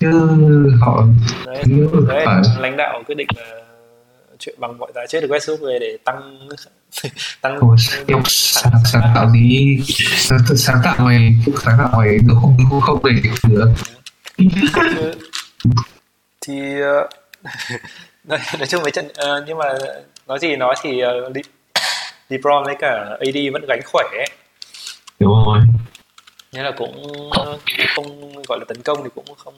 chứ 0.00 0.28
họ 0.80 1.04
đấy, 1.46 1.62
đấy 2.08 2.26
lãnh 2.58 2.76
đạo 2.76 3.02
quyết 3.06 3.14
định 3.14 3.28
là 3.36 3.62
chuyện 4.38 4.54
bằng 4.58 4.78
mọi 4.78 4.92
giá 4.94 5.06
chết 5.08 5.20
được 5.20 5.28
Westbrook 5.30 5.66
về 5.66 5.78
để 5.80 5.96
tăng 6.04 6.48
tăng 7.40 7.58
Ồ, 7.60 7.74
sáng, 7.78 8.22
sáng, 8.28 8.72
sáng 8.92 9.12
tạo 9.14 9.30
đi 9.34 9.78
sáng, 10.16 10.38
sáng 10.56 10.80
tạo 10.84 10.94
mày 10.98 11.34
sáng 11.64 11.78
tạo 11.78 11.90
mày 11.96 12.18
được 12.18 12.34
không 12.40 12.56
không 12.70 12.80
không 12.80 13.00
để 13.04 13.12
được 13.22 13.68
thì 16.46 16.82
uh, 16.82 17.10
nói, 18.24 18.38
nói 18.58 18.66
chung 18.66 18.82
với 18.82 18.90
trận 18.90 19.06
uh, 19.06 19.44
nhưng 19.46 19.58
mà 19.58 19.64
nói 20.26 20.38
gì 20.38 20.56
nói 20.56 20.74
thì 20.82 21.02
uh, 21.04 21.36
LeBron 22.28 22.64
với 22.64 22.74
cả 22.78 23.16
AD 23.20 23.36
vẫn 23.52 23.64
gánh 23.68 23.80
khỏe. 23.84 24.04
Ấy. 24.12 24.26
đúng 25.18 25.44
rồi. 25.46 25.58
Nên 26.52 26.64
là 26.64 26.72
cũng 26.76 27.30
không 27.94 28.32
gọi 28.48 28.58
là 28.58 28.64
tấn 28.68 28.82
công 28.82 29.04
thì 29.04 29.10
cũng 29.14 29.24
không 29.36 29.54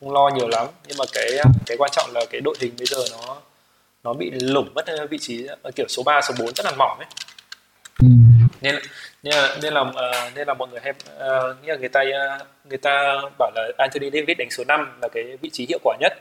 không 0.00 0.12
lo 0.12 0.30
nhiều 0.34 0.48
lắm. 0.48 0.66
Nhưng 0.88 0.98
mà 0.98 1.04
cái 1.12 1.30
cái 1.66 1.76
quan 1.76 1.90
trọng 1.94 2.10
là 2.14 2.24
cái 2.30 2.40
đội 2.40 2.56
hình 2.60 2.74
bây 2.78 2.86
giờ 2.86 2.96
nó 3.10 3.36
nó 4.04 4.12
bị 4.12 4.30
lủng 4.30 4.68
mất 4.74 4.84
vị 5.10 5.18
trí 5.18 5.46
kiểu 5.76 5.86
số 5.88 6.02
3, 6.02 6.20
số 6.20 6.34
4 6.38 6.54
rất 6.54 6.64
là 6.64 6.72
mỏng 6.78 6.98
ấy. 6.98 7.06
Nên 8.60 8.74
nên 9.22 9.34
là 9.34 9.56
nên 9.62 9.74
là 9.74 9.80
uh, 9.80 9.94
nên 10.34 10.48
là 10.48 10.54
mọi 10.54 10.68
người 10.68 10.80
hay 10.80 10.92
uh, 10.92 11.62
nghĩa 11.62 11.72
là 11.72 11.76
người 11.78 11.88
ta 11.88 12.00
uh, 12.00 12.46
người 12.68 12.78
ta 12.78 13.20
bảo 13.38 13.50
là 13.54 13.72
Anthony 13.78 14.10
Davis 14.10 14.38
đánh 14.38 14.50
số 14.50 14.64
5 14.68 14.98
là 15.02 15.08
cái 15.08 15.24
vị 15.40 15.50
trí 15.50 15.66
hiệu 15.68 15.78
quả 15.82 15.96
nhất. 16.00 16.12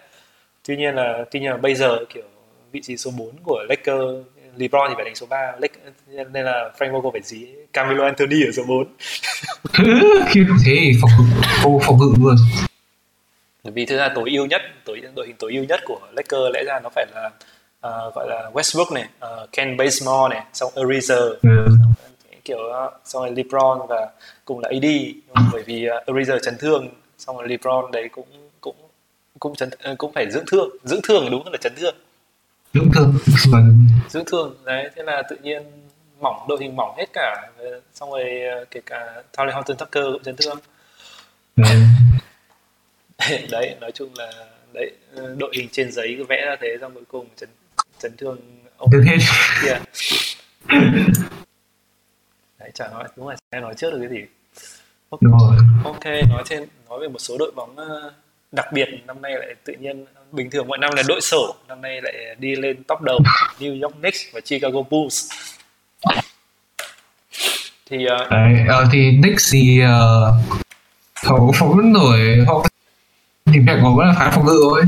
Tuy 0.68 0.78
nhiên 0.78 0.96
là 0.96 1.26
tuy 1.32 1.40
nhiên 1.40 1.52
là 1.52 1.58
bây 1.58 1.76
giờ 1.76 1.98
kiểu 2.10 2.24
vị 2.72 2.80
trí 2.84 2.98
số 2.98 3.12
4 3.18 3.32
của 3.44 3.66
Lakers 3.70 4.28
LeBron 4.58 4.90
thì 4.90 4.96
phải 4.96 5.06
đánh 5.06 5.16
số 5.16 5.26
3 5.26 5.54
nên 6.08 6.46
là 6.46 6.72
Frank 6.78 6.92
Vogel 6.92 7.12
phải 7.12 7.22
dí 7.22 7.48
Camilo 7.74 8.06
Anthony 8.06 8.44
ở 8.46 8.52
số 8.52 8.64
4 8.68 8.88
khi 10.30 10.42
thế 10.66 10.78
thì 10.80 10.92
phòng 11.02 11.12
phòng 11.64 11.80
phòng 11.86 11.98
ngự 12.00 12.14
luôn. 12.20 12.36
Vì 13.64 13.86
thực 13.86 13.98
ra 13.98 14.10
tối 14.16 14.30
ưu 14.30 14.46
nhất 14.46 14.62
tối 14.86 15.02
đội 15.16 15.28
hình 15.28 15.36
tối 15.40 15.54
ưu 15.54 15.64
nhất 15.64 15.80
của 15.86 16.00
Lakers 16.16 16.54
lẽ 16.54 16.64
ra 16.68 16.80
nó 16.84 16.90
phải 16.96 17.06
là 17.16 17.30
uh, 17.88 18.16
gọi 18.16 18.28
là 18.30 18.52
Westbrook 18.54 18.94
này 18.94 19.06
uh, 19.26 19.52
Ken 19.52 19.78
Bazemore 19.78 20.30
này 20.30 20.44
xong 20.54 20.72
Ariza 20.76 21.36
ừ. 21.42 21.68
kiểu 22.46 22.58
uh, 22.58 22.94
xong 23.06 23.24
rồi 23.24 23.32
LeBron 23.32 23.88
và 23.90 24.10
cùng 24.46 24.60
là 24.60 24.70
AD 24.70 24.86
bởi 25.54 25.64
vì 25.64 25.88
uh, 25.90 26.06
Ariza 26.06 26.40
chấn 26.40 26.58
thương 26.60 26.90
xong 27.18 27.38
rồi 27.38 27.48
LeBron 27.48 27.92
đấy 27.92 28.10
cũng 28.12 28.28
cũng 28.62 28.76
cũng 29.40 29.56
chấn 29.56 29.70
cũng 29.98 30.14
phải 30.14 30.32
dưỡng 30.32 30.46
thương 30.48 30.70
dưỡng 30.84 31.02
thương 31.04 31.32
đúng 31.32 31.48
là 31.48 31.58
chấn 31.62 31.74
thương. 31.76 31.96
Dưỡng 32.74 32.90
thương 32.96 33.14
dưỡng 34.10 34.26
thương. 34.26 34.56
Đấy 34.66 34.90
thế 34.96 35.04
là 35.04 35.24
tự 35.30 35.36
nhiên 35.44 35.64
mỏng 36.20 36.46
đội 36.50 36.58
hình 36.62 36.76
mỏng 36.76 36.96
hết 36.98 37.06
cả. 37.14 37.50
Xong 37.94 38.12
rồi 38.12 38.24
kể 38.72 38.82
cả 38.86 39.24
Tally 39.38 39.52
Horton 39.52 39.78
Tucker 39.78 40.04
cũng 40.04 40.24
chấn 40.24 40.36
thương. 40.36 40.60
Ừ. 41.56 41.64
đấy 43.52 43.76
nói 43.82 43.92
chung 43.92 44.10
là 44.18 44.32
đấy 44.74 44.92
đội 45.38 45.52
hình 45.56 45.70
trên 45.72 45.92
giấy 45.92 46.16
vẽ 46.30 46.46
ra 46.46 46.56
thế 46.62 46.78
xong 46.82 46.94
cuối 46.94 47.04
cùng 47.08 47.28
chấn 47.36 47.50
chấn 48.00 48.18
thương 48.18 48.38
ông. 48.78 48.90
Kia 49.62 49.80
đấy 52.60 52.72
chả 52.74 52.88
nói 52.88 53.04
đúng 53.16 53.28
là 53.28 53.36
sẽ 53.52 53.60
nói 53.60 53.74
trước 53.78 53.92
được 53.92 54.00
cái 54.00 54.10
gì. 54.10 54.26
Ok, 55.10 55.22
ok 55.84 56.06
nói 56.30 56.44
trên 56.50 56.68
nói 56.90 57.00
về 57.02 57.08
một 57.08 57.20
số 57.20 57.38
đội 57.40 57.52
bóng 57.56 57.76
đặc 58.52 58.66
biệt 58.74 58.90
năm 59.08 59.22
nay 59.22 59.32
lại 59.40 59.56
tự 59.64 59.74
nhiên 59.80 60.06
bình 60.32 60.50
thường 60.50 60.68
mọi 60.68 60.78
năm 60.78 60.90
là 60.96 61.04
đội 61.08 61.22
sổ 61.22 61.56
năm 61.68 61.82
nay 61.82 62.02
lại 62.02 62.36
đi 62.40 62.56
lên 62.56 62.84
top 62.84 63.02
đầu 63.02 63.20
New 63.60 63.82
York 63.82 63.96
Knicks 63.96 64.20
và 64.34 64.42
Chicago 64.42 64.82
Bulls. 64.90 65.32
Thì 67.90 67.98
uh, 67.98 68.30
Đấy, 68.32 68.54
uh, 68.84 68.88
thì 68.92 69.12
Knicks 69.22 69.54
thì 69.54 69.82
uh, 69.84 69.88
họ 71.24 71.52
phóng 71.60 71.94
nổi 71.94 72.46
họ 72.48 72.66
thì 73.46 73.60
mẹ 73.60 73.80
của 73.82 73.94
vẫn 73.98 74.08
là 74.08 74.14
phá 74.18 74.32
phòng 74.36 74.46
ngự 74.46 74.60
thôi 74.62 74.84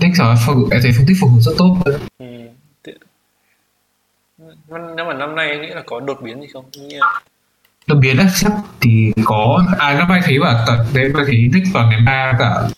Knicks 0.00 0.20
là 0.20 0.36
phòng 0.46 0.68
em 0.70 0.80
thấy 0.82 0.92
phân 0.96 1.06
tích 1.06 1.16
phòng 1.20 1.34
ngự 1.34 1.40
rất 1.40 1.52
tốt 1.58 1.76
rồi. 1.84 1.98
Ừ. 2.18 2.26
nếu 4.96 5.04
mà 5.06 5.14
năm 5.14 5.34
nay 5.34 5.58
nghĩ 5.58 5.66
là 5.66 5.82
có 5.86 6.00
đột 6.00 6.22
biến 6.22 6.40
gì 6.40 6.46
không 6.52 6.64
đột 7.86 7.96
biến 8.00 8.16
á 8.16 8.26
chắc 8.34 8.52
thì 8.80 9.12
có 9.24 9.64
à 9.78 9.94
năm 9.98 10.08
nay 10.08 10.20
thấy 10.24 10.38
bảo 10.40 10.64
cả 10.66 10.78
đấy 10.94 11.10
mà 11.14 11.24
thấy 11.26 11.48
Knicks 11.52 11.72
vào 11.72 11.86
ngày 11.86 12.00
ba 12.06 12.32
cả 12.38 12.68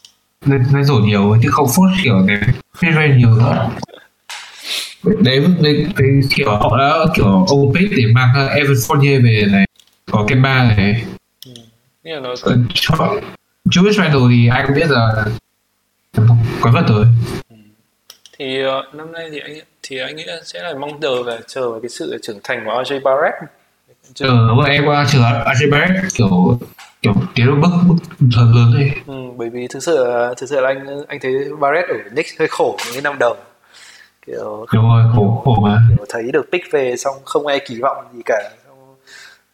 lên 0.47 0.65
lên 0.73 0.85
rổ 0.85 0.95
nhiều 0.95 1.37
chứ 1.43 1.49
không 1.53 1.69
phốt 1.77 1.91
kiểu 2.05 2.25
cái 2.27 2.39
mid 2.83 3.17
nhiều 3.17 3.31
nữa 3.31 3.71
đấy 5.05 5.45
đấy, 5.61 5.87
đấy 5.97 6.21
kiểu 6.37 6.51
họ 6.51 6.79
đã 6.79 7.13
kiểu 7.15 7.47
open 7.53 7.89
để 7.97 8.07
mang 8.15 8.49
Evan 8.49 8.73
Fournier 8.73 9.25
về 9.25 9.47
này 9.53 9.67
có 10.11 10.25
cái 10.29 10.39
ba 10.39 10.75
này 10.77 11.05
ừ. 12.03 12.21
nó... 12.23 12.35
cho 12.75 13.15
Julius 13.65 13.93
Randle 13.93 14.21
thì 14.31 14.49
ai 14.49 14.65
cũng 14.67 14.77
biết 14.77 14.91
là 14.91 15.25
có 16.63 16.71
vật 16.71 16.85
rồi. 16.89 17.05
Ừ. 17.51 17.57
thì 18.39 18.65
uh, 18.65 18.95
năm 18.95 19.13
nay 19.13 19.29
thì 19.33 19.39
anh 19.39 19.53
thì 19.83 19.99
anh 19.99 20.17
nghĩ 20.17 20.27
sẽ 20.45 20.63
là 20.63 20.75
mong 20.75 21.01
chờ 21.01 21.23
về 21.23 21.39
chờ 21.47 21.71
vào 21.71 21.81
cái 21.81 21.89
sự 21.89 22.19
trưởng 22.23 22.41
thành 22.45 22.65
của 22.65 22.71
RJ 22.71 23.01
Barrett. 23.03 23.35
Chờ 24.15 24.27
ừ, 24.27 24.65
em 24.69 24.87
qua 24.87 25.07
chờ 25.13 25.19
RJ 25.19 25.71
Barrett 25.71 26.15
kiểu 26.15 26.59
kiểu 27.03 27.15
tiến 27.35 27.61
bước 27.61 27.69
bước 27.89 27.97
thật 28.37 28.47
lớn 28.55 28.73
đây 28.75 28.91
ừ, 29.07 29.33
bởi 29.37 29.51
vì 29.51 29.69
thực 29.69 29.83
sự 29.83 30.07
thực 30.37 30.49
sự 30.49 30.61
là 30.61 30.69
anh 30.69 31.05
anh 31.09 31.19
thấy 31.23 31.33
Barrett 31.61 31.89
ở 31.89 31.97
Knicks 32.11 32.39
hơi 32.39 32.49
khổ 32.49 32.77
những 32.95 33.05
năm 33.05 33.17
đầu. 33.21 33.37
Kiểu 34.27 34.67
đúng 34.75 34.85
rồi 34.85 35.05
khổ 35.17 35.43
khổ 35.45 35.61
mà. 35.63 35.79
kiểu 35.89 36.07
thấy 36.09 36.33
được 36.33 36.49
pick 36.53 36.73
về 36.73 36.97
xong 36.97 37.17
không 37.25 37.47
ai 37.47 37.61
kỳ 37.67 37.81
vọng 37.81 38.05
gì 38.15 38.23
cả. 38.25 38.51
Xong, 38.67 38.97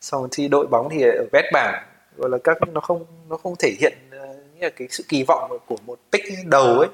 xong 0.01 0.29
thì 0.31 0.49
đội 0.49 0.67
bóng 0.67 0.89
thì 0.91 1.03
ở 1.03 1.25
vét 1.33 1.45
bảng 1.53 1.83
gọi 2.17 2.31
là 2.31 2.39
các 2.45 2.59
nó 2.73 2.81
không 2.81 3.05
nó 3.29 3.37
không 3.37 3.55
thể 3.59 3.77
hiện 3.81 3.93
như 4.59 4.65
là 4.65 4.71
cái 4.77 4.89
sự 4.91 5.05
kỳ 5.09 5.23
vọng 5.23 5.59
của 5.67 5.77
một 5.87 5.99
pick 6.13 6.47
đầu 6.47 6.79
ấy. 6.79 6.89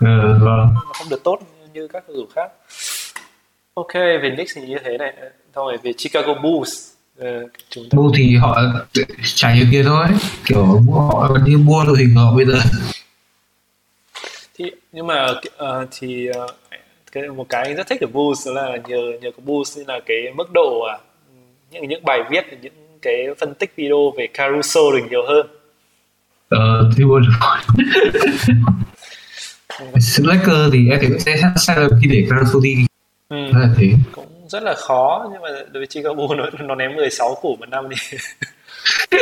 Ừ, 0.00 0.38
vâng. 0.40 0.74
nó 0.74 0.92
không 0.94 1.08
được 1.08 1.22
tốt 1.24 1.38
như 1.72 1.88
các 1.88 2.04
cầu 2.06 2.16
thủ 2.16 2.26
khác. 2.34 2.52
Ok 3.74 3.94
về 3.94 4.32
Knicks 4.34 4.56
thì 4.56 4.66
như 4.66 4.76
thế 4.84 4.98
này. 4.98 5.12
Thôi 5.54 5.76
về 5.82 5.92
Chicago 5.92 6.34
Bulls. 6.34 6.88
Uh, 7.20 7.26
chúng 7.68 7.84
ta... 7.90 7.96
mua 7.96 8.10
thì 8.16 8.36
họ 8.36 8.58
trả 9.24 9.54
nhiều 9.54 9.66
tiền 9.72 9.84
thôi. 9.86 10.06
Kiểu 10.44 10.80
họ 10.88 11.36
như 11.46 11.58
mua 11.58 11.84
đội 11.86 11.96
hình 11.98 12.14
họ 12.14 12.36
bây 12.36 12.46
giờ. 12.46 12.54
Thì 14.54 14.70
nhưng 14.92 15.06
mà 15.06 15.26
uh, 15.30 15.88
thì 15.90 16.28
uh, 16.30 16.50
cái 17.12 17.28
một 17.28 17.46
cái 17.48 17.62
anh 17.62 17.76
rất 17.76 17.86
thích 17.86 18.00
ở 18.00 18.06
boost 18.12 18.48
là 18.48 18.76
nhờ 18.86 18.98
nhờ 19.20 19.30
có 19.36 19.64
nên 19.76 19.86
là 19.86 20.00
cái 20.06 20.16
mức 20.34 20.52
độ 20.52 20.80
à, 20.80 20.98
những 21.70 21.88
những 21.88 22.04
bài 22.04 22.20
viết 22.30 22.44
những 22.62 22.72
cái 23.02 23.26
phân 23.38 23.54
tích 23.54 23.72
video 23.76 24.12
về 24.16 24.26
Caruso 24.26 24.80
được 24.92 25.06
nhiều 25.10 25.26
hơn 25.26 25.46
ờ 26.52 26.90
thì 26.96 27.04
buồn 27.04 27.22
Slacker 30.00 30.72
thì 30.72 30.90
em 30.90 31.00
thấy 31.00 31.18
sẽ 31.18 31.36
sai 31.56 31.76
lầm 31.76 31.90
khi 32.02 32.08
để 32.08 32.26
Caruso 32.30 32.58
đi. 32.62 32.86
Ừ. 33.28 33.36
là 33.36 33.68
thế. 33.76 33.92
Cũng 34.12 34.48
rất 34.48 34.62
là 34.62 34.74
khó 34.74 35.28
nhưng 35.32 35.42
mà 35.42 35.48
đối 35.48 35.80
với 35.80 35.86
Chicago 35.86 36.34
nó 36.36 36.46
nó 36.60 36.74
ném 36.74 36.94
16 36.96 37.34
củ 37.42 37.56
một 37.60 37.68
năm 37.68 37.84
thì 37.90 38.18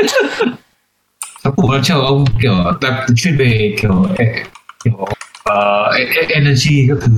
sáu 1.45 1.53
củ 1.57 1.73
nó 1.73 1.79
chờ 1.83 1.95
ông 1.95 2.25
kiểu 2.43 2.55
tập 2.81 2.95
chuyên 3.17 3.37
về 3.37 3.77
kiểu 3.83 4.07
kiểu 4.85 4.93
uh, 4.93 6.29
energy 6.29 6.87
các 6.89 6.99
thứ. 7.01 7.13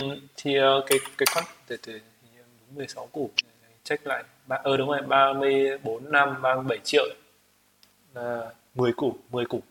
Ừ, 0.00 0.18
thì 0.36 0.50
uh, 0.58 0.84
cái 0.86 0.98
cái 1.18 1.26
con 1.34 1.44
từ 1.66 1.76
từ 1.86 1.92
đúng 1.92 2.76
16 2.76 3.08
củ. 3.12 3.30
Check 3.84 4.06
lại. 4.06 4.24
Ba 4.46 4.56
ờ 4.62 4.76
đúng 4.76 4.88
rồi 4.88 5.00
34 5.08 6.12
năm 6.12 6.42
37 6.42 6.78
triệu. 6.84 7.04
Là 8.14 8.40
10 8.74 8.92
củ 8.92 9.16
10 9.30 9.44
củ. 9.44 9.62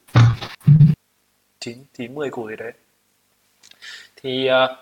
9 1.60 1.78
9 1.94 2.16
10 2.16 2.30
củ 2.30 2.50
gì 2.50 2.56
đấy. 2.56 2.72
Thì 4.16 4.50
uh, 4.50 4.78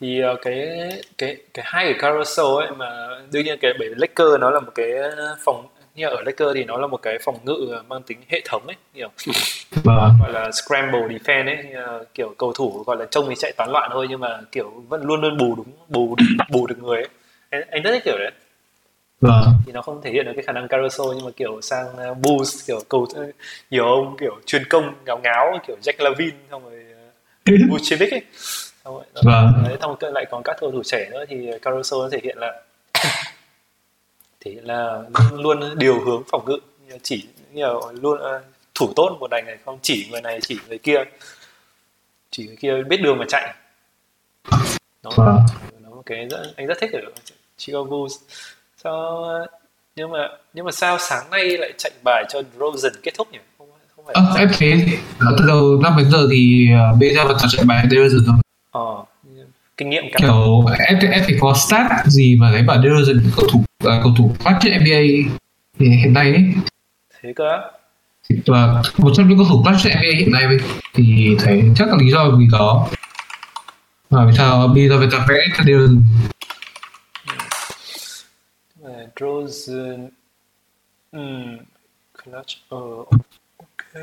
thì 0.00 0.22
uh, 0.32 0.38
cái 0.42 0.88
cái 1.18 1.36
cái 1.54 1.64
hai 1.68 1.84
cái 1.84 1.94
carousel 1.98 2.46
ấy 2.46 2.70
mà 2.76 3.08
đương 3.32 3.44
nhiên 3.44 3.58
cái 3.60 3.72
bởi 3.78 3.88
Laker 3.96 4.40
nó 4.40 4.50
là 4.50 4.60
một 4.60 4.72
cái 4.74 4.90
phòng 5.44 5.66
như 5.94 6.06
ở 6.06 6.22
Laker 6.26 6.48
thì 6.54 6.64
nó 6.64 6.76
là 6.76 6.86
một 6.86 7.02
cái 7.02 7.18
phòng 7.24 7.38
ngự 7.44 7.82
mang 7.88 8.02
tính 8.02 8.18
hệ 8.28 8.40
thống 8.44 8.66
ấy 8.66 8.76
kiểu 8.94 9.08
vâng. 9.70 10.12
gọi 10.20 10.32
là 10.32 10.50
scramble 10.52 11.00
defense 11.00 11.46
ấy 11.46 12.04
kiểu 12.14 12.34
cầu 12.38 12.52
thủ 12.52 12.82
gọi 12.86 12.96
là 12.96 13.06
trông 13.10 13.26
thì 13.28 13.34
chạy 13.34 13.52
toán 13.56 13.70
loạn 13.70 13.90
thôi 13.92 14.06
nhưng 14.10 14.20
mà 14.20 14.40
kiểu 14.52 14.70
vẫn 14.88 15.02
luôn 15.02 15.20
luôn 15.20 15.38
bù 15.38 15.54
đúng 15.56 15.66
bù 15.88 16.16
bù 16.50 16.66
được 16.66 16.78
người 16.82 16.96
ấy. 16.96 17.08
Anh, 17.50 17.62
anh 17.70 17.82
rất 17.82 17.90
thích 17.92 18.02
kiểu 18.04 18.18
đấy 18.18 18.30
vâng. 19.24 19.52
thì 19.66 19.72
nó 19.72 19.82
không 19.82 20.02
thể 20.02 20.10
hiện 20.10 20.24
được 20.24 20.32
cái 20.36 20.44
khả 20.44 20.52
năng 20.52 20.68
carousel 20.68 21.06
nhưng 21.16 21.24
mà 21.24 21.30
kiểu 21.36 21.60
sang 21.60 21.86
uh, 22.10 22.18
boost 22.18 22.66
kiểu 22.66 22.80
cầu 22.88 23.06
nhiều 23.70 23.84
ông 23.84 24.16
kiểu 24.20 24.40
truyền 24.46 24.64
công 24.70 24.94
ngáo 25.06 25.18
ngáo 25.18 25.58
kiểu 25.66 25.76
Jack 25.82 26.04
Lavin 26.04 26.34
xong 26.50 26.64
rồi 26.64 26.84
uh, 27.50 27.70
Vucevic 27.70 28.10
ấy 28.10 28.22
xong 28.84 28.94
rồi 28.94 29.04
vâng. 29.24 29.52
đấy 29.64 29.76
xong 29.80 29.96
rồi 30.00 30.12
lại 30.12 30.26
còn 30.30 30.42
các 30.44 30.56
cầu 30.60 30.70
thủ 30.70 30.82
trẻ 30.84 31.08
nữa 31.10 31.24
thì 31.28 31.50
carousel 31.62 32.00
nó 32.00 32.08
thể 32.12 32.20
hiện 32.22 32.38
là 32.38 32.62
thì 34.40 34.54
là 34.54 35.02
luôn, 35.32 35.78
điều 35.78 36.00
hướng 36.00 36.22
phòng 36.28 36.44
ngự 36.46 36.58
chỉ 37.02 37.24
như 37.52 37.62
là 37.66 37.72
luôn 38.00 38.18
uh, 38.18 38.42
thủ 38.74 38.92
tốt 38.96 39.16
một 39.20 39.30
đành 39.30 39.44
này 39.46 39.56
không 39.64 39.78
chỉ 39.82 40.06
người 40.10 40.20
này 40.20 40.38
chỉ 40.42 40.58
người 40.68 40.78
kia 40.78 40.98
chỉ 42.30 42.46
người 42.46 42.56
kia 42.56 42.82
biết 42.88 43.00
đường 43.02 43.18
mà 43.18 43.24
chạy 43.28 43.54
nó, 45.02 45.10
vâng. 45.16 45.38
nó 45.80 45.90
một 45.90 46.02
cái 46.06 46.26
rất, 46.30 46.52
anh 46.56 46.66
rất 46.66 46.78
thích 46.80 46.90
ở 46.92 47.00
Chicago 47.56 47.84
Bulls 47.84 48.14
sao 48.84 49.26
nhưng 49.96 50.10
mà 50.10 50.28
nhưng 50.54 50.64
mà 50.64 50.72
sao 50.72 50.98
sáng 50.98 51.30
nay 51.30 51.44
lại 51.44 51.72
chạy 51.78 51.92
bài 52.02 52.24
cho 52.28 52.42
Rosen 52.58 52.92
kết 53.02 53.10
thúc 53.16 53.28
nhỉ? 53.32 53.38
Không 53.58 53.68
không 53.96 54.04
phải 54.04 54.14
à, 54.14 54.22
em 54.38 54.50
thấy 54.58 54.98
từ 55.38 55.44
đầu 55.46 55.80
năm 55.82 55.94
đến 55.98 56.10
giờ 56.10 56.26
thì 56.30 56.68
bây 57.00 57.14
giờ 57.14 57.24
vẫn 57.24 57.36
chạy 57.50 57.64
bài 57.64 57.86
Rosen 57.90 58.20
thôi. 58.26 58.36
Ờ 58.70 59.04
kinh 59.76 59.90
nghiệm 59.90 60.04
cả. 60.12 60.18
Kiểu 60.20 60.64
em 60.88 60.98
em 60.98 61.22
phải 61.24 61.34
có 61.40 61.54
stat 61.54 62.06
gì 62.06 62.36
mà 62.36 62.50
lấy 62.50 62.62
bảo 62.62 62.78
DeRozan 62.78 63.20
cầu 63.36 63.46
thủ 63.52 63.58
uh, 63.58 64.02
cầu 64.02 64.14
thủ 64.18 64.34
phát 64.38 64.58
triển 64.62 64.72
NBA 64.80 65.00
hiện 65.78 66.12
nay 66.12 66.32
ấy? 66.32 66.44
Thế 67.22 67.32
cơ 67.36 67.60
và 68.46 68.82
một 68.98 69.12
trong 69.16 69.28
những 69.28 69.38
cầu 69.38 69.46
thủ 69.50 69.62
phát 69.64 69.76
triển 69.82 69.92
NBA 69.96 70.18
hiện 70.18 70.32
nay 70.32 70.44
thì 70.94 71.36
thấy 71.38 71.62
chắc 71.76 71.88
là 71.88 71.96
lý 72.00 72.10
do 72.10 72.30
vì 72.38 72.46
đó. 72.52 72.88
Và 74.10 74.24
vì 74.24 74.32
sao 74.36 74.68
bây 74.68 74.88
giờ 74.88 74.98
người 74.98 75.08
ta 75.12 75.26
vẽ 75.28 75.46
cho 75.58 75.64
DeRozan 75.64 76.00
Rosen 79.20 80.08
um, 81.12 81.58
clutch 82.24 82.56
ờ 82.68 82.78
uh, 82.78 83.08
ok. 83.56 84.02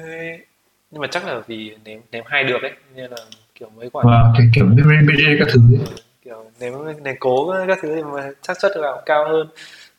Nhưng 0.92 1.02
mà 1.02 1.08
chắc 1.12 1.26
là 1.26 1.40
vì 1.48 1.76
ném 1.86 2.02
ném 2.12 2.24
hai 2.28 2.44
được 2.44 2.62
ấy 2.62 2.72
nên 2.96 3.12
là 3.12 3.18
kiểu 3.56 3.70
mấy 3.70 3.90
quả 3.90 4.04
wow, 4.04 4.34
cái 4.38 4.48
kiểu 4.54 4.66
mid 4.66 4.86
range 4.86 5.36
các 5.40 5.48
thứ 5.52 5.60
ấy. 5.80 5.98
Kiểu 6.22 6.52
ném 6.60 7.04
ném 7.04 7.16
cố 7.20 7.54
các 7.68 7.80
thứ 7.82 7.96
thì 7.96 8.04
mà 8.04 8.30
xác 8.44 8.62
suất 8.62 8.72
gạo 8.76 9.02
cao 9.06 9.28
hơn. 9.30 9.48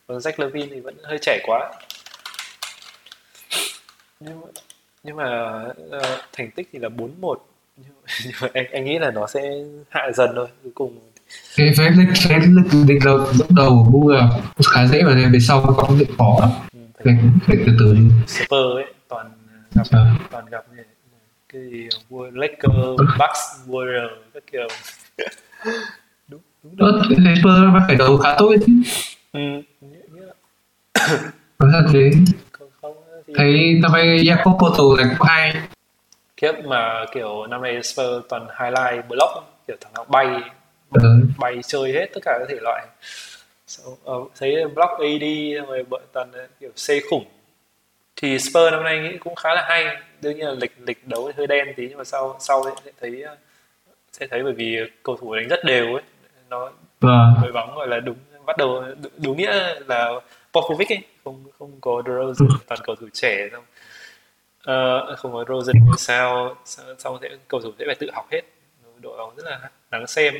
Còn 0.06 0.18
Zach 0.18 0.32
Levine 0.36 0.66
thì 0.70 0.80
vẫn 0.80 0.96
hơi 1.02 1.18
trẻ 1.22 1.40
quá. 1.46 1.72
Nhưng 4.20 4.40
mà, 4.40 4.46
nhưng 5.02 5.16
mà 5.16 5.60
uh, 5.96 6.20
thành 6.32 6.50
tích 6.50 6.68
thì 6.72 6.78
là 6.78 6.88
4-1 6.88 7.36
nhưng 7.76 7.94
mà, 8.02 8.12
nhưng 8.24 8.34
mà 8.40 8.48
anh, 8.54 8.66
anh 8.72 8.84
nghĩ 8.84 8.98
là 8.98 9.10
nó 9.10 9.26
sẽ 9.26 9.52
hạ 9.88 10.10
dần 10.14 10.30
thôi. 10.34 10.48
Cuối 10.62 10.72
cùng 10.74 10.98
cái 11.56 11.72
phép 11.76 11.90
lịch 11.96 12.08
phép 12.28 12.38
lịch 12.38 12.86
lịch 12.88 13.04
đầu 13.04 13.18
lúc 13.38 13.50
đầu 13.50 14.08
là 14.08 14.30
khá 14.66 14.86
dễ 14.86 15.02
và 15.02 15.14
về 15.32 15.38
sau 15.40 15.62
có 15.62 15.72
cũng 15.88 16.16
khó 16.18 16.50
ừ, 16.72 16.78
phải, 17.04 17.18
phải 17.46 17.56
từ 17.66 17.72
từ 17.78 17.94
đi. 17.94 18.10
Spurs 18.26 18.74
ấy 18.74 18.94
toàn 19.08 19.30
gặp 19.74 19.82
à. 19.90 20.14
toàn 20.30 20.46
gặp 20.50 20.64
cái 21.52 21.62
gì 21.70 21.88
Lakers, 22.32 22.98
Bucks, 22.98 23.68
Warriors 23.68 24.08
các 24.34 24.42
kiểu. 24.52 24.68
Đúng 26.28 26.40
đúng 26.62 26.76
rồi. 26.76 27.02
Cái 27.24 27.36
Spurs 27.36 27.86
phải 27.86 27.96
đầu 27.96 28.16
khá 28.16 28.34
tốt 28.38 28.54
chứ. 28.66 28.72
Ừ 29.32 29.62
có 31.62 31.68
thật 31.72 31.84
thế. 31.92 32.10
Thấy 33.34 33.78
năm 33.82 33.92
nay 33.92 34.18
Jacob 34.18 34.58
Porto 34.58 34.84
là 34.98 35.14
cũng 35.18 35.28
hay. 35.28 35.54
Kiếp 36.36 36.54
mà 36.64 37.04
kiểu 37.14 37.46
năm 37.46 37.62
nay 37.62 37.82
Spurs 37.82 38.26
toàn 38.28 38.46
highlight 38.60 39.08
block 39.08 39.44
kiểu 39.66 39.76
thằng 39.80 39.92
nào 39.92 40.04
bay 40.08 40.26
ừ. 40.92 41.26
bay 41.38 41.60
chơi 41.66 41.92
hết 41.92 42.06
tất 42.14 42.20
cả 42.24 42.36
các 42.38 42.46
thể 42.48 42.58
loại. 42.60 42.86
So, 43.66 43.82
uh, 44.12 44.32
thấy 44.38 44.64
block 44.74 44.90
AD 44.98 45.22
rồi 45.66 45.84
bọn 45.90 46.02
toàn 46.12 46.32
kiểu 46.60 46.70
C 46.70 47.10
khủng. 47.10 47.24
Thì 48.16 48.38
Spurs 48.38 48.72
năm 48.72 48.84
nay 48.84 48.98
nghĩ 48.98 49.18
cũng 49.18 49.34
khá 49.34 49.54
là 49.54 49.64
hay. 49.68 49.96
Đương 50.20 50.36
nhiên 50.36 50.46
là 50.46 50.54
lịch 50.60 50.72
lịch 50.86 51.08
đấu 51.08 51.32
hơi 51.36 51.46
đen 51.46 51.68
tí 51.76 51.88
nhưng 51.88 51.98
mà 51.98 52.04
sau 52.04 52.36
sau 52.40 52.64
sẽ 52.84 52.90
thấy 53.00 53.24
sẽ 54.12 54.26
thấy 54.26 54.42
bởi 54.42 54.52
vì 54.52 54.78
cầu 55.02 55.16
thủ 55.16 55.34
đánh 55.34 55.48
rất 55.48 55.64
đều 55.64 55.94
ấy. 55.94 56.02
Nó 56.48 56.72
vâng. 57.00 57.34
đội 57.42 57.52
bóng 57.52 57.74
gọi 57.74 57.88
là 57.88 58.00
đúng 58.00 58.16
bắt 58.46 58.56
đầu 58.56 58.84
đúng 59.16 59.36
nghĩa 59.36 59.74
là 59.86 60.12
Popovic 60.52 60.92
ấy. 60.92 61.02
Không 61.24 61.44
không 61.58 61.80
có 61.80 62.02
DeRozan 62.04 62.48
ừ. 62.48 62.56
toàn 62.68 62.80
cầu 62.84 62.96
thủ 62.96 63.06
trẻ 63.12 63.48
xong 63.52 63.64
uh, 64.62 65.18
không 65.18 65.32
có 65.32 65.44
DeRozan 65.44 65.96
sao? 65.98 66.56
Xong 66.98 67.18
sẽ 67.22 67.28
cầu 67.48 67.60
thủ 67.60 67.72
sẽ 67.78 67.84
phải 67.86 67.94
tự 67.94 68.10
học 68.12 68.26
hết. 68.30 68.40
Đội 69.00 69.18
bóng 69.18 69.36
rất 69.36 69.44
là 69.46 69.70
đáng 69.90 70.06
xem 70.06 70.34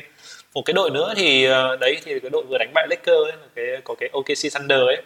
một 0.53 0.61
cái 0.65 0.73
đội 0.73 0.91
nữa 0.91 1.13
thì 1.17 1.47
uh, 1.47 1.79
đấy 1.79 1.97
thì 2.05 2.19
cái 2.19 2.29
đội 2.29 2.43
vừa 2.49 2.57
đánh 2.57 2.71
bại 2.73 2.87
Lakers 2.89 3.07
ấy 3.07 3.33
cái 3.55 3.65
có 3.83 3.95
cái 3.99 4.09
OKC 4.13 4.53
Thunder 4.53 4.79
ấy. 4.79 5.01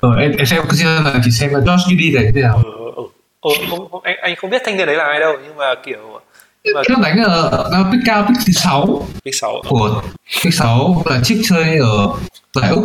Ờ 0.00 0.10
em, 0.20 0.36
em 0.36 0.46
xem 0.46 0.62
OKC 0.62 0.84
là 1.04 1.20
chỉ 1.24 1.30
xem 1.30 1.50
là 1.54 1.60
Josh 1.60 1.88
Giddey 1.88 2.10
này 2.14 2.32
thế 2.34 2.42
nào. 2.42 2.62
Ừ, 2.64 2.92
ừ. 2.96 3.02
Ừ, 3.40 3.50
không, 3.70 3.90
không, 3.90 4.02
anh 4.04 4.16
anh 4.22 4.36
không 4.36 4.50
biết 4.50 4.62
thanh 4.64 4.76
niên 4.76 4.86
đấy 4.86 4.96
là 4.96 5.04
ai 5.04 5.20
đâu 5.20 5.36
nhưng 5.44 5.56
mà 5.56 5.74
kiểu 5.84 6.20
nhưng 6.64 6.74
mà... 6.74 6.82
nó 6.88 6.96
đánh 7.02 7.18
ở 7.18 7.68
nó 7.72 7.84
pick 7.92 8.02
cao 8.06 8.22
pick 8.28 8.40
thứ 8.46 8.52
sáu. 8.52 9.06
Pick 9.24 9.34
sáu 9.34 9.62
của 9.68 10.02
pick 10.44 10.54
sáu 10.54 11.02
là 11.06 11.20
chiếc 11.24 11.42
chơi 11.48 11.78
ở 11.78 12.08
giải 12.54 12.70
úc. 12.70 12.84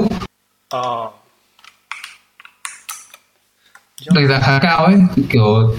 Ờ. 0.69 1.09
Đánh 4.15 4.27
giá 4.27 4.39
khá 4.39 4.59
cao 4.61 4.85
ấy 4.85 4.95
kiểu 5.29 5.75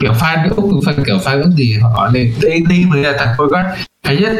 kiểu 0.00 0.12
fan 0.12 0.48
úc 0.56 0.84
fan 0.84 1.04
kiểu 1.04 1.16
fan 1.16 1.42
úc 1.42 1.50
gì 1.56 1.78
họ 1.82 1.90
nói 1.94 2.10
đây 2.14 2.34
đây 2.42 2.62
đây 2.68 2.84
mới 2.88 3.02
là 3.02 3.14
thằng 3.18 3.34
forward 3.36 3.76
hay 4.02 4.16
nhất 4.16 4.32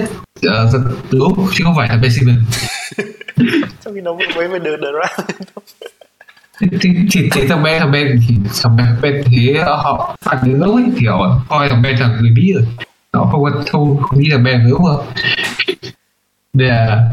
uh, 0.46 0.92
từ 1.11 1.18
úc 1.18 1.36
chứ 1.54 1.64
không 1.64 1.74
phải 1.76 1.88
là 1.88 2.09
simmons 2.09 2.68
trong 3.84 3.94
khi 3.94 4.00
nó 4.00 4.14
mới 4.36 4.48
mới 4.48 4.59
được 4.59 4.76
được 4.76 4.92
ra. 4.92 5.24
Thì 6.80 6.90
chỉ 7.11 7.28
thấy 7.30 7.46
thằng 7.48 7.62
Ben 7.62 7.80
thằng 7.80 7.92
Ben 7.92 8.20
thì 8.28 8.34
thằng 8.62 8.76
Ben 8.76 8.86
Ben 9.02 9.24
thế 9.24 9.62
họ 9.64 10.16
phản 10.20 10.38
ứng 10.42 10.62
lúc 10.62 10.74
ấy 10.74 10.84
kiểu 11.00 11.18
coi 11.48 11.68
thằng 11.68 11.82
Ben 11.82 11.96
là 11.96 12.18
người 12.20 12.30
bí 12.36 12.52
rồi. 12.52 12.64
Họ 13.12 13.28
không 13.32 13.44
có 13.44 13.62
không, 13.70 14.02
không 14.02 14.20
nghĩ 14.20 14.28
là 14.28 14.38
Ben 14.38 14.68
nữa 14.68 14.74
không? 14.78 15.06
Đây 16.52 16.68
là 16.68 17.11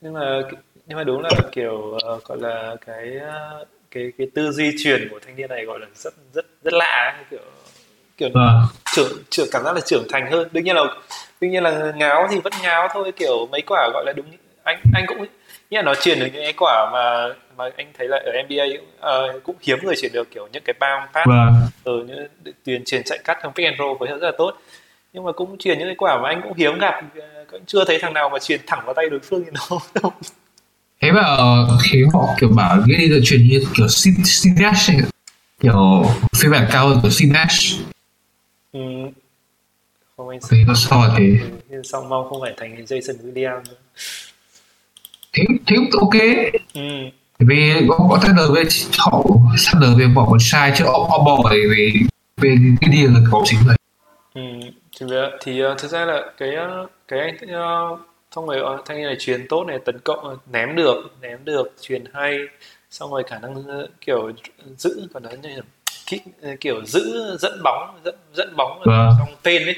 nhưng 0.00 0.12
mà 0.12 0.40
nhưng 0.86 0.98
mà 0.98 1.04
đúng 1.04 1.22
là 1.22 1.30
kiểu 1.52 1.98
uh, 2.14 2.24
gọi 2.24 2.38
là 2.40 2.76
cái 2.86 3.16
uh, 3.16 3.68
cái 3.94 4.12
cái 4.18 4.26
tư 4.34 4.52
duy 4.52 4.72
truyền 4.84 5.08
của 5.10 5.18
thanh 5.26 5.36
niên 5.36 5.48
này 5.48 5.64
gọi 5.64 5.78
là 5.80 5.86
rất 5.94 6.14
rất 6.34 6.46
rất 6.64 6.74
lạ 6.74 7.24
kiểu 7.30 7.40
kiểu 8.16 8.30
à. 8.34 8.62
trưởng 8.94 9.12
trưởng 9.30 9.48
cảm 9.52 9.64
giác 9.64 9.74
là 9.74 9.80
trưởng 9.80 10.06
thành 10.10 10.30
hơn 10.30 10.48
đương 10.52 10.64
nhiên 10.64 10.76
là 10.76 10.82
đương 11.40 11.50
nhiên 11.50 11.62
là 11.62 11.92
ngáo 11.96 12.28
thì 12.30 12.40
vẫn 12.44 12.52
ngáo 12.62 12.88
thôi 12.92 13.12
kiểu 13.16 13.46
mấy 13.52 13.62
quả 13.66 13.90
gọi 13.92 14.04
là 14.06 14.12
đúng 14.16 14.26
anh 14.62 14.80
anh 14.94 15.04
cũng 15.08 15.26
nghĩa 15.70 15.78
là 15.78 15.82
nó 15.82 15.94
truyền 15.94 16.18
được 16.18 16.26
những 16.32 16.42
cái 16.42 16.52
quả 16.56 16.90
mà 16.92 17.34
mà 17.56 17.70
anh 17.76 17.92
thấy 17.98 18.08
là 18.08 18.22
ở 18.24 18.32
NBA 18.42 18.64
uh, 18.64 19.42
cũng 19.42 19.56
hiếm 19.60 19.78
người 19.82 19.96
truyền 19.96 20.12
được 20.12 20.30
kiểu 20.30 20.48
những 20.52 20.62
cái 20.64 20.74
bounce 20.80 21.12
pass 21.14 21.28
vâng. 21.28 21.54
ở 21.84 21.92
ừ, 21.92 22.04
những 22.08 22.54
tiền 22.64 22.84
truyền 22.84 23.02
chạy 23.04 23.18
cắt 23.24 23.38
trong 23.42 23.52
pick 23.54 23.66
and 23.66 23.78
roll 23.78 23.98
với 23.98 24.08
rất 24.08 24.22
là 24.22 24.32
tốt 24.38 24.58
nhưng 25.12 25.24
mà 25.24 25.32
cũng 25.32 25.58
truyền 25.58 25.78
những 25.78 25.88
cái 25.88 25.96
quả 25.98 26.18
mà 26.22 26.28
anh 26.28 26.42
cũng 26.42 26.54
hiếm 26.54 26.78
gặp 26.78 27.02
cũng 27.50 27.64
chưa 27.66 27.84
thấy 27.84 27.98
thằng 27.98 28.12
nào 28.12 28.28
mà 28.28 28.38
truyền 28.38 28.60
thẳng 28.66 28.82
vào 28.84 28.94
tay 28.94 29.10
đối 29.10 29.20
phương 29.20 29.44
như 29.44 29.50
nó 29.50 29.78
thế 31.04 31.12
mà 31.12 31.36
khi 31.82 32.04
họ 32.12 32.34
kiểu 32.40 32.48
bảo 32.48 32.78
cái 32.88 32.96
đi 32.96 33.20
chuyển 33.24 33.48
như 33.48 33.60
kiểu 33.76 33.88
Sinash 33.88 34.90
kiểu 35.60 36.04
phiên 36.36 36.50
bản 36.50 36.68
cao 36.72 36.88
hơn 36.88 36.98
của 37.02 37.10
Sinash 37.10 37.80
ừ. 38.72 38.80
không 40.16 40.28
anh 40.28 40.38
thì 40.50 40.64
nó 40.66 40.74
so 40.74 40.96
là 40.96 41.14
thế 41.18 41.24
ừ, 41.70 41.82
xong 41.84 42.08
mong 42.08 42.28
không 42.28 42.40
phải 42.40 42.54
thành 42.56 42.84
Jason 42.84 43.14
Williams 43.22 43.62
thế 45.32 45.44
thế 45.66 45.76
cũng 45.76 46.00
ok 46.00 46.22
ừ. 46.74 46.80
vì 47.38 47.72
có 47.88 48.06
có 48.10 48.18
Thunder 48.22 48.50
với 48.50 48.64
họ 48.98 49.22
Thunder 49.72 49.98
về 49.98 50.06
bỏ 50.06 50.24
một 50.24 50.38
sai 50.40 50.72
chứ 50.76 50.84
họ 50.84 51.06
họ 51.10 51.18
bỏ 51.24 51.50
về 51.50 51.62
về 51.70 51.92
về 52.36 52.56
cái 52.80 52.90
đi 52.90 53.06
là 53.06 53.20
có 53.32 53.42
chính 53.44 53.58
vậy 53.66 53.76
ừ. 54.34 54.40
thì, 55.00 55.06
thì 55.44 55.64
uh, 55.64 55.78
thực 55.78 55.90
ra 55.90 56.04
là 56.04 56.22
cái 56.38 56.50
uh, 56.82 56.90
cái 57.08 57.20
anh 57.20 57.36
xong 58.34 58.46
rồi 58.46 58.78
thanh 58.86 58.96
niên 58.96 59.06
này 59.06 59.16
truyền 59.18 59.48
tốt 59.48 59.64
này 59.64 59.78
tấn 59.84 59.98
công 59.98 60.38
ném 60.52 60.76
được 60.76 61.14
ném 61.20 61.44
được 61.44 61.74
truyền 61.80 62.04
hay 62.12 62.38
xong 62.90 63.10
rồi 63.10 63.22
khả 63.26 63.38
năng 63.38 63.64
kiểu 64.00 64.32
giữ 64.76 65.08
còn 65.14 65.22
nói 65.22 65.38
như 65.42 65.60
kiểu 66.60 66.84
giữ 66.84 67.36
dẫn 67.40 67.60
bóng 67.64 68.00
dẫn 68.04 68.14
dẫn 68.34 68.56
bóng 68.56 68.80
ở 68.80 68.84
vâng. 68.86 69.14
trong 69.18 69.36
tên 69.42 69.62
ấy 69.62 69.76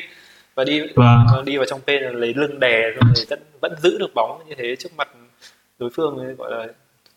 và 0.55 0.65
đi 0.65 0.81
vâng. 0.95 1.27
đi 1.45 1.57
vào 1.57 1.67
trong 1.67 1.81
tên 1.87 2.03
là 2.03 2.11
lấy 2.11 2.35
lưng 2.35 2.61
đè 2.61 2.91
rồi 2.91 3.25
vẫn 3.29 3.41
vẫn 3.61 3.75
giữ 3.83 3.99
được 3.99 4.15
bóng 4.15 4.43
như 4.49 4.55
thế 4.59 4.77
trước 4.77 4.93
mặt 4.97 5.09
đối 5.79 5.91
phương 5.91 6.19
ấy, 6.19 6.35
gọi 6.35 6.51
là 6.51 6.67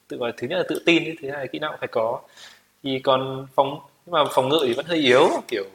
tự 0.08 0.18
gọi 0.18 0.30
là 0.30 0.36
thứ 0.38 0.48
nhất 0.48 0.58
là 0.58 0.64
tự 0.70 0.82
tin 0.86 1.04
ấy, 1.04 1.18
thứ 1.22 1.30
hai 1.30 1.40
là 1.40 1.46
kỹ 1.46 1.60
năng 1.60 1.76
phải 1.80 1.88
có 1.88 2.22
thì 2.84 3.00
còn 3.00 3.48
phòng 3.56 3.80
nhưng 4.06 4.14
mà 4.14 4.24
phòng 4.32 4.50
ngự 4.50 4.60
thì 4.68 4.74
vẫn 4.74 4.86
hơi 4.86 4.98
yếu 4.98 5.30
kiểu 5.48 5.66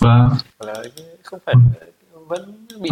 vâng. 0.00 0.28
là 0.58 0.74
không 1.22 1.40
phải 1.46 1.54
vẫn 2.12 2.66
bị 2.80 2.90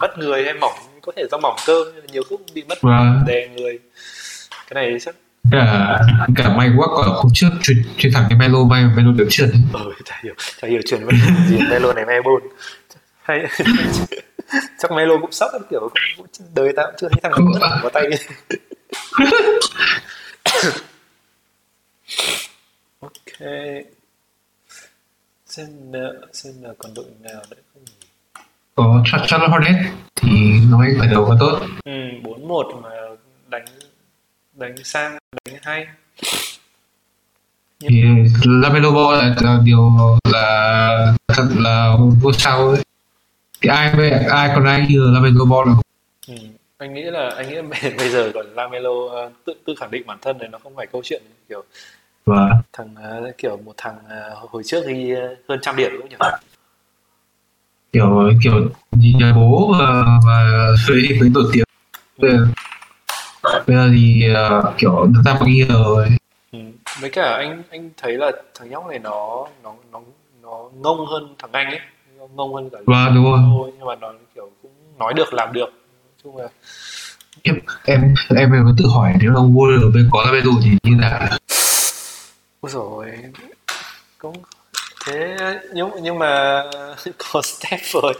mất 0.00 0.18
người 0.18 0.44
hay 0.44 0.54
mỏng 0.54 0.91
có 1.02 1.12
thể 1.16 1.22
do 1.30 1.38
mỏng 1.38 1.56
cơ 1.66 1.84
nhiều 2.12 2.22
lúc 2.30 2.40
bị 2.54 2.64
mất 2.68 2.78
vâng. 2.80 3.24
đè 3.26 3.48
người. 3.48 3.78
Cái 4.68 4.74
này 4.74 5.00
chắc 5.00 5.14
cả 5.50 6.00
cả 6.36 6.56
may 6.56 6.70
quá 6.76 6.86
còn 6.96 7.08
hôm 7.08 7.32
trước 7.34 7.48
chuyển 7.62 7.76
chuyển 7.96 8.12
thẳng 8.12 8.26
cái 8.28 8.38
Melo 8.38 8.64
may 8.64 8.84
Melo 8.96 9.12
được 9.12 9.26
trượt 9.30 9.50
ừ 9.72 9.92
chả 10.04 10.20
hiểu 10.24 10.34
chả 10.60 10.68
hiểu 10.68 10.80
chuyển 10.86 11.04
vẫn 11.04 11.14
gì 11.48 11.58
Melo 11.70 11.92
này 11.92 12.22
bôn. 12.24 12.42
Hay 13.22 13.40
chắc 14.78 14.92
Melo 14.92 15.18
cũng 15.20 15.32
sốc 15.32 15.50
kiểu 15.70 15.80
cũng, 16.16 16.26
đời 16.54 16.72
tao 16.76 16.92
chưa 17.00 17.08
thấy 17.08 17.20
thằng 17.22 17.32
nào 17.60 17.78
có 17.82 17.88
tay. 17.88 18.04
Ok. 23.00 23.48
Xem 25.46 25.92
xem 26.32 26.52
là 26.62 26.70
còn 26.78 26.94
đội 26.94 27.04
nào 27.20 27.42
đấy 27.50 27.60
không 27.74 27.84
có 28.74 29.02
Charlotte 29.04 29.48
Hornet 29.48 29.76
thì 30.16 30.28
nói 30.70 30.94
khởi 30.98 31.08
đầu 31.08 31.26
có 31.28 31.36
tốt. 31.40 31.60
Ừ, 31.84 31.92
4-1 32.22 32.80
mà 32.82 32.90
đánh 33.48 33.64
đánh 34.54 34.76
sang 34.84 35.18
đánh 35.44 35.56
hay. 35.62 35.86
Thì 37.80 38.02
Lamelo 38.44 38.90
Ball 38.90 39.18
là, 39.18 39.34
là 39.40 39.58
điều 39.64 39.96
là 40.32 41.14
thật 41.28 41.48
là 41.56 41.96
vô 42.22 42.32
sao 42.32 42.68
ấy. 42.68 42.82
Thì 43.60 43.68
ai 43.68 44.10
ai 44.30 44.50
còn 44.54 44.64
ai 44.64 44.86
như 44.88 45.10
Lamelo 45.10 45.44
Ball 45.44 45.68
là 45.68 45.74
ừ. 46.28 46.34
anh 46.78 46.94
nghĩ 46.94 47.02
là 47.02 47.30
anh 47.36 47.48
nghĩ 47.48 47.54
là 47.54 47.62
bây 47.98 48.08
giờ 48.08 48.30
còn 48.34 48.46
Lamelo 48.54 48.90
uh, 48.90 49.32
tự 49.44 49.54
tự 49.66 49.74
khẳng 49.80 49.90
định 49.90 50.06
bản 50.06 50.18
thân 50.22 50.38
này 50.38 50.48
nó 50.48 50.58
không 50.58 50.76
phải 50.76 50.86
câu 50.86 51.02
chuyện 51.04 51.22
kiểu 51.48 51.64
và 52.24 52.50
thằng 52.72 52.94
uh, 53.28 53.38
kiểu 53.38 53.56
một 53.64 53.74
thằng 53.76 53.96
uh, 53.96 54.50
hồi 54.50 54.62
trước 54.66 54.86
ghi 54.86 55.14
uh, 55.14 55.38
hơn 55.48 55.58
trăm 55.62 55.76
điểm 55.76 55.90
đúng 55.92 56.00
không 56.00 56.08
nhỉ 56.10 56.16
kiểu 57.92 58.30
kiểu 58.42 58.68
nhìn 58.92 59.18
nhà 59.18 59.32
bố 59.36 59.74
và 59.78 60.04
và 60.26 60.68
với 60.88 61.16
với 61.20 61.28
nổi 61.28 61.44
tiếng. 61.52 61.64
Bây 63.66 63.76
giờ 63.76 63.90
thì 63.92 64.24
uh, 64.30 64.74
kiểu 64.78 65.06
được 65.06 65.20
ra 65.24 65.38
nhiêu 65.46 65.66
rồi. 65.68 66.08
Ừ. 66.52 66.58
với 67.00 67.10
cả 67.10 67.36
anh 67.36 67.62
anh 67.70 67.90
thấy 67.96 68.12
là 68.12 68.32
thằng 68.58 68.70
nhóc 68.70 68.86
này 68.86 68.98
nó 68.98 69.46
nó 69.62 69.74
nó 69.92 70.00
nó 70.42 70.70
ngông 70.80 71.06
hơn 71.06 71.34
thằng 71.38 71.52
anh 71.52 71.66
ấy. 71.66 71.80
Ngông 72.34 72.54
hơn 72.54 72.70
cả 72.70 72.78
vâng 72.86 73.14
đúng 73.14 73.24
rồi. 73.24 73.72
Nhưng 73.78 73.86
mà 73.86 73.94
nó 73.94 74.12
kiểu 74.34 74.50
cũng 74.62 74.72
nói 74.98 75.12
được 75.14 75.34
làm 75.34 75.52
được. 75.52 75.66
Nói 75.66 76.14
chung 76.22 76.36
là 76.36 76.48
em 77.42 77.58
em 77.84 78.14
em 78.36 78.52
em 78.52 78.74
tự 78.78 78.84
hỏi 78.94 79.14
nếu 79.20 79.34
ông 79.34 79.54
Warrior 79.54 79.94
bên 79.94 80.08
có 80.12 80.22
ra 80.26 80.32
bên 80.32 80.44
rồi 80.44 80.54
thì 80.64 80.70
như 80.82 80.96
nào? 80.96 81.28
Ôi 82.60 82.72
rồi 82.72 83.06
cũng 84.18 84.36
thế 85.04 85.36
nhưng 85.74 85.90
nhưng 86.02 86.18
mà 86.18 86.62
có 87.32 87.42
Steph 87.42 87.84
rồi 88.02 88.14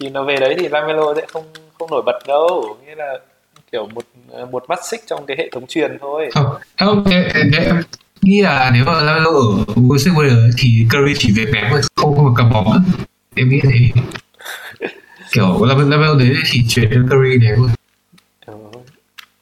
thì 0.00 0.08
nó 0.08 0.24
về 0.24 0.36
đấy 0.36 0.56
thì 0.58 0.68
Lamelo 0.68 1.14
sẽ 1.14 1.26
không 1.32 1.44
không 1.78 1.90
nổi 1.90 2.02
bật 2.06 2.18
đâu. 2.26 2.78
Nghĩa 2.86 2.94
là 2.94 3.18
kiểu 3.72 3.88
một 3.94 4.04
một 4.50 4.64
mắt 4.68 4.78
xích 4.90 5.00
trong 5.06 5.26
cái 5.26 5.36
hệ 5.36 5.48
thống 5.52 5.66
truyền 5.66 5.98
thôi. 6.00 6.28
Không 6.32 6.46
không 6.78 7.04
em, 7.04 7.24
em 7.52 7.82
nghĩ 8.22 8.42
là 8.42 8.70
nếu 8.74 8.84
mà 8.84 9.00
Lamelo 9.00 9.30
ở 9.30 9.64
Golden 9.76 10.14
Warriors 10.14 10.50
thì 10.58 10.86
Curry 10.92 11.14
chỉ 11.18 11.32
về 11.36 11.52
ném 11.52 11.64
thôi 11.70 11.80
không 11.96 12.16
không 12.16 12.34
cầm 12.36 12.52
bóng 12.52 12.84
em 13.34 13.48
nghĩ 13.48 13.60
thế. 13.62 14.02
Kiểu 15.32 15.64
Lamelo 15.64 16.14
đấy 16.14 16.34
thì 16.52 16.60
chuyển 16.68 16.90
cho 16.90 17.16
Curry 17.16 17.38
ném 17.38 17.56
thôi. 17.56 17.68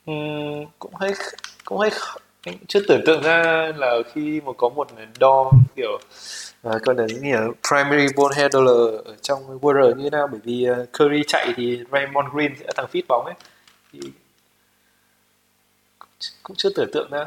Ừ, 0.06 0.12
cũng 0.78 0.94
hơi 0.94 1.14
cũng 1.64 1.78
hơi 1.78 1.90
anh 2.46 2.56
chưa 2.68 2.80
tưởng 2.88 3.02
tượng 3.06 3.22
ra 3.22 3.72
là 3.76 3.94
khi 4.14 4.40
mà 4.46 4.52
có 4.56 4.68
một 4.68 4.88
đo 5.18 5.50
kiểu 5.76 5.98
gọi 6.62 6.94
là 6.96 7.08
gì 7.08 7.30
ở 7.30 7.48
primary 7.68 8.06
ball 8.16 8.32
handler 8.36 9.04
ở 9.04 9.16
trong 9.22 9.58
Warrior 9.60 9.96
như 9.96 10.02
thế 10.02 10.10
nào 10.10 10.28
bởi 10.30 10.40
vì 10.44 10.66
uh, 10.70 10.92
Curry 10.92 11.22
chạy 11.26 11.52
thì 11.56 11.78
Raymond 11.92 12.28
Green 12.32 12.52
sẽ 12.60 12.66
thằng 12.76 12.86
feed 12.92 13.02
bóng 13.08 13.24
ấy. 13.24 13.34
Thì 13.92 14.00
cũng 16.42 16.56
chưa 16.56 16.70
tưởng 16.76 16.90
tượng 16.92 17.10
ra. 17.10 17.24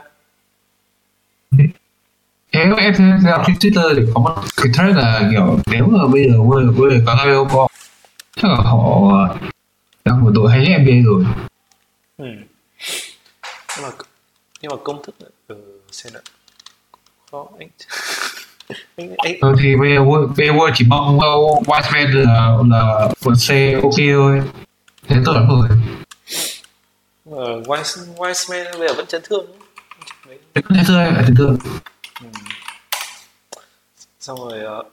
Em 2.52 2.76
em 2.76 2.94
đọc 3.26 3.42
trên 3.48 3.56
Twitter 3.56 3.96
thì 3.96 4.02
có 4.14 4.22
một 4.22 4.36
cái 4.58 4.68
thread 4.74 4.96
là 4.96 5.30
kiểu 5.32 5.60
nếu 5.72 5.86
mà 5.86 6.08
bây 6.08 6.30
giờ 6.30 6.38
Warrior 6.38 6.76
Warrior 6.76 7.06
có 7.06 7.14
Lamelo 7.14 7.44
Ball 7.44 7.68
chắc 8.36 8.48
là 8.52 8.56
họ 8.56 9.12
đang 10.06 10.24
một 10.24 10.32
đội 10.34 10.52
hay 10.52 10.80
NBA 10.80 10.94
rồi. 11.06 11.26
Ừ. 12.18 12.26
mà 13.82 13.90
nhưng 14.62 14.72
mà 14.72 14.78
công 14.84 15.04
thức 15.04 15.16
ừ, 15.48 15.56
xem 15.92 16.14
nào. 16.14 16.22
Khó 17.32 17.48
anh 17.60 17.70
ừ, 19.42 19.56
thì 19.60 19.76
bây 19.76 19.96
giờ 19.96 20.72
chỉ 20.76 20.86
mong 20.88 21.20
Wiseman 21.66 22.26
là 22.26 22.58
là 22.70 23.10
một 23.26 23.34
C 23.48 23.50
ok 23.84 24.00
thôi. 24.14 24.42
Thế 25.08 25.16
tốt 25.26 25.34
lắm 25.34 25.48
rồi. 25.50 25.70
Ờ, 27.32 27.62
Wise, 27.62 28.16
Wiseman 28.16 28.80
bây 28.80 28.88
giờ 28.88 28.94
vẫn 28.94 29.06
chấn 29.06 29.22
thương 29.24 29.46
vẫn 30.54 30.64
chấn 30.76 30.86
thương 30.88 31.14
chấn 31.26 31.36
thương 31.38 31.58
ừ. 32.22 32.28
xong 34.20 34.40
rồi 34.40 34.80
uh, 34.80 34.86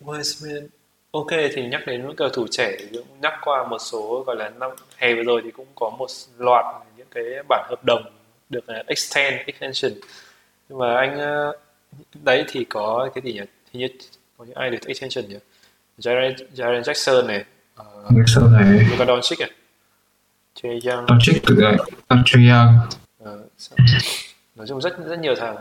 Wiseman 0.00 0.66
ok 1.10 1.30
thì 1.54 1.66
nhắc 1.66 1.82
đến 1.86 2.06
những 2.06 2.16
cầu 2.16 2.28
thủ 2.28 2.46
trẻ 2.50 2.76
thì 2.78 2.86
cũng 2.92 3.20
nhắc 3.20 3.32
qua 3.44 3.68
một 3.68 3.78
số 3.78 4.24
gọi 4.26 4.36
là 4.36 4.48
năm 4.48 4.70
hè 4.96 5.14
vừa 5.14 5.22
rồi 5.22 5.40
thì 5.44 5.50
cũng 5.50 5.66
có 5.74 5.90
một 5.90 6.06
loạt 6.38 6.64
những 6.96 7.06
cái 7.10 7.24
bản 7.48 7.66
hợp 7.70 7.84
đồng 7.84 8.02
được 8.50 8.64
uh, 8.80 8.86
extend 8.86 9.36
extension. 9.46 9.92
Nhưng 10.68 10.78
mà 10.78 10.96
anh 10.96 11.18
uh, 11.18 11.56
đấy 12.22 12.44
thì 12.48 12.64
có 12.64 13.08
cái 13.14 13.22
gì 13.24 13.32
nhỉ? 13.32 13.44
Thì 13.72 13.80
như 13.80 13.88
có 14.38 14.44
những 14.44 14.56
ai 14.56 14.70
được 14.70 14.86
extension 14.86 15.28
nhỉ? 15.28 15.36
Jaren, 15.98 16.34
Jaren 16.54 16.82
Jackson 16.82 17.26
này 17.26 17.44
uh, 17.80 18.10
Jackson 18.10 18.52
này. 18.52 18.86
Luka 18.90 19.04
Doncic 19.04 19.40
này 19.40 19.50
Trey 20.54 20.80
Young. 20.84 21.06
Doncic 21.08 21.42
từ 21.46 21.54
đấy 21.60 21.76
Trey 22.24 22.48
Young. 22.48 22.78
Uh, 23.22 23.28
nói 24.54 24.66
chung 24.68 24.80
rất 24.80 24.98
rất 25.06 25.18
nhiều 25.18 25.34
thằng. 25.34 25.56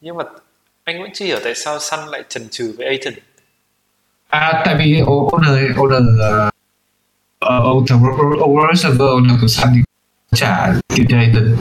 Nhưng 0.00 0.16
mà 0.16 0.24
anh 0.84 1.02
vẫn 1.02 1.10
chưa 1.14 1.24
hiểu 1.24 1.38
tại 1.44 1.54
sao 1.54 1.78
Sun 1.78 2.00
lại 2.10 2.22
chần 2.28 2.48
chừ 2.48 2.74
với 2.78 2.86
Aiton 2.86 3.14
à 4.28 4.62
tại 4.64 4.74
vì 4.78 5.00
owner 5.00 5.74
owner 5.74 6.50
Server 8.74 9.00
owner 9.00 9.40
của 9.40 9.46
Sun 9.46 9.70
thì 9.74 9.80
trả 10.34 10.72
tiền 10.88 11.06
cho 11.08 11.16
Aiton 11.16 11.56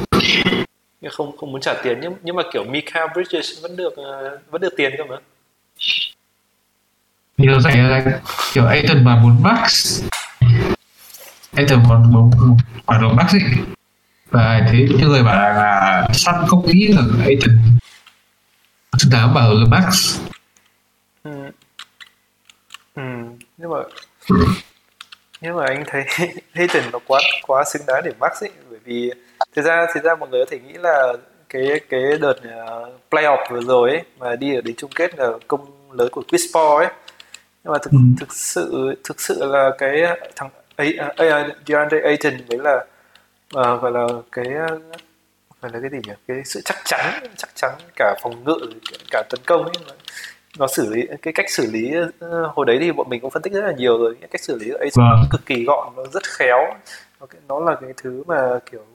không 1.11 1.37
không 1.37 1.51
muốn 1.51 1.61
trả 1.61 1.73
tiền 1.83 1.99
nhưng 2.01 2.13
nhưng 2.23 2.35
mà 2.35 2.43
kiểu 2.53 2.63
Mikael 2.63 3.07
Bridges 3.13 3.61
vẫn 3.61 3.75
được 3.75 3.93
uh, 3.93 4.51
vẫn 4.51 4.61
được 4.61 4.73
tiền 4.77 4.91
cơ 4.97 5.03
mà 5.03 5.15
nhiều 7.37 7.59
giải 7.59 7.77
là 7.77 8.19
kiểu 8.53 8.65
Aiton 8.65 9.03
mà 9.03 9.15
muốn 9.15 9.43
max 9.43 10.03
Aiton 11.55 11.83
muốn 11.83 12.11
muốn 12.13 12.57
quả 12.85 12.97
đồ 12.97 13.13
max 13.13 13.35
ấy 13.35 13.41
và 14.29 14.67
thế 14.71 14.87
những 14.89 15.09
người 15.09 15.23
bảo 15.23 15.35
là, 15.35 15.53
là 15.53 16.07
Sun 16.13 16.35
không 16.47 16.67
nghĩ 16.67 16.87
là 16.87 17.01
Aiton 17.25 17.57
xứng 18.97 19.11
đáng 19.11 19.33
bảo 19.33 19.53
là 19.53 19.65
max 19.67 20.19
ừ. 21.23 21.31
ừ. 22.95 23.01
nhưng 23.57 23.69
mà 23.69 23.77
nhưng 25.41 25.55
mà 25.55 25.65
anh 25.65 25.83
thấy 25.87 26.05
Aiton 26.53 26.83
nó 26.91 26.99
quá 27.07 27.21
quá 27.47 27.63
xứng 27.63 27.81
đáng 27.87 28.01
để 28.05 28.11
max 28.19 28.43
ấy 28.43 28.51
bởi 28.69 28.79
vì 28.83 29.11
thực 29.55 29.65
ra 29.65 29.87
thực 29.93 30.03
ra 30.03 30.15
mọi 30.15 30.29
người 30.29 30.45
có 30.45 30.51
thể 30.51 30.59
nghĩ 30.59 30.73
là 30.73 31.13
cái 31.49 31.79
cái 31.89 32.01
đợt 32.21 32.35
uh, 32.37 32.93
playoff 33.09 33.45
vừa 33.49 33.61
rồi 33.61 33.89
ấy 33.89 34.01
mà 34.19 34.35
đi 34.35 34.55
ở 34.55 34.61
đến 34.61 34.75
chung 34.75 34.91
kết 34.95 35.19
là 35.19 35.31
công 35.47 35.91
lớn 35.91 36.09
của 36.11 36.23
Chris 36.27 36.41
Paul 36.53 36.83
ấy. 36.83 36.91
Nhưng 37.63 37.73
mà 37.73 37.77
thực 37.81 37.91
ừ. 37.91 37.97
thực 38.19 38.33
sự 38.33 38.95
thực 39.03 39.21
sự 39.21 39.45
là 39.45 39.71
cái 39.77 40.01
thằng 40.35 40.49
A, 40.75 41.49
DeAndre 41.67 41.99
Ayton 42.03 42.33
mới 42.49 42.59
là 42.59 42.85
à, 43.55 43.75
gọi 43.75 43.91
là 43.91 44.07
cái 44.31 44.45
gọi 45.61 45.71
là 45.73 45.79
cái 45.81 45.89
gì 45.91 45.97
nhỉ? 46.07 46.13
Cái 46.27 46.41
sự 46.45 46.61
chắc 46.65 46.77
chắn 46.85 47.23
chắc 47.37 47.49
chắn 47.55 47.71
cả 47.95 48.15
phòng 48.21 48.43
ngự 48.43 48.57
cả 49.11 49.23
tấn 49.29 49.39
công 49.45 49.63
ấy 49.63 49.73
nó 50.59 50.67
xử 50.67 50.93
lý 50.93 51.07
cái 51.21 51.33
cách 51.33 51.45
xử 51.49 51.71
lý 51.71 51.91
hồi 52.53 52.65
đấy 52.65 52.77
thì 52.81 52.91
bọn 52.91 53.09
mình 53.09 53.21
cũng 53.21 53.31
phân 53.31 53.41
tích 53.41 53.53
rất 53.53 53.61
là 53.61 53.71
nhiều 53.71 53.97
rồi. 53.97 54.15
Cách 54.31 54.41
xử 54.41 54.59
lý 54.59 54.69
ấy 54.69 54.89
vâng. 54.95 55.25
cực 55.31 55.45
kỳ 55.45 55.63
gọn 55.63 55.93
nó 55.95 56.03
rất 56.13 56.23
khéo. 56.27 56.73
Nó 57.47 57.59
là 57.59 57.75
cái 57.81 57.93
thứ 57.97 58.23
mà 58.27 58.59
kiểu 58.71 58.85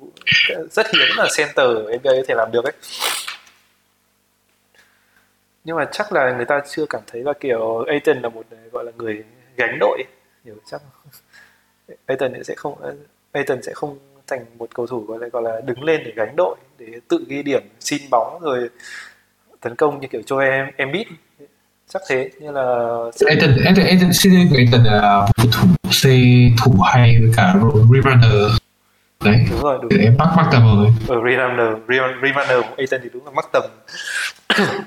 rất 0.70 0.86
hiếm 0.86 1.16
là 1.16 1.26
center 1.36 1.66
NBA 1.66 2.10
có 2.10 2.22
thể 2.28 2.34
làm 2.34 2.50
được 2.52 2.64
ấy. 2.64 2.72
Nhưng 5.64 5.76
mà 5.76 5.88
chắc 5.92 6.12
là 6.12 6.32
người 6.36 6.44
ta 6.44 6.60
chưa 6.68 6.86
cảm 6.90 7.02
thấy 7.06 7.22
là 7.22 7.32
kiểu 7.40 7.84
Aiton 7.88 8.22
là 8.22 8.28
một 8.28 8.46
gọi 8.72 8.84
là 8.84 8.92
người 8.96 9.24
gánh 9.56 9.78
đội 9.80 10.02
hiểu 10.44 10.54
chắc 10.70 10.82
Aiton 12.06 12.44
sẽ 12.44 12.54
không 12.54 12.74
Aiton 13.32 13.62
sẽ 13.62 13.72
không 13.74 13.98
thành 14.26 14.44
một 14.58 14.74
cầu 14.74 14.86
thủ 14.86 15.00
gọi 15.00 15.18
là 15.18 15.28
gọi 15.28 15.42
là 15.42 15.60
đứng 15.60 15.84
lên 15.84 16.02
để 16.04 16.12
gánh 16.16 16.34
đội 16.36 16.56
để 16.78 16.86
tự 17.08 17.24
ghi 17.28 17.42
điểm 17.42 17.62
xin 17.80 18.02
bóng 18.10 18.40
rồi 18.40 18.68
tấn 19.60 19.76
công 19.76 20.00
như 20.00 20.08
kiểu 20.08 20.22
cho 20.26 20.38
em 20.38 20.66
em 20.76 20.92
biết 20.92 21.04
chắc 21.88 22.02
thế 22.08 22.30
như 22.38 22.50
là 22.50 22.62
Aiton 23.26 23.50
Aiton 23.64 23.84
Aiton 23.86 24.10
Aiton 24.56 24.84
là 24.84 25.26
một 25.36 25.48
thủ 25.52 25.68
C 25.90 26.04
thủ 26.64 26.80
hay 26.92 27.16
với 27.20 27.30
cả 27.36 27.54
rebounder 27.94 28.52
đấy 29.24 29.46
đúng 29.50 29.62
rồi 29.62 29.78
đúng 29.82 30.00
em 30.00 30.16
mắc 30.18 30.28
mắc 30.36 30.48
tầm 30.52 30.62
rồi. 30.62 30.86
Ở 31.08 31.16
rebounder 31.30 31.68
rebounder 32.22 32.60
của 32.68 32.74
Aiton 32.76 33.00
thì 33.02 33.08
đúng 33.12 33.24
là 33.24 33.30
mắc 33.30 33.48
tầm. 33.52 33.62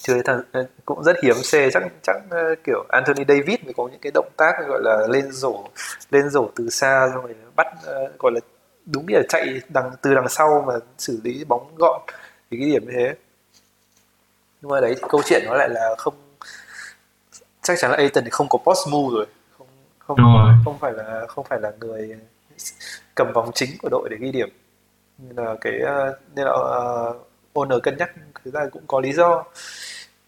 Chơi 0.00 0.22
thằng 0.24 0.40
ờ, 0.52 0.66
cũng 0.84 1.04
rất 1.04 1.16
hiếm 1.22 1.34
C. 1.34 1.72
Chắc 1.72 1.82
chắc 2.02 2.16
ờ, 2.30 2.54
kiểu 2.64 2.84
Anthony 2.88 3.24
Davis 3.28 3.64
mới 3.64 3.74
có 3.76 3.88
những 3.88 4.00
cái 4.02 4.12
động 4.14 4.28
tác 4.36 4.52
gọi 4.68 4.80
là 4.82 5.06
lên 5.10 5.32
rổ 5.32 5.64
lên 6.10 6.30
rổ 6.30 6.48
từ 6.56 6.70
xa 6.70 7.06
rồi 7.14 7.34
bắt 7.56 7.66
gọi 8.18 8.32
là 8.32 8.40
đúng 8.86 9.06
là 9.08 9.22
chạy 9.28 9.60
đằng 9.68 9.90
từ 10.02 10.14
đằng 10.14 10.28
sau 10.28 10.64
mà 10.66 10.74
xử 10.98 11.20
lý 11.24 11.44
bóng 11.44 11.74
gọn. 11.76 12.00
Thì 12.50 12.56
cái 12.60 12.68
điểm 12.70 12.86
như 12.86 12.92
thế 12.96 13.14
nhưng 14.66 14.74
mà 14.74 14.80
đấy 14.80 14.94
thì 14.96 15.02
câu 15.08 15.22
chuyện 15.28 15.42
nó 15.46 15.54
lại 15.54 15.68
là 15.68 15.94
không 15.98 16.14
chắc 17.62 17.78
chắn 17.80 17.90
là 17.90 17.96
Aiton 17.96 18.24
thì 18.24 18.30
không 18.30 18.48
có 18.48 18.58
post 18.58 18.88
move 18.90 19.14
rồi. 19.16 19.26
Không 19.58 19.66
không 19.98 20.16
rồi. 20.16 20.54
không 20.64 20.78
phải 20.78 20.92
là 20.92 21.26
không 21.28 21.46
phải 21.48 21.60
là 21.60 21.72
người 21.80 22.16
cầm 23.14 23.32
bóng 23.34 23.50
chính 23.54 23.70
của 23.78 23.88
đội 23.88 24.08
để 24.10 24.16
ghi 24.20 24.32
điểm. 24.32 24.48
Nên 25.18 25.36
là 25.36 25.54
cái 25.60 25.72
nên 26.36 26.46
là 26.46 26.52
uh, 26.52 27.28
owner 27.54 27.80
cân 27.80 27.96
nhắc 27.96 28.10
thực 28.44 28.54
ra 28.54 28.60
cũng 28.72 28.82
có 28.86 29.00
lý 29.00 29.12
do. 29.12 29.44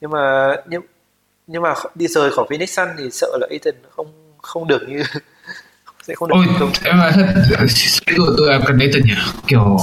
Nhưng 0.01 0.11
mà 0.11 0.55
nhưng 0.67 0.83
nhưng 1.47 1.63
mà 1.63 1.75
đi 1.95 2.07
rời 2.07 2.31
khỏi 2.31 2.47
Phoenix 2.51 2.71
Sun 2.71 2.89
thì 2.99 3.11
sợ 3.11 3.39
là 3.41 3.47
Aiton 3.51 3.75
không 3.97 4.07
không 4.43 4.69
được 4.69 4.89
như 4.89 5.03
sẽ 6.03 6.15
không 6.15 6.29
được 6.29 6.35
Ôi, 6.61 6.71
em 6.85 6.99
là 6.99 7.13
tôi 8.17 8.27
tôi 8.37 8.49
em 8.49 8.61
cần 8.67 8.79
Aiton 8.79 9.03
nhỉ? 9.05 9.15
Kiểu 9.47 9.79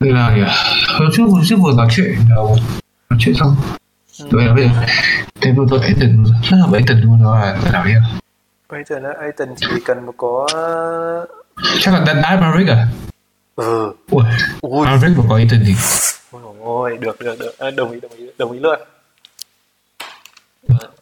đây 0.00 0.12
là 0.12 0.30
hôm 0.98 1.08
trước 1.12 1.22
hôm 1.28 1.42
trước 1.44 1.56
vừa 1.62 1.72
nói 1.72 1.88
chuyện 1.90 2.14
đâu 2.30 2.56
chuyện 3.18 3.34
xong 3.34 3.56
tôi 4.30 4.48
bây 4.54 4.64
giờ 4.64 4.70
thế 5.40 5.52
vừa 5.52 5.66
tôi 5.70 5.80
Aiton 5.80 6.24
rất 6.24 6.56
là 6.56 6.66
Aiton 6.72 7.00
luôn 7.00 7.22
đó 7.22 7.38
là 7.38 7.58
nào 7.72 7.84
nhỉ 7.86 7.94
Aiton 8.68 9.02
á 9.02 9.10
Aiton 9.20 9.48
chỉ 9.56 9.66
cần 9.84 10.06
một 10.06 10.14
có 10.16 10.46
chắc 11.80 11.94
là 11.94 12.04
Dan 12.06 12.40
Maverick 12.40 12.70
à? 12.70 12.86
Ừ. 13.56 13.92
Ui 14.60 14.86
Maverick 14.86 15.18
mà 15.18 15.24
có 15.28 15.36
Aiton 15.36 15.60
thì 15.66 15.74
ôi 16.66 16.98
được 17.00 17.20
được 17.20 17.38
được. 17.38 17.58
À, 17.58 17.70
đồng 17.70 17.92
ý 17.92 18.00
đồng 18.00 18.12
ý 18.12 18.26
đồng 18.38 18.52
ý 18.52 18.58
luôn. 18.58 18.78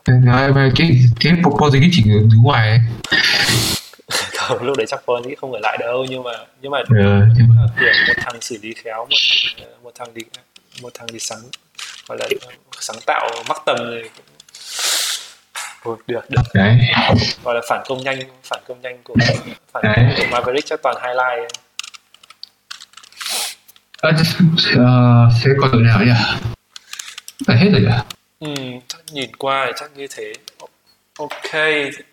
Nói 0.06 0.52
về 0.52 0.70
cái 0.76 1.00
cái 1.20 1.32
Porzingis 1.32 1.90
chỉ 1.92 2.02
đứng 2.04 2.42
ngoài 2.42 2.68
ấy. 2.68 2.80
không, 4.36 4.62
lúc 4.62 4.76
đấy 4.76 4.86
chắc 4.88 5.00
Porzingis 5.06 5.34
không 5.40 5.52
ở 5.52 5.58
lại 5.62 5.78
đâu 5.80 6.06
nhưng 6.10 6.22
mà 6.22 6.30
nhưng 6.62 6.70
mà 6.72 6.78
ừ, 6.78 6.84
nhưng 7.38 7.48
mà 7.48 7.66
kiểu 7.80 7.92
một 8.08 8.14
thằng 8.16 8.40
xử 8.40 8.58
lý 8.62 8.74
khéo 8.74 9.06
một 9.10 9.16
thằng 9.58 9.68
một 9.82 9.90
thằng 9.94 10.08
đi 10.14 10.22
một 10.82 10.90
thằng 10.94 11.06
đi 11.12 11.18
sáng 11.18 11.40
gọi 12.08 12.18
là 12.20 12.26
sáng 12.80 12.96
tạo 13.06 13.30
mắc 13.48 13.62
tầm. 13.66 13.76
Này 13.90 14.10
Ôi, 15.84 15.96
được 16.06 16.30
được. 16.30 16.42
Đấy. 16.54 16.78
gọi 17.44 17.54
là 17.54 17.60
phản 17.68 17.82
công 17.86 18.04
nhanh 18.04 18.18
phản 18.44 18.62
công 18.68 18.80
nhanh 18.80 18.98
của 19.04 19.14
phản 19.72 19.82
đấy. 19.82 20.14
của 20.16 20.24
Maverick 20.30 20.66
chắc 20.66 20.80
toàn 20.82 20.96
highlight. 21.02 21.52
À, 24.02 24.10
uh, 24.10 25.32
sẽ 25.44 25.50
có 25.60 25.68
đội 25.72 25.82
nào 25.82 26.00
nhỉ? 26.04 26.12
Phải 27.46 27.56
hết 27.56 27.68
rồi 27.72 27.80
nhỉ? 27.80 27.96
Ừ, 28.40 28.54
nhìn 29.12 29.36
qua 29.36 29.64
thì 29.66 29.72
chắc 29.76 29.90
như 29.96 30.06
thế. 30.10 30.32
Ok 31.18 31.54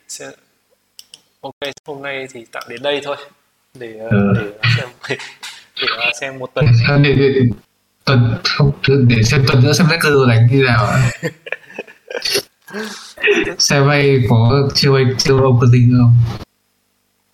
sẽ 0.08 0.26
ok 1.42 1.56
hôm 1.86 2.02
nay 2.02 2.28
thì 2.34 2.46
tạm 2.52 2.64
đến 2.70 2.82
đây 2.84 3.02
thôi. 3.04 3.18
Để 3.74 3.94
ừ. 4.12 4.34
để 4.36 4.70
xem 4.78 4.90
để, 5.82 5.88
xem 6.22 6.40
một 6.40 6.54
tuần. 6.54 6.66
Để, 7.04 7.14
để, 7.18 7.34
để, 7.36 7.42
tuần 8.12 8.36
không 8.44 8.72
để 9.08 9.24
xem 9.24 9.44
tuần 9.48 9.64
nữa 9.64 9.74
xem 9.74 9.88
cơ 10.02 10.26
đánh 10.28 10.48
như 10.52 10.64
nào. 10.64 10.88
Xe 13.58 13.82
bay 13.82 14.24
có 14.30 14.70
chiêu 14.74 14.96
anh 14.96 15.16
chiêu 15.18 15.44
ông 15.44 15.58
có 15.62 15.68
dính 15.68 15.98
không? 16.00 16.16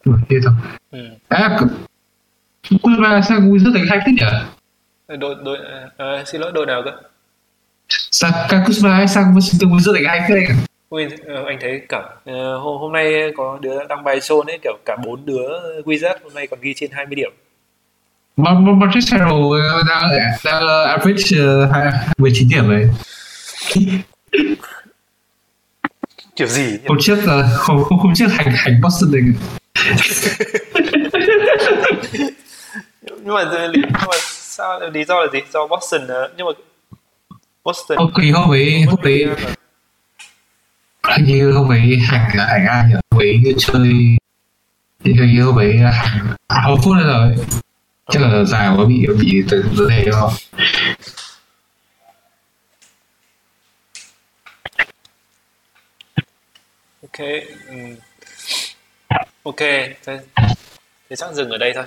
Đuổi 0.06 0.18
kia 0.30 0.40
thôi. 0.44 0.54
Ừ. 0.92 1.00
à 1.28 1.60
Kuzma 2.70 3.22
sang 3.22 3.52
Wizard 3.52 3.74
đánh 3.74 3.86
hay 3.90 4.00
thế 4.06 4.12
nhỉ? 4.12 4.26
Đội 5.18 5.36
đội 5.46 5.58
uh, 5.88 6.28
xin 6.28 6.42
lỗi 6.42 6.52
đội 6.54 6.66
nào 6.66 6.82
cơ? 6.86 6.92
Sang 7.90 8.32
Kuzma 8.50 8.96
hay 8.96 9.08
sang 9.08 9.34
Washington 9.34 9.78
Wizard 9.78 9.94
đánh 9.94 10.04
hay 10.04 10.22
thế 10.30 10.36
anh 10.48 10.58
Ui, 10.90 11.06
uh, 11.06 11.12
anh 11.48 11.58
thấy 11.62 11.82
cả 11.90 12.00
uh, 12.00 12.62
hôm, 12.62 12.78
hôm 12.80 12.92
nay 12.92 13.32
có 13.38 13.60
đứa 13.62 13.80
đăng 13.90 14.04
bài 14.04 14.20
show 14.20 14.42
ấy 14.42 14.60
kiểu 14.64 14.78
cả 14.86 14.98
bốn 15.06 15.26
đứa 15.26 15.82
Wizard 15.86 16.16
hôm 16.24 16.34
nay 16.34 16.48
còn 16.48 16.60
ghi 16.62 16.74
trên 16.74 16.92
20 16.92 17.16
điểm 17.16 17.32
Marcus 18.38 19.12
Harrell 19.12 19.58
đang 19.88 20.10
đang 20.44 20.68
average 20.88 21.24
uh, 21.40 22.18
19 22.18 22.50
điểm 22.50 22.70
rồi 22.70 22.90
kiểu 26.36 26.48
gì? 26.48 26.78
Hôm 26.88 26.98
trước 27.02 27.18
uh, 27.24 27.46
hôm, 27.58 27.84
hôm 27.90 28.14
trước 28.16 28.28
hành 28.28 28.52
hành 28.56 28.82
Boston 28.82 29.12
này 29.12 29.22
nhưng 33.24 33.34
mà 33.34 33.44
nhưng 33.74 33.92
mà 33.92 34.18
sao 34.22 34.80
lý 34.94 35.04
do 35.04 35.20
là 35.20 35.28
gì? 35.34 35.40
Do 35.54 35.68
Boston 35.68 36.02
nhưng 36.38 36.48
mà 36.48 36.52
Boston 37.64 37.98
kỳ 38.22 38.32
hôm 38.32 38.52
ấy 38.52 38.82
hôm 38.82 39.00
ấy 39.04 39.26
hình 41.18 41.26
như 41.26 41.52
hôm 41.52 41.72
ấy 41.72 42.00
hành 42.08 42.30
hành 42.30 42.66
ai 42.68 42.84
nhỉ? 42.90 42.96
Hôm 43.12 43.22
ấy 43.22 43.56
chơi 43.58 44.18
hình 45.04 45.36
như 45.36 45.44
hôm 45.44 45.60
ấy 45.60 45.78
hành 45.78 46.36
hậu 46.50 46.78
phút 46.84 46.96
rồi 47.04 47.36
chắc 48.10 48.22
là 48.22 48.44
dài 48.44 48.70
quá 48.78 48.86
bị 48.86 49.08
bị 49.22 49.44
từ 49.50 49.64
vấn 49.74 49.90
đề 49.90 50.06
không 50.12 50.34
ok 57.02 57.28
um. 57.70 57.96
ok 59.44 59.60
thế, 59.60 60.20
thế 61.10 61.16
chắc 61.16 61.34
dừng 61.34 61.50
ở 61.50 61.58
đây 61.58 61.74
thôi 61.76 61.84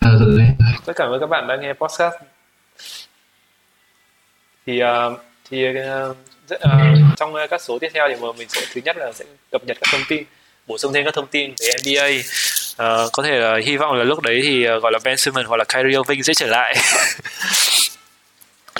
à, 0.00 0.10
rồi 0.20 0.38
đấy. 0.38 0.48
tất 0.86 0.92
cả 0.96 1.06
các 1.20 1.26
bạn 1.26 1.46
đã 1.46 1.56
nghe 1.56 1.72
podcast 1.72 2.14
thì 4.66 4.82
uh, 4.82 5.20
thì 5.50 5.68
uh, 5.68 6.16
uh, 6.54 6.60
trong 7.16 7.34
các 7.50 7.62
số 7.62 7.78
tiếp 7.78 7.88
theo 7.94 8.08
thì 8.08 8.26
mình 8.38 8.48
sẽ 8.48 8.60
thứ 8.74 8.80
nhất 8.84 8.96
là 8.96 9.12
sẽ 9.12 9.24
cập 9.50 9.64
nhật 9.64 9.76
các 9.80 9.88
thông 9.92 10.00
tin 10.08 10.24
bổ 10.66 10.78
sung 10.78 10.92
thêm 10.92 11.04
các 11.04 11.14
thông 11.14 11.26
tin 11.26 11.54
về 11.60 11.68
NBA 11.82 12.22
uh, 12.82 13.12
có 13.12 13.22
thể 13.22 13.38
là 13.38 13.58
hy 13.64 13.76
vọng 13.76 13.92
là 13.92 14.04
lúc 14.04 14.20
đấy 14.20 14.40
thì 14.42 14.68
uh, 14.76 14.82
gọi 14.82 14.92
là 14.92 14.98
Ben 15.04 15.16
Simmons 15.16 15.46
hoặc 15.46 15.56
là 15.56 15.64
Kyrie 15.64 15.98
Irving 15.98 16.22
sẽ 16.22 16.34
trở 16.34 16.46
lại 16.46 16.76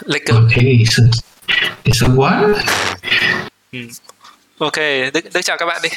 Lakers 0.05 0.39
ok 0.39 0.65
thì 1.85 1.93
sớm 1.93 2.15
quá 2.17 2.43
ừ. 3.73 3.79
ok 4.59 4.77
đức, 5.15 5.25
đức 5.35 5.41
chào 5.43 5.57
các 5.57 5.67
bạn 5.67 5.81
đi 5.83 5.89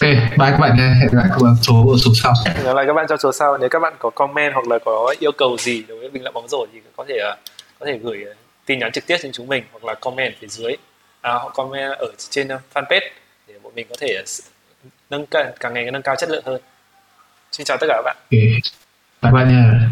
Ok, 0.00 0.10
bye 0.10 0.50
các 0.50 0.56
bạn 0.60 0.76
Hẹn 0.76 1.08
gặp 1.12 1.12
lại 1.12 1.26
các 1.30 1.38
bạn 1.42 1.54
số 1.62 1.96
số 2.04 2.10
sau. 2.22 2.32
Hẹn 2.46 2.64
gặp 2.64 2.76
lại 2.76 2.86
các 2.86 2.92
bạn 2.92 3.06
trong 3.08 3.18
số 3.18 3.32
sau. 3.32 3.58
Nếu 3.58 3.68
các 3.68 3.78
bạn 3.78 3.94
có 3.98 4.10
comment 4.10 4.54
hoặc 4.54 4.66
là 4.68 4.78
có 4.84 5.14
yêu 5.18 5.32
cầu 5.32 5.56
gì 5.58 5.84
đối 5.88 5.98
với 5.98 6.08
bình 6.08 6.22
luận 6.22 6.34
bóng 6.34 6.48
rổ 6.48 6.66
thì 6.72 6.80
có 6.96 7.04
thể 7.08 7.18
ờ, 7.18 7.36
có 7.78 7.86
thể 7.86 7.98
gửi 8.02 8.24
ờ, 8.24 8.34
tin 8.66 8.78
nhắn 8.78 8.92
trực 8.92 9.06
tiếp 9.06 9.16
trên 9.22 9.32
chúng 9.32 9.48
mình 9.48 9.64
hoặc 9.72 9.84
là 9.84 9.94
comment 9.94 10.34
phía 10.40 10.46
dưới. 10.46 10.76
À, 11.20 11.32
hoặc 11.32 11.52
comment 11.54 11.92
ở 11.98 12.06
trên 12.30 12.48
ờ, 12.48 12.58
fanpage 12.74 13.10
để 13.46 13.54
bọn 13.62 13.72
mình 13.74 13.86
có 13.90 13.96
thể 14.00 14.22
nâng 15.10 15.26
càng, 15.26 15.52
càng 15.60 15.74
ngày 15.74 15.90
nâng 15.90 16.02
cao 16.02 16.16
chất 16.16 16.30
lượng 16.30 16.42
hơn. 16.46 16.60
Xin 17.56 17.64
chào 17.64 17.76
tất 17.80 17.86
cả 17.88 17.94
các 17.96 18.02
bạn. 18.02 18.16
Okay. 18.32 18.60
Bye 19.22 19.32
bye 19.32 19.44
nha. 19.44 19.90